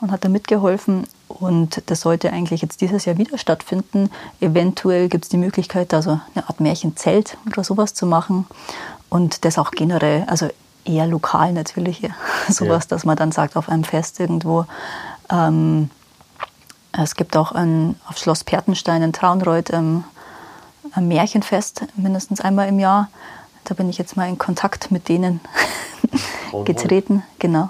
und 0.00 0.10
hat 0.10 0.24
da 0.24 0.28
mitgeholfen. 0.28 1.04
Und 1.28 1.82
das 1.86 2.02
sollte 2.02 2.32
eigentlich 2.32 2.62
jetzt 2.62 2.80
dieses 2.80 3.04
Jahr 3.04 3.18
wieder 3.18 3.38
stattfinden. 3.38 4.10
Eventuell 4.40 5.08
gibt 5.08 5.24
es 5.24 5.28
die 5.28 5.36
Möglichkeit, 5.36 5.92
also 5.92 6.20
eine 6.34 6.48
Art 6.48 6.60
Märchenzelt 6.60 7.36
oder 7.46 7.64
sowas 7.64 7.94
zu 7.94 8.06
machen. 8.06 8.46
Und 9.08 9.44
das 9.44 9.58
auch 9.58 9.70
generell, 9.70 10.24
also 10.26 10.48
eher 10.84 11.06
lokal 11.06 11.52
natürlich, 11.52 12.02
sowas, 12.48 12.84
ja. 12.84 12.88
dass 12.88 13.04
man 13.04 13.16
dann 13.16 13.32
sagt, 13.32 13.56
auf 13.56 13.68
einem 13.68 13.84
Fest 13.84 14.20
irgendwo. 14.20 14.66
Ähm, 15.30 15.90
es 16.92 17.14
gibt 17.14 17.36
auch 17.36 17.52
ein, 17.52 17.96
auf 18.08 18.18
Schloss 18.18 18.44
Pertenstein 18.44 19.02
in 19.02 19.12
Traunreuth 19.12 19.70
ähm, 19.72 20.04
ein 20.92 21.08
Märchenfest, 21.08 21.82
mindestens 21.96 22.40
einmal 22.40 22.68
im 22.68 22.78
Jahr. 22.78 23.08
Da 23.64 23.74
bin 23.74 23.90
ich 23.90 23.98
jetzt 23.98 24.16
mal 24.16 24.28
in 24.28 24.38
Kontakt 24.38 24.90
mit 24.90 25.08
denen 25.08 25.40
getreten. 26.64 27.22
Genau. 27.38 27.68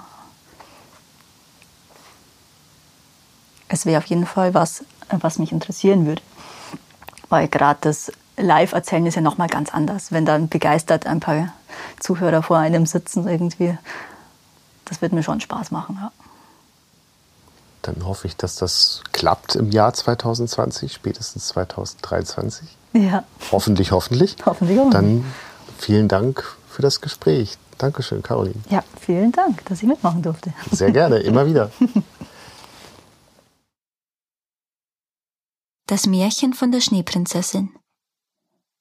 Es 3.67 3.85
wäre 3.85 3.99
auf 3.99 4.05
jeden 4.05 4.25
Fall 4.25 4.53
was, 4.53 4.83
was 5.09 5.39
mich 5.39 5.51
interessieren 5.51 6.05
würde. 6.05 6.21
Weil 7.29 7.47
gerade 7.47 7.79
das 7.81 8.11
Live-Erzählen 8.37 9.05
ist 9.05 9.15
ja 9.15 9.21
nochmal 9.21 9.47
ganz 9.47 9.73
anders, 9.73 10.11
wenn 10.11 10.25
dann 10.25 10.47
begeistert 10.47 11.05
ein 11.07 11.19
paar 11.19 11.53
Zuhörer 11.99 12.43
vor 12.43 12.57
einem 12.57 12.85
sitzen 12.85 13.27
irgendwie. 13.27 13.77
Das 14.85 15.01
wird 15.01 15.11
mir 15.11 15.23
schon 15.23 15.41
Spaß 15.41 15.71
machen. 15.71 15.97
Ja. 16.01 16.11
Dann 17.81 18.05
hoffe 18.05 18.27
ich, 18.27 18.37
dass 18.37 18.55
das 18.55 19.01
klappt 19.11 19.55
im 19.55 19.71
Jahr 19.71 19.93
2020, 19.93 20.93
spätestens 20.93 21.47
2023. 21.47 22.67
Ja. 22.93 23.23
Hoffentlich, 23.51 23.91
hoffentlich. 23.91 24.35
Hoffentlich, 24.45 24.77
hoffentlich. 24.77 25.23
Dann 25.23 25.25
vielen 25.77 26.07
Dank 26.07 26.43
für 26.69 26.81
das 26.81 27.01
Gespräch. 27.01 27.57
Dankeschön, 27.77 28.23
Caroline. 28.23 28.61
Ja, 28.69 28.83
vielen 28.99 29.31
Dank, 29.31 29.65
dass 29.65 29.81
ich 29.81 29.87
mitmachen 29.87 30.21
durfte. 30.21 30.53
Sehr 30.71 30.91
gerne, 30.91 31.19
immer 31.19 31.45
wieder. 31.45 31.71
Das 35.89 36.05
Märchen 36.05 36.53
von 36.53 36.73
der 36.73 36.81
Schneeprinzessin. 36.81 37.73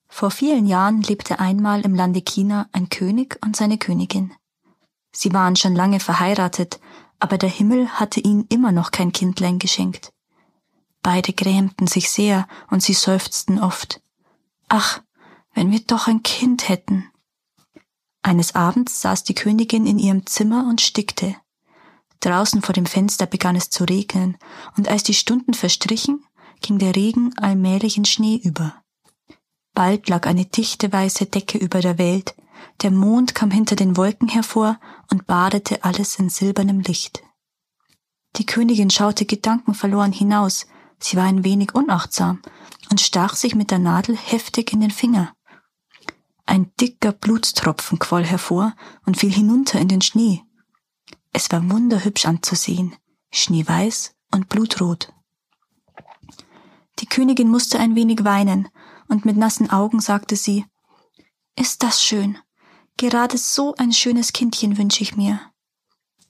Vor 0.08 0.32
vielen 0.32 0.66
Jahren 0.66 1.02
lebte 1.02 1.38
einmal 1.38 1.82
im 1.82 1.94
Lande 1.94 2.20
China 2.20 2.68
ein 2.72 2.88
König 2.88 3.38
und 3.44 3.54
seine 3.54 3.78
Königin. 3.78 4.34
Sie 5.12 5.32
waren 5.32 5.54
schon 5.54 5.76
lange 5.76 6.00
verheiratet, 6.00 6.80
aber 7.20 7.38
der 7.38 7.48
Himmel 7.48 7.88
hatte 7.90 8.18
ihnen 8.18 8.44
immer 8.48 8.72
noch 8.72 8.90
kein 8.90 9.12
Kindlein 9.12 9.60
geschenkt. 9.60 10.12
Beide 11.00 11.32
grämten 11.32 11.86
sich 11.86 12.10
sehr 12.10 12.48
und 12.72 12.82
sie 12.82 12.94
seufzten 12.94 13.60
oft. 13.60 14.02
Ach, 14.66 15.00
wenn 15.54 15.70
wir 15.70 15.80
doch 15.80 16.08
ein 16.08 16.24
Kind 16.24 16.68
hätten. 16.68 17.08
Eines 18.22 18.56
Abends 18.56 19.00
saß 19.00 19.22
die 19.22 19.36
Königin 19.36 19.86
in 19.86 20.00
ihrem 20.00 20.26
Zimmer 20.26 20.66
und 20.68 20.80
stickte. 20.80 21.36
Draußen 22.18 22.62
vor 22.62 22.72
dem 22.72 22.86
Fenster 22.86 23.26
begann 23.26 23.54
es 23.54 23.70
zu 23.70 23.84
regnen, 23.84 24.36
und 24.76 24.88
als 24.88 25.04
die 25.04 25.14
Stunden 25.14 25.54
verstrichen, 25.54 26.24
ging 26.60 26.78
der 26.78 26.96
Regen 26.96 27.36
allmählich 27.38 27.96
in 27.96 28.04
Schnee 28.04 28.40
über. 28.42 28.82
Bald 29.74 30.08
lag 30.08 30.26
eine 30.26 30.46
dichte 30.46 30.92
weiße 30.92 31.26
Decke 31.26 31.58
über 31.58 31.80
der 31.80 31.98
Welt, 31.98 32.34
der 32.82 32.90
Mond 32.90 33.34
kam 33.34 33.50
hinter 33.50 33.76
den 33.76 33.96
Wolken 33.96 34.28
hervor 34.28 34.78
und 35.10 35.26
badete 35.26 35.84
alles 35.84 36.18
in 36.18 36.28
silbernem 36.28 36.80
Licht. 36.80 37.22
Die 38.36 38.46
Königin 38.46 38.90
schaute 38.90 39.24
gedankenverloren 39.24 40.12
hinaus, 40.12 40.66
sie 40.98 41.16
war 41.16 41.24
ein 41.24 41.44
wenig 41.44 41.74
unachtsam 41.74 42.42
und 42.90 43.00
stach 43.00 43.34
sich 43.34 43.54
mit 43.54 43.70
der 43.70 43.78
Nadel 43.78 44.16
heftig 44.16 44.72
in 44.72 44.80
den 44.80 44.90
Finger. 44.90 45.32
Ein 46.44 46.72
dicker 46.80 47.12
Blutstropfen 47.12 47.98
quoll 47.98 48.24
hervor 48.24 48.74
und 49.04 49.16
fiel 49.16 49.32
hinunter 49.32 49.80
in 49.80 49.88
den 49.88 50.02
Schnee. 50.02 50.42
Es 51.32 51.50
war 51.50 51.68
wunderhübsch 51.68 52.26
anzusehen, 52.26 52.94
schneeweiß 53.32 54.14
und 54.32 54.48
blutrot. 54.48 55.12
Die 56.98 57.06
Königin 57.06 57.48
musste 57.48 57.78
ein 57.78 57.94
wenig 57.94 58.24
weinen, 58.24 58.68
und 59.08 59.24
mit 59.24 59.36
nassen 59.36 59.70
Augen 59.70 60.00
sagte 60.00 60.36
sie 60.36 60.64
Ist 61.56 61.82
das 61.82 62.02
schön. 62.02 62.38
Gerade 62.96 63.36
so 63.36 63.74
ein 63.76 63.92
schönes 63.92 64.32
Kindchen 64.32 64.78
wünsche 64.78 65.02
ich 65.02 65.16
mir. 65.16 65.40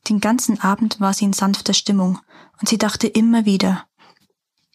Den 0.09 0.21
ganzen 0.21 0.61
Abend 0.61 1.01
war 1.01 1.15
sie 1.15 1.25
in 1.25 1.33
sanfter 1.33 1.75
Stimmung, 1.75 2.19
und 2.61 2.69
sie 2.69 2.79
dachte 2.79 3.07
immer 3.07 3.45
wieder 3.45 3.87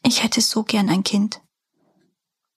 Ich 0.03 0.23
hätte 0.23 0.41
so 0.41 0.63
gern 0.63 0.89
ein 0.89 1.03
Kind. 1.03 1.41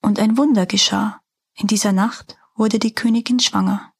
Und 0.00 0.18
ein 0.18 0.36
Wunder 0.36 0.66
geschah. 0.66 1.20
In 1.56 1.66
dieser 1.66 1.92
Nacht 1.92 2.36
wurde 2.54 2.78
die 2.78 2.94
Königin 2.94 3.40
schwanger. 3.40 3.92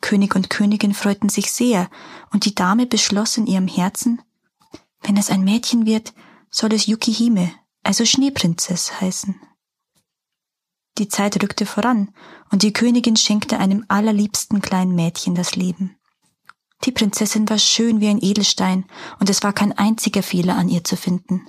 König 0.00 0.34
und 0.36 0.50
Königin 0.50 0.94
freuten 0.94 1.28
sich 1.28 1.52
sehr, 1.52 1.88
und 2.30 2.44
die 2.44 2.54
Dame 2.54 2.86
beschloss 2.86 3.36
in 3.36 3.46
ihrem 3.46 3.68
Herzen, 3.68 4.22
wenn 5.02 5.16
es 5.16 5.30
ein 5.30 5.44
Mädchen 5.44 5.86
wird, 5.86 6.14
soll 6.50 6.72
es 6.72 6.86
Yukihime, 6.86 7.52
also 7.86 8.04
Schneeprinzess 8.04 9.00
heißen. 9.00 9.40
Die 10.98 11.08
Zeit 11.08 11.42
rückte 11.42 11.66
voran, 11.66 12.12
und 12.50 12.62
die 12.62 12.72
Königin 12.72 13.16
schenkte 13.16 13.58
einem 13.58 13.84
allerliebsten 13.88 14.60
kleinen 14.60 14.94
Mädchen 14.94 15.34
das 15.34 15.56
Leben. 15.56 15.96
Die 16.84 16.92
Prinzessin 16.92 17.48
war 17.48 17.58
schön 17.58 18.00
wie 18.00 18.08
ein 18.08 18.22
Edelstein, 18.22 18.86
und 19.20 19.30
es 19.30 19.42
war 19.42 19.52
kein 19.52 19.72
einziger 19.72 20.22
Fehler 20.22 20.56
an 20.56 20.68
ihr 20.68 20.84
zu 20.84 20.96
finden. 20.96 21.46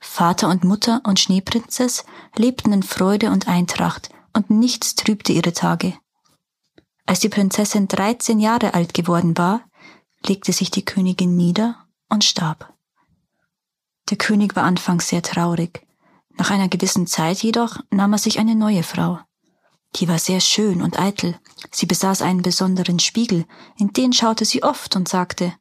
Vater 0.00 0.48
und 0.48 0.64
Mutter 0.64 1.02
und 1.04 1.18
Schneeprinzess 1.18 2.04
lebten 2.36 2.72
in 2.72 2.82
Freude 2.82 3.30
und 3.30 3.48
Eintracht, 3.48 4.10
und 4.32 4.50
nichts 4.50 4.94
trübte 4.94 5.32
ihre 5.32 5.52
Tage. 5.52 5.98
Als 7.06 7.20
die 7.20 7.28
Prinzessin 7.28 7.88
dreizehn 7.88 8.38
Jahre 8.38 8.74
alt 8.74 8.92
geworden 8.92 9.36
war, 9.38 9.62
legte 10.26 10.52
sich 10.52 10.70
die 10.70 10.84
Königin 10.84 11.36
nieder 11.36 11.86
und 12.08 12.24
starb. 12.24 12.77
Der 14.10 14.16
König 14.16 14.56
war 14.56 14.64
anfangs 14.64 15.08
sehr 15.08 15.22
traurig. 15.22 15.86
Nach 16.36 16.50
einer 16.50 16.68
gewissen 16.68 17.06
Zeit 17.06 17.42
jedoch 17.42 17.78
nahm 17.90 18.12
er 18.12 18.18
sich 18.18 18.38
eine 18.38 18.54
neue 18.54 18.82
Frau. 18.82 19.18
Die 19.96 20.08
war 20.08 20.18
sehr 20.18 20.40
schön 20.40 20.82
und 20.82 20.98
eitel. 20.98 21.38
Sie 21.70 21.86
besaß 21.86 22.22
einen 22.22 22.42
besonderen 22.42 22.98
Spiegel, 22.98 23.46
in 23.76 23.92
den 23.92 24.12
schaute 24.12 24.44
sie 24.44 24.62
oft 24.62 24.96
und 24.96 25.08
sagte 25.08 25.54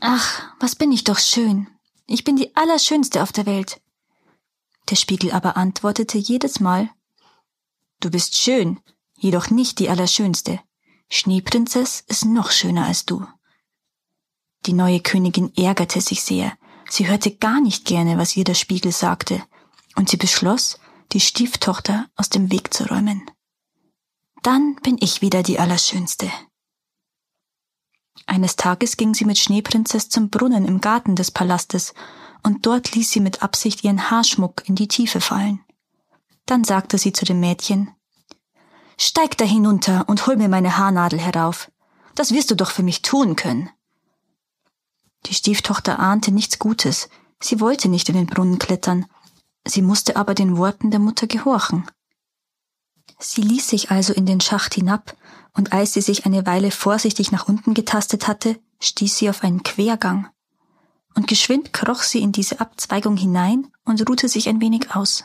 Ach, 0.00 0.42
was 0.60 0.74
bin 0.74 0.92
ich 0.92 1.04
doch 1.04 1.18
schön. 1.18 1.68
Ich 2.06 2.24
bin 2.24 2.36
die 2.36 2.54
Allerschönste 2.56 3.22
auf 3.22 3.32
der 3.32 3.46
Welt. 3.46 3.80
Der 4.90 4.96
Spiegel 4.96 5.32
aber 5.32 5.56
antwortete 5.56 6.18
jedes 6.18 6.60
Mal 6.60 6.90
Du 8.00 8.10
bist 8.10 8.36
schön, 8.36 8.80
jedoch 9.16 9.50
nicht 9.50 9.78
die 9.78 9.88
Allerschönste. 9.88 10.60
Schneeprinzess 11.08 12.04
ist 12.06 12.24
noch 12.24 12.50
schöner 12.50 12.86
als 12.86 13.06
du. 13.06 13.26
Die 14.66 14.72
neue 14.72 15.00
Königin 15.00 15.52
ärgerte 15.56 16.00
sich 16.00 16.22
sehr, 16.22 16.52
Sie 16.94 17.08
hörte 17.08 17.34
gar 17.34 17.60
nicht 17.60 17.86
gerne, 17.86 18.18
was 18.18 18.36
ihr 18.36 18.44
der 18.44 18.54
Spiegel 18.54 18.92
sagte, 18.92 19.42
und 19.96 20.08
sie 20.08 20.16
beschloss, 20.16 20.78
die 21.10 21.18
Stieftochter 21.18 22.06
aus 22.14 22.28
dem 22.28 22.52
Weg 22.52 22.72
zu 22.72 22.84
räumen. 22.84 23.28
Dann 24.44 24.76
bin 24.76 24.98
ich 25.00 25.20
wieder 25.20 25.42
die 25.42 25.58
Allerschönste. 25.58 26.30
Eines 28.26 28.54
Tages 28.54 28.96
ging 28.96 29.12
sie 29.12 29.24
mit 29.24 29.38
Schneeprinzess 29.38 30.08
zum 30.08 30.30
Brunnen 30.30 30.64
im 30.66 30.80
Garten 30.80 31.16
des 31.16 31.32
Palastes, 31.32 31.94
und 32.44 32.64
dort 32.64 32.94
ließ 32.94 33.10
sie 33.10 33.20
mit 33.20 33.42
Absicht 33.42 33.82
ihren 33.82 34.08
Haarschmuck 34.08 34.62
in 34.68 34.76
die 34.76 34.86
Tiefe 34.86 35.20
fallen. 35.20 35.64
Dann 36.46 36.62
sagte 36.62 36.96
sie 36.96 37.12
zu 37.12 37.24
dem 37.24 37.40
Mädchen 37.40 37.90
Steig 39.00 39.36
da 39.36 39.44
hinunter 39.44 40.04
und 40.08 40.28
hol 40.28 40.36
mir 40.36 40.48
meine 40.48 40.76
Haarnadel 40.76 41.18
herauf. 41.18 41.72
Das 42.14 42.30
wirst 42.30 42.52
du 42.52 42.54
doch 42.54 42.70
für 42.70 42.84
mich 42.84 43.02
tun 43.02 43.34
können. 43.34 43.68
Die 45.26 45.34
Stieftochter 45.34 45.98
ahnte 45.98 46.32
nichts 46.32 46.58
Gutes, 46.58 47.08
sie 47.40 47.60
wollte 47.60 47.88
nicht 47.88 48.08
in 48.08 48.14
den 48.14 48.26
Brunnen 48.26 48.58
klettern, 48.58 49.06
sie 49.66 49.82
musste 49.82 50.16
aber 50.16 50.34
den 50.34 50.56
Worten 50.56 50.90
der 50.90 51.00
Mutter 51.00 51.26
gehorchen. 51.26 51.86
Sie 53.18 53.42
ließ 53.42 53.68
sich 53.68 53.90
also 53.90 54.12
in 54.12 54.26
den 54.26 54.40
Schacht 54.40 54.74
hinab, 54.74 55.16
und 55.56 55.72
als 55.72 55.92
sie 55.92 56.00
sich 56.00 56.26
eine 56.26 56.46
Weile 56.46 56.70
vorsichtig 56.70 57.30
nach 57.30 57.48
unten 57.48 57.74
getastet 57.74 58.26
hatte, 58.26 58.58
stieß 58.80 59.16
sie 59.16 59.30
auf 59.30 59.44
einen 59.44 59.62
Quergang. 59.62 60.28
Und 61.14 61.28
geschwind 61.28 61.72
kroch 61.72 62.02
sie 62.02 62.20
in 62.20 62.32
diese 62.32 62.60
Abzweigung 62.60 63.16
hinein 63.16 63.68
und 63.84 64.06
ruhte 64.08 64.28
sich 64.28 64.48
ein 64.48 64.60
wenig 64.60 64.96
aus. 64.96 65.24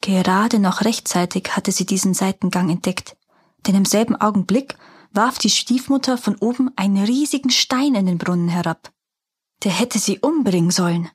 Gerade 0.00 0.58
noch 0.58 0.82
rechtzeitig 0.82 1.50
hatte 1.54 1.70
sie 1.70 1.86
diesen 1.86 2.12
Seitengang 2.12 2.70
entdeckt, 2.70 3.16
denn 3.66 3.76
im 3.76 3.84
selben 3.84 4.16
Augenblick 4.16 4.76
warf 5.12 5.38
die 5.38 5.50
Stiefmutter 5.50 6.18
von 6.18 6.36
oben 6.36 6.70
einen 6.76 7.04
riesigen 7.04 7.50
Stein 7.50 7.94
in 7.94 8.06
den 8.06 8.18
Brunnen 8.18 8.48
herab. 8.48 8.92
Der 9.64 9.72
hätte 9.72 9.98
sie 9.98 10.20
umbringen 10.20 10.70
sollen. 10.70 11.10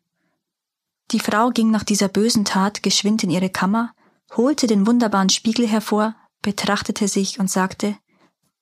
Die 1.12 1.20
Frau 1.20 1.50
ging 1.50 1.72
nach 1.72 1.84
dieser 1.84 2.08
bösen 2.08 2.46
Tat 2.46 2.84
geschwind 2.84 3.24
in 3.24 3.30
ihre 3.30 3.50
Kammer, 3.50 3.94
holte 4.36 4.68
den 4.68 4.88
wunderbaren 4.88 5.30
Spiegel 5.30 5.68
hervor, 5.68 6.16
betrachtete 6.42 7.08
sich 7.08 7.40
und 7.40 7.50
sagte, 7.50 7.98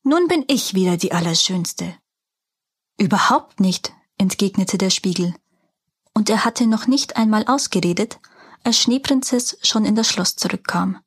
nun 0.03 0.27
bin 0.27 0.43
ich 0.47 0.73
wieder 0.73 0.97
die 0.97 1.13
Allerschönste. 1.13 1.95
Überhaupt 2.97 3.59
nicht, 3.59 3.93
entgegnete 4.17 4.77
der 4.77 4.89
Spiegel. 4.89 5.33
Und 6.13 6.29
er 6.29 6.45
hatte 6.45 6.67
noch 6.67 6.87
nicht 6.87 7.15
einmal 7.15 7.45
ausgeredet, 7.47 8.19
als 8.63 8.79
Schneeprinzess 8.79 9.57
schon 9.61 9.85
in 9.85 9.95
das 9.95 10.09
Schloss 10.09 10.35
zurückkam. 10.35 10.99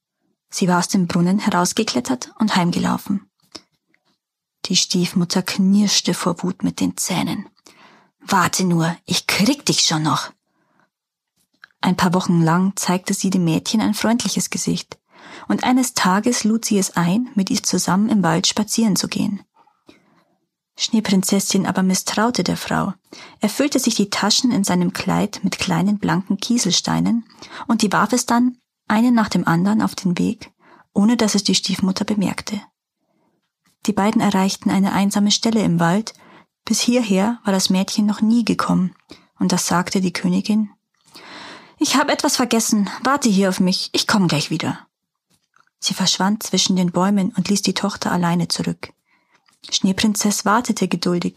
Sie 0.51 0.69
war 0.69 0.79
aus 0.79 0.89
dem 0.89 1.07
Brunnen 1.07 1.39
herausgeklettert 1.39 2.33
und 2.39 2.57
heimgelaufen. 2.57 3.31
Die 4.67 4.77
Stiefmutter 4.77 5.43
knirschte 5.43 6.13
vor 6.13 6.43
Wut 6.43 6.65
mit 6.65 6.81
den 6.81 6.97
Zähnen. 6.97 7.49
Warte 8.21 8.65
nur, 8.65 8.97
ich 9.05 9.27
krieg 9.29 9.65
dich 9.65 9.81
schon 9.81 10.03
noch. 10.03 10.33
Ein 11.81 11.97
paar 11.97 12.15
Wochen 12.15 12.43
lang 12.43 12.73
zeigte 12.75 13.15
sie 13.15 13.31
dem 13.31 13.45
Mädchen 13.45 13.81
ein 13.81 13.95
freundliches 13.95 14.51
Gesicht, 14.51 14.99
und 15.47 15.63
eines 15.63 15.95
Tages 15.95 16.43
lud 16.43 16.65
sie 16.65 16.79
es 16.79 16.97
ein, 16.97 17.29
mit 17.37 17.51
ihr 17.51 17.63
zusammen 17.63 18.09
im 18.09 18.25
Wald 18.25 18.49
spazieren 18.49 18.97
zu 18.97 19.07
gehen. 19.07 19.43
Schneeprinzessin 20.77 21.65
aber 21.65 21.83
misstraute 21.83 22.43
der 22.43 22.57
Frau. 22.57 22.93
Er 23.41 23.49
füllte 23.49 23.79
sich 23.79 23.95
die 23.95 24.11
Taschen 24.11 24.51
in 24.51 24.65
seinem 24.65 24.93
Kleid 24.93 25.41
mit 25.43 25.59
kleinen 25.59 25.99
blanken 25.99 26.39
Kieselsteinen 26.39 27.25
und 27.69 27.83
die 27.83 27.93
warf 27.93 28.13
es 28.13 28.27
dann 28.27 28.59
einen 28.89 29.15
nach 29.15 29.29
dem 29.29 29.47
anderen 29.47 29.81
auf 29.81 29.95
den 29.95 30.19
Weg, 30.19 30.51
ohne 30.93 31.17
dass 31.17 31.35
es 31.35 31.45
die 31.45 31.55
Stiefmutter 31.55 32.05
bemerkte. 32.05 32.61
Die 33.87 33.93
beiden 33.93 34.21
erreichten 34.21 34.71
eine 34.71 34.93
einsame 34.93 35.31
Stelle 35.31 35.63
im 35.63 35.79
Wald. 35.79 36.15
Bis 36.65 36.81
hierher 36.81 37.39
war 37.45 37.53
das 37.53 37.71
Mädchen 37.71 38.07
noch 38.07 38.21
nie 38.21 38.45
gekommen, 38.45 38.95
und 39.39 39.53
das 39.53 39.67
sagte 39.67 40.01
die 40.01 40.13
Königin. 40.13 40.71
Ich 41.79 41.97
habe 41.97 42.13
etwas 42.13 42.37
vergessen. 42.37 42.91
Warte 43.05 43.29
hier 43.29 43.49
auf 43.49 43.61
mich. 43.61 43.91
Ich 43.93 44.07
komme 44.07 44.27
gleich 44.27 44.51
wieder. 44.51 44.87
Sie 45.79 45.95
verschwand 45.95 46.43
zwischen 46.43 46.75
den 46.75 46.91
Bäumen 46.91 47.33
und 47.37 47.49
ließ 47.49 47.63
die 47.63 47.75
Tochter 47.75 48.11
alleine 48.11 48.49
zurück. 48.49 48.93
Schneeprinzess 49.71 50.45
wartete 50.45 50.89
geduldig. 50.89 51.37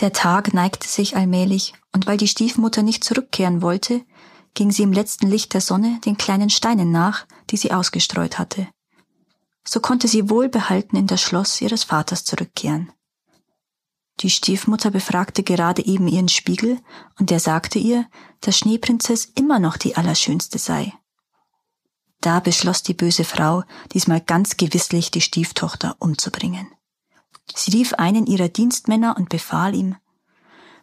Der 0.00 0.12
Tag 0.12 0.54
neigte 0.54 0.88
sich 0.88 1.16
allmählich, 1.16 1.74
und 1.92 2.06
weil 2.06 2.16
die 2.16 2.28
Stiefmutter 2.28 2.82
nicht 2.82 3.04
zurückkehren 3.04 3.62
wollte, 3.62 4.04
ging 4.54 4.70
sie 4.70 4.82
im 4.82 4.92
letzten 4.92 5.28
Licht 5.28 5.54
der 5.54 5.60
Sonne 5.60 6.00
den 6.04 6.16
kleinen 6.16 6.50
Steinen 6.50 6.90
nach, 6.90 7.26
die 7.50 7.56
sie 7.56 7.72
ausgestreut 7.72 8.38
hatte. 8.38 8.68
So 9.70 9.80
konnte 9.80 10.08
sie 10.08 10.30
wohlbehalten 10.30 10.96
in 10.96 11.06
das 11.06 11.20
Schloss 11.20 11.60
ihres 11.60 11.84
Vaters 11.84 12.24
zurückkehren. 12.24 12.90
Die 14.20 14.30
Stiefmutter 14.30 14.90
befragte 14.90 15.42
gerade 15.42 15.84
eben 15.84 16.08
ihren 16.08 16.30
Spiegel, 16.30 16.80
und 17.20 17.28
der 17.28 17.38
sagte 17.38 17.78
ihr, 17.78 18.06
dass 18.40 18.56
Schneeprinzess 18.56 19.26
immer 19.26 19.58
noch 19.58 19.76
die 19.76 19.94
Allerschönste 19.94 20.56
sei. 20.58 20.94
Da 22.22 22.40
beschloss 22.40 22.82
die 22.82 22.94
böse 22.94 23.24
Frau, 23.24 23.62
diesmal 23.92 24.22
ganz 24.22 24.56
gewisslich 24.56 25.10
die 25.10 25.20
Stieftochter 25.20 25.96
umzubringen. 25.98 26.66
Sie 27.54 27.70
rief 27.72 27.92
einen 27.92 28.26
ihrer 28.26 28.48
Dienstmänner 28.48 29.18
und 29.18 29.28
befahl 29.28 29.74
ihm, 29.74 29.96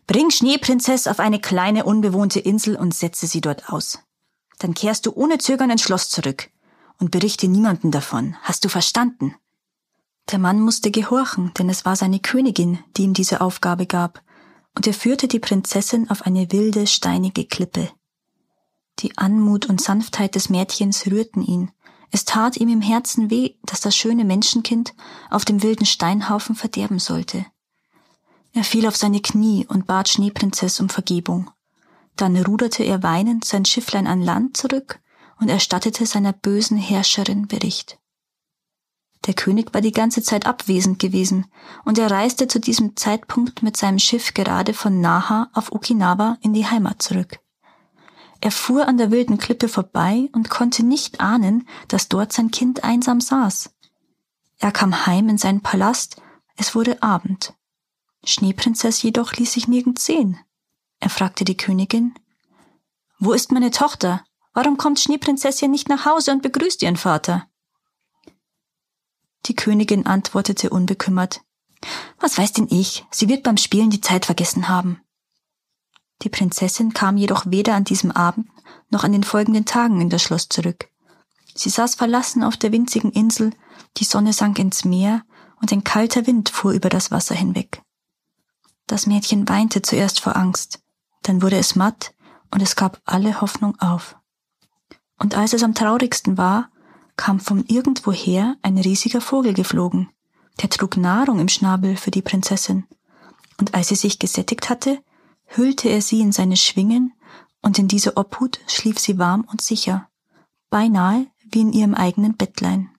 Bring 0.05 0.29
Schneeprinzess 0.29 1.07
auf 1.07 1.19
eine 1.19 1.39
kleine 1.39 1.85
unbewohnte 1.85 2.39
Insel 2.39 2.75
und 2.75 2.93
setze 2.93 3.25
sie 3.25 3.41
dort 3.41 3.69
aus. 3.69 3.97
Dann 4.59 4.75
kehrst 4.75 5.07
du 5.07 5.13
ohne 5.15 5.39
Zögern 5.39 5.71
ins 5.71 5.81
Schloss 5.81 6.09
zurück 6.09 6.51
und 6.99 7.11
berichte 7.11 7.47
niemanden 7.47 7.91
davon. 7.91 8.35
Hast 8.41 8.65
du 8.65 8.69
verstanden? 8.69 9.35
Der 10.31 10.39
Mann 10.39 10.59
musste 10.59 10.91
gehorchen, 10.91 11.51
denn 11.57 11.69
es 11.69 11.85
war 11.85 11.95
seine 11.95 12.19
Königin, 12.19 12.79
die 12.97 13.03
ihm 13.03 13.13
diese 13.13 13.41
Aufgabe 13.41 13.85
gab, 13.85 14.23
und 14.75 14.87
er 14.87 14.93
führte 14.93 15.27
die 15.27 15.39
Prinzessin 15.39 16.09
auf 16.09 16.23
eine 16.23 16.51
wilde, 16.51 16.87
steinige 16.87 17.45
Klippe. 17.45 17.89
Die 18.99 19.17
Anmut 19.17 19.67
und 19.67 19.81
Sanftheit 19.81 20.35
des 20.35 20.49
Mädchens 20.49 21.05
rührten 21.05 21.43
ihn. 21.43 21.71
Es 22.11 22.25
tat 22.25 22.57
ihm 22.57 22.69
im 22.69 22.81
Herzen 22.81 23.29
weh, 23.29 23.55
dass 23.63 23.81
das 23.81 23.95
schöne 23.95 24.25
Menschenkind 24.25 24.93
auf 25.29 25.45
dem 25.45 25.61
wilden 25.63 25.85
Steinhaufen 25.85 26.55
verderben 26.55 26.99
sollte. 26.99 27.45
Er 28.53 28.63
fiel 28.63 28.87
auf 28.87 28.95
seine 28.95 29.21
Knie 29.21 29.65
und 29.67 29.85
bat 29.85 30.07
Schneeprinzess 30.09 30.79
um 30.79 30.89
Vergebung. 30.89 31.51
Dann 32.15 32.37
ruderte 32.37 32.83
er 32.83 33.03
weinend 33.03 33.43
sein 33.43 33.65
Schifflein 33.65 34.07
an 34.07 34.21
Land 34.21 34.55
zurück 34.55 35.01
und 35.39 35.49
erstattete 35.49 36.05
seiner 36.05 36.33
bösen 36.33 36.77
Herrscherin 36.77 37.47
Bericht. 37.47 37.99
Der 39.25 39.33
König 39.33 39.73
war 39.73 39.81
die 39.81 39.91
ganze 39.91 40.21
Zeit 40.21 40.45
abwesend 40.45 40.99
gewesen, 40.99 41.47
und 41.83 41.97
er 41.97 42.11
reiste 42.11 42.47
zu 42.47 42.59
diesem 42.59 42.95
Zeitpunkt 42.95 43.63
mit 43.63 43.75
seinem 43.75 43.99
Schiff 43.99 44.33
gerade 44.33 44.73
von 44.73 45.01
Naha 45.01 45.49
auf 45.53 45.71
Okinawa 45.71 46.37
in 46.41 46.53
die 46.53 46.67
Heimat 46.67 47.01
zurück. 47.01 47.39
Er 48.41 48.51
fuhr 48.51 48.87
an 48.87 48.97
der 48.97 49.09
wilden 49.09 49.37
Klippe 49.39 49.67
vorbei 49.67 50.29
und 50.33 50.49
konnte 50.49 50.83
nicht 50.83 51.21
ahnen, 51.21 51.67
dass 51.87 52.09
dort 52.09 52.33
sein 52.33 52.51
Kind 52.51 52.83
einsam 52.83 53.19
saß. 53.19 53.71
Er 54.59 54.71
kam 54.71 55.05
heim 55.07 55.29
in 55.29 55.37
seinen 55.37 55.61
Palast, 55.61 56.21
es 56.55 56.75
wurde 56.75 57.01
Abend. 57.01 57.53
Schneeprinzess 58.23 59.01
jedoch 59.01 59.33
ließ 59.33 59.53
sich 59.53 59.67
nirgends 59.67 60.05
sehen. 60.05 60.39
Er 60.99 61.09
fragte 61.09 61.45
die 61.45 61.57
Königin, 61.57 62.13
Wo 63.19 63.33
ist 63.33 63.51
meine 63.51 63.71
Tochter? 63.71 64.23
Warum 64.55 64.77
kommt 64.77 65.01
Schneeprinzessin 65.01 65.69
nicht 65.69 65.89
nach 65.89 66.05
Hause 66.05 66.31
und 66.31 66.41
begrüßt 66.41 66.81
ihren 66.81 66.95
Vater? 66.95 67.45
Die 69.47 69.55
Königin 69.55 70.05
antwortete 70.05 70.69
unbekümmert, 70.69 71.41
Was 72.19 72.37
weiß 72.37 72.53
denn 72.53 72.67
ich? 72.71 73.05
Sie 73.11 73.27
wird 73.27 73.43
beim 73.43 73.57
Spielen 73.57 73.89
die 73.89 73.99
Zeit 73.99 74.25
vergessen 74.25 74.69
haben. 74.69 75.01
Die 76.21 76.29
Prinzessin 76.29 76.93
kam 76.93 77.17
jedoch 77.17 77.45
weder 77.47 77.75
an 77.75 77.83
diesem 77.83 78.11
Abend 78.11 78.47
noch 78.89 79.03
an 79.03 79.11
den 79.11 79.25
folgenden 79.25 79.65
Tagen 79.65 79.99
in 79.99 80.09
das 80.09 80.23
Schloss 80.23 80.47
zurück. 80.47 80.87
Sie 81.53 81.69
saß 81.69 81.95
verlassen 81.95 82.41
auf 82.41 82.55
der 82.55 82.71
winzigen 82.71 83.11
Insel, 83.11 83.51
die 83.97 84.05
Sonne 84.05 84.31
sank 84.31 84.57
ins 84.57 84.85
Meer 84.85 85.23
und 85.59 85.73
ein 85.73 85.83
kalter 85.83 86.27
Wind 86.27 86.47
fuhr 86.47 86.71
über 86.71 86.87
das 86.87 87.11
Wasser 87.11 87.35
hinweg. 87.35 87.81
Das 88.87 89.05
Mädchen 89.05 89.49
weinte 89.49 89.81
zuerst 89.81 90.21
vor 90.21 90.37
Angst, 90.37 90.79
dann 91.23 91.41
wurde 91.41 91.57
es 91.57 91.75
matt 91.75 92.13
und 92.51 92.61
es 92.61 92.77
gab 92.77 93.01
alle 93.03 93.41
Hoffnung 93.41 93.77
auf. 93.81 94.15
Und 95.17 95.35
als 95.35 95.53
es 95.53 95.63
am 95.63 95.73
traurigsten 95.73 96.37
war, 96.37 96.69
kam 97.17 97.39
von 97.39 97.63
irgendwoher 97.65 98.57
ein 98.61 98.77
riesiger 98.77 99.21
Vogel 99.21 99.53
geflogen. 99.53 100.09
Der 100.61 100.69
trug 100.69 100.97
Nahrung 100.97 101.39
im 101.39 101.47
Schnabel 101.47 101.97
für 101.97 102.11
die 102.11 102.21
Prinzessin. 102.21 102.85
Und 103.57 103.73
als 103.73 103.89
sie 103.89 103.95
sich 103.95 104.19
gesättigt 104.19 104.69
hatte, 104.69 104.99
hüllte 105.45 105.89
er 105.89 106.01
sie 106.01 106.21
in 106.21 106.31
seine 106.31 106.57
Schwingen, 106.57 107.13
und 107.61 107.79
in 107.79 107.87
diese 107.87 108.15
Obhut 108.15 108.59
schlief 108.67 108.99
sie 108.99 109.17
warm 109.17 109.47
und 109.51 109.59
sicher, 109.59 110.07
beinahe 110.69 111.25
wie 111.49 111.61
in 111.61 111.73
ihrem 111.73 111.95
eigenen 111.95 112.35
Bettlein. 112.35 112.89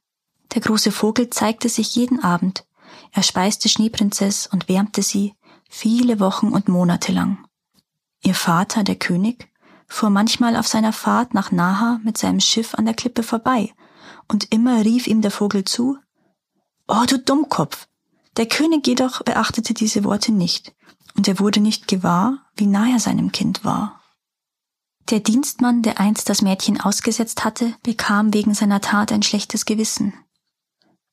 Der 0.54 0.60
große 0.60 0.90
Vogel 0.90 1.30
zeigte 1.30 1.68
sich 1.68 1.94
jeden 1.94 2.22
Abend. 2.22 2.64
Er 3.12 3.22
speiste 3.22 3.68
Schneeprinzess 3.68 4.46
und 4.46 4.68
wärmte 4.68 5.02
sie, 5.02 5.34
viele 5.68 6.18
Wochen 6.18 6.48
und 6.48 6.68
Monate 6.68 7.12
lang. 7.12 7.46
Ihr 8.22 8.34
Vater, 8.34 8.82
der 8.82 8.96
König, 8.96 9.48
fuhr 9.88 10.10
manchmal 10.10 10.56
auf 10.56 10.66
seiner 10.66 10.92
Fahrt 10.92 11.34
nach 11.34 11.52
Naha 11.52 12.00
mit 12.02 12.18
seinem 12.18 12.40
Schiff 12.40 12.74
an 12.74 12.84
der 12.84 12.94
Klippe 12.94 13.22
vorbei, 13.22 13.72
und 14.28 14.52
immer 14.52 14.84
rief 14.84 15.06
ihm 15.06 15.22
der 15.22 15.30
Vogel 15.30 15.64
zu 15.64 15.98
Oh, 16.88 17.04
du 17.08 17.18
Dummkopf. 17.18 17.88
Der 18.36 18.46
König 18.46 18.86
jedoch 18.86 19.22
beachtete 19.22 19.74
diese 19.74 20.04
Worte 20.04 20.30
nicht, 20.32 20.74
und 21.16 21.26
er 21.26 21.38
wurde 21.40 21.60
nicht 21.60 21.88
gewahr, 21.88 22.46
wie 22.56 22.66
nah 22.66 22.88
er 22.88 23.00
seinem 23.00 23.32
Kind 23.32 23.64
war. 23.64 24.00
Der 25.10 25.20
Dienstmann, 25.20 25.82
der 25.82 26.00
einst 26.00 26.28
das 26.28 26.42
Mädchen 26.42 26.80
ausgesetzt 26.80 27.44
hatte, 27.44 27.74
bekam 27.82 28.34
wegen 28.34 28.54
seiner 28.54 28.80
Tat 28.80 29.12
ein 29.12 29.22
schlechtes 29.22 29.64
Gewissen. 29.64 30.14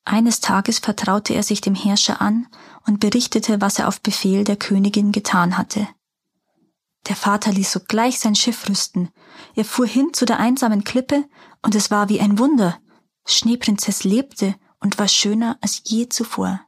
Eines 0.04 0.42
Tages 0.42 0.80
vertraute 0.80 1.34
er 1.34 1.44
sich 1.44 1.62
dem 1.62 1.76
Herrscher 1.76 2.20
an 2.20 2.48
und 2.86 3.00
berichtete, 3.00 3.62
was 3.62 3.80
er 3.80 3.88
auf 3.88 4.02
Befehl 4.02 4.44
der 4.44 4.58
Königin 4.58 5.12
getan 5.12 5.58
hatte. 5.58 5.88
Der 7.08 7.16
Vater 7.16 7.52
ließ 7.52 7.72
sogleich 7.72 8.20
sein 8.20 8.36
Schiff 8.36 8.70
rüsten. 8.70 9.10
Er 9.56 9.66
fuhr 9.66 9.86
hin 9.86 10.14
zu 10.14 10.26
der 10.26 10.40
einsamen 10.40 10.84
Klippe, 10.84 11.26
und 11.62 11.76
es 11.76 11.92
war 11.92 12.10
wie 12.10 12.20
ein 12.20 12.40
Wunder. 12.40 12.80
Schneeprinzess 13.26 14.04
lebte 14.04 14.56
und 14.80 15.00
war 15.00 15.08
schöner 15.08 15.58
als 15.62 15.82
je 15.86 16.10
zuvor. 16.10 16.62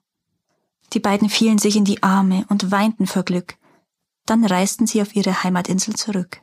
Die 0.94 1.00
beiden 1.00 1.30
fielen 1.30 1.58
sich 1.58 1.76
in 1.76 1.86
die 1.86 2.04
Arme 2.04 2.46
und 2.50 2.72
weinten 2.72 3.08
vor 3.08 3.24
Glück. 3.24 3.56
Dann 4.26 4.46
reisten 4.46 4.88
sie 4.88 5.02
auf 5.02 5.16
ihre 5.16 5.44
Heimatinsel 5.44 5.96
zurück. 5.96 6.42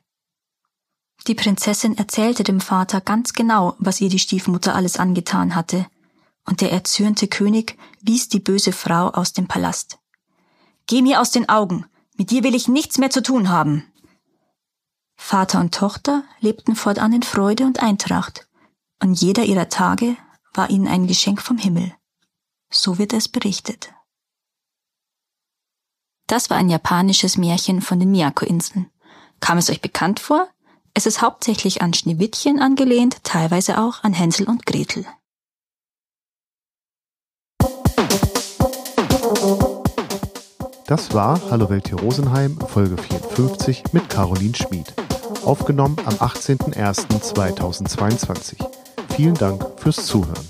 Die 1.26 1.34
Prinzessin 1.34 1.96
erzählte 1.96 2.42
dem 2.42 2.60
Vater 2.60 3.00
ganz 3.00 3.32
genau, 3.32 3.76
was 3.78 4.00
ihr 4.00 4.08
die 4.08 4.18
Stiefmutter 4.18 4.74
alles 4.74 4.96
angetan 4.96 5.54
hatte, 5.54 5.86
und 6.44 6.60
der 6.60 6.72
erzürnte 6.72 7.28
König 7.28 7.78
wies 8.00 8.28
die 8.28 8.40
böse 8.40 8.72
Frau 8.72 9.08
aus 9.08 9.32
dem 9.32 9.46
Palast. 9.46 9.98
Geh 10.86 11.00
mir 11.00 11.20
aus 11.20 11.30
den 11.30 11.48
Augen, 11.48 11.86
mit 12.22 12.30
dir 12.30 12.44
will 12.44 12.54
ich 12.54 12.68
nichts 12.68 12.98
mehr 12.98 13.10
zu 13.10 13.20
tun 13.20 13.48
haben. 13.48 13.92
Vater 15.16 15.58
und 15.58 15.74
Tochter 15.74 16.22
lebten 16.38 16.76
fortan 16.76 17.12
in 17.12 17.24
Freude 17.24 17.64
und 17.64 17.82
Eintracht, 17.82 18.46
und 19.02 19.20
jeder 19.20 19.42
ihrer 19.42 19.68
Tage 19.68 20.16
war 20.54 20.70
ihnen 20.70 20.86
ein 20.86 21.08
Geschenk 21.08 21.42
vom 21.42 21.58
Himmel. 21.58 21.92
So 22.70 22.96
wird 22.96 23.12
es 23.12 23.26
berichtet. 23.26 23.92
Das 26.28 26.48
war 26.48 26.58
ein 26.58 26.70
japanisches 26.70 27.38
Märchen 27.38 27.82
von 27.82 27.98
den 27.98 28.12
Miyako-Inseln. 28.12 28.88
Kam 29.40 29.58
es 29.58 29.68
euch 29.68 29.80
bekannt 29.80 30.20
vor? 30.20 30.48
Es 30.94 31.06
ist 31.06 31.22
hauptsächlich 31.22 31.82
an 31.82 31.92
Schneewittchen 31.92 32.60
angelehnt, 32.60 33.24
teilweise 33.24 33.80
auch 33.80 34.04
an 34.04 34.12
Hänsel 34.12 34.48
und 34.48 34.64
Gretel. 34.64 35.06
Das 40.92 41.08
war 41.14 41.40
Hallo 41.50 41.70
Welt 41.70 41.88
hier 41.88 41.98
Rosenheim, 41.98 42.58
Folge 42.68 42.98
54 42.98 43.82
mit 43.92 44.10
Caroline 44.10 44.54
Schmid. 44.54 44.92
Aufgenommen 45.42 45.96
am 46.04 46.12
18.01.2022. 46.16 48.56
Vielen 49.16 49.32
Dank 49.32 49.64
fürs 49.78 50.04
Zuhören. 50.04 50.46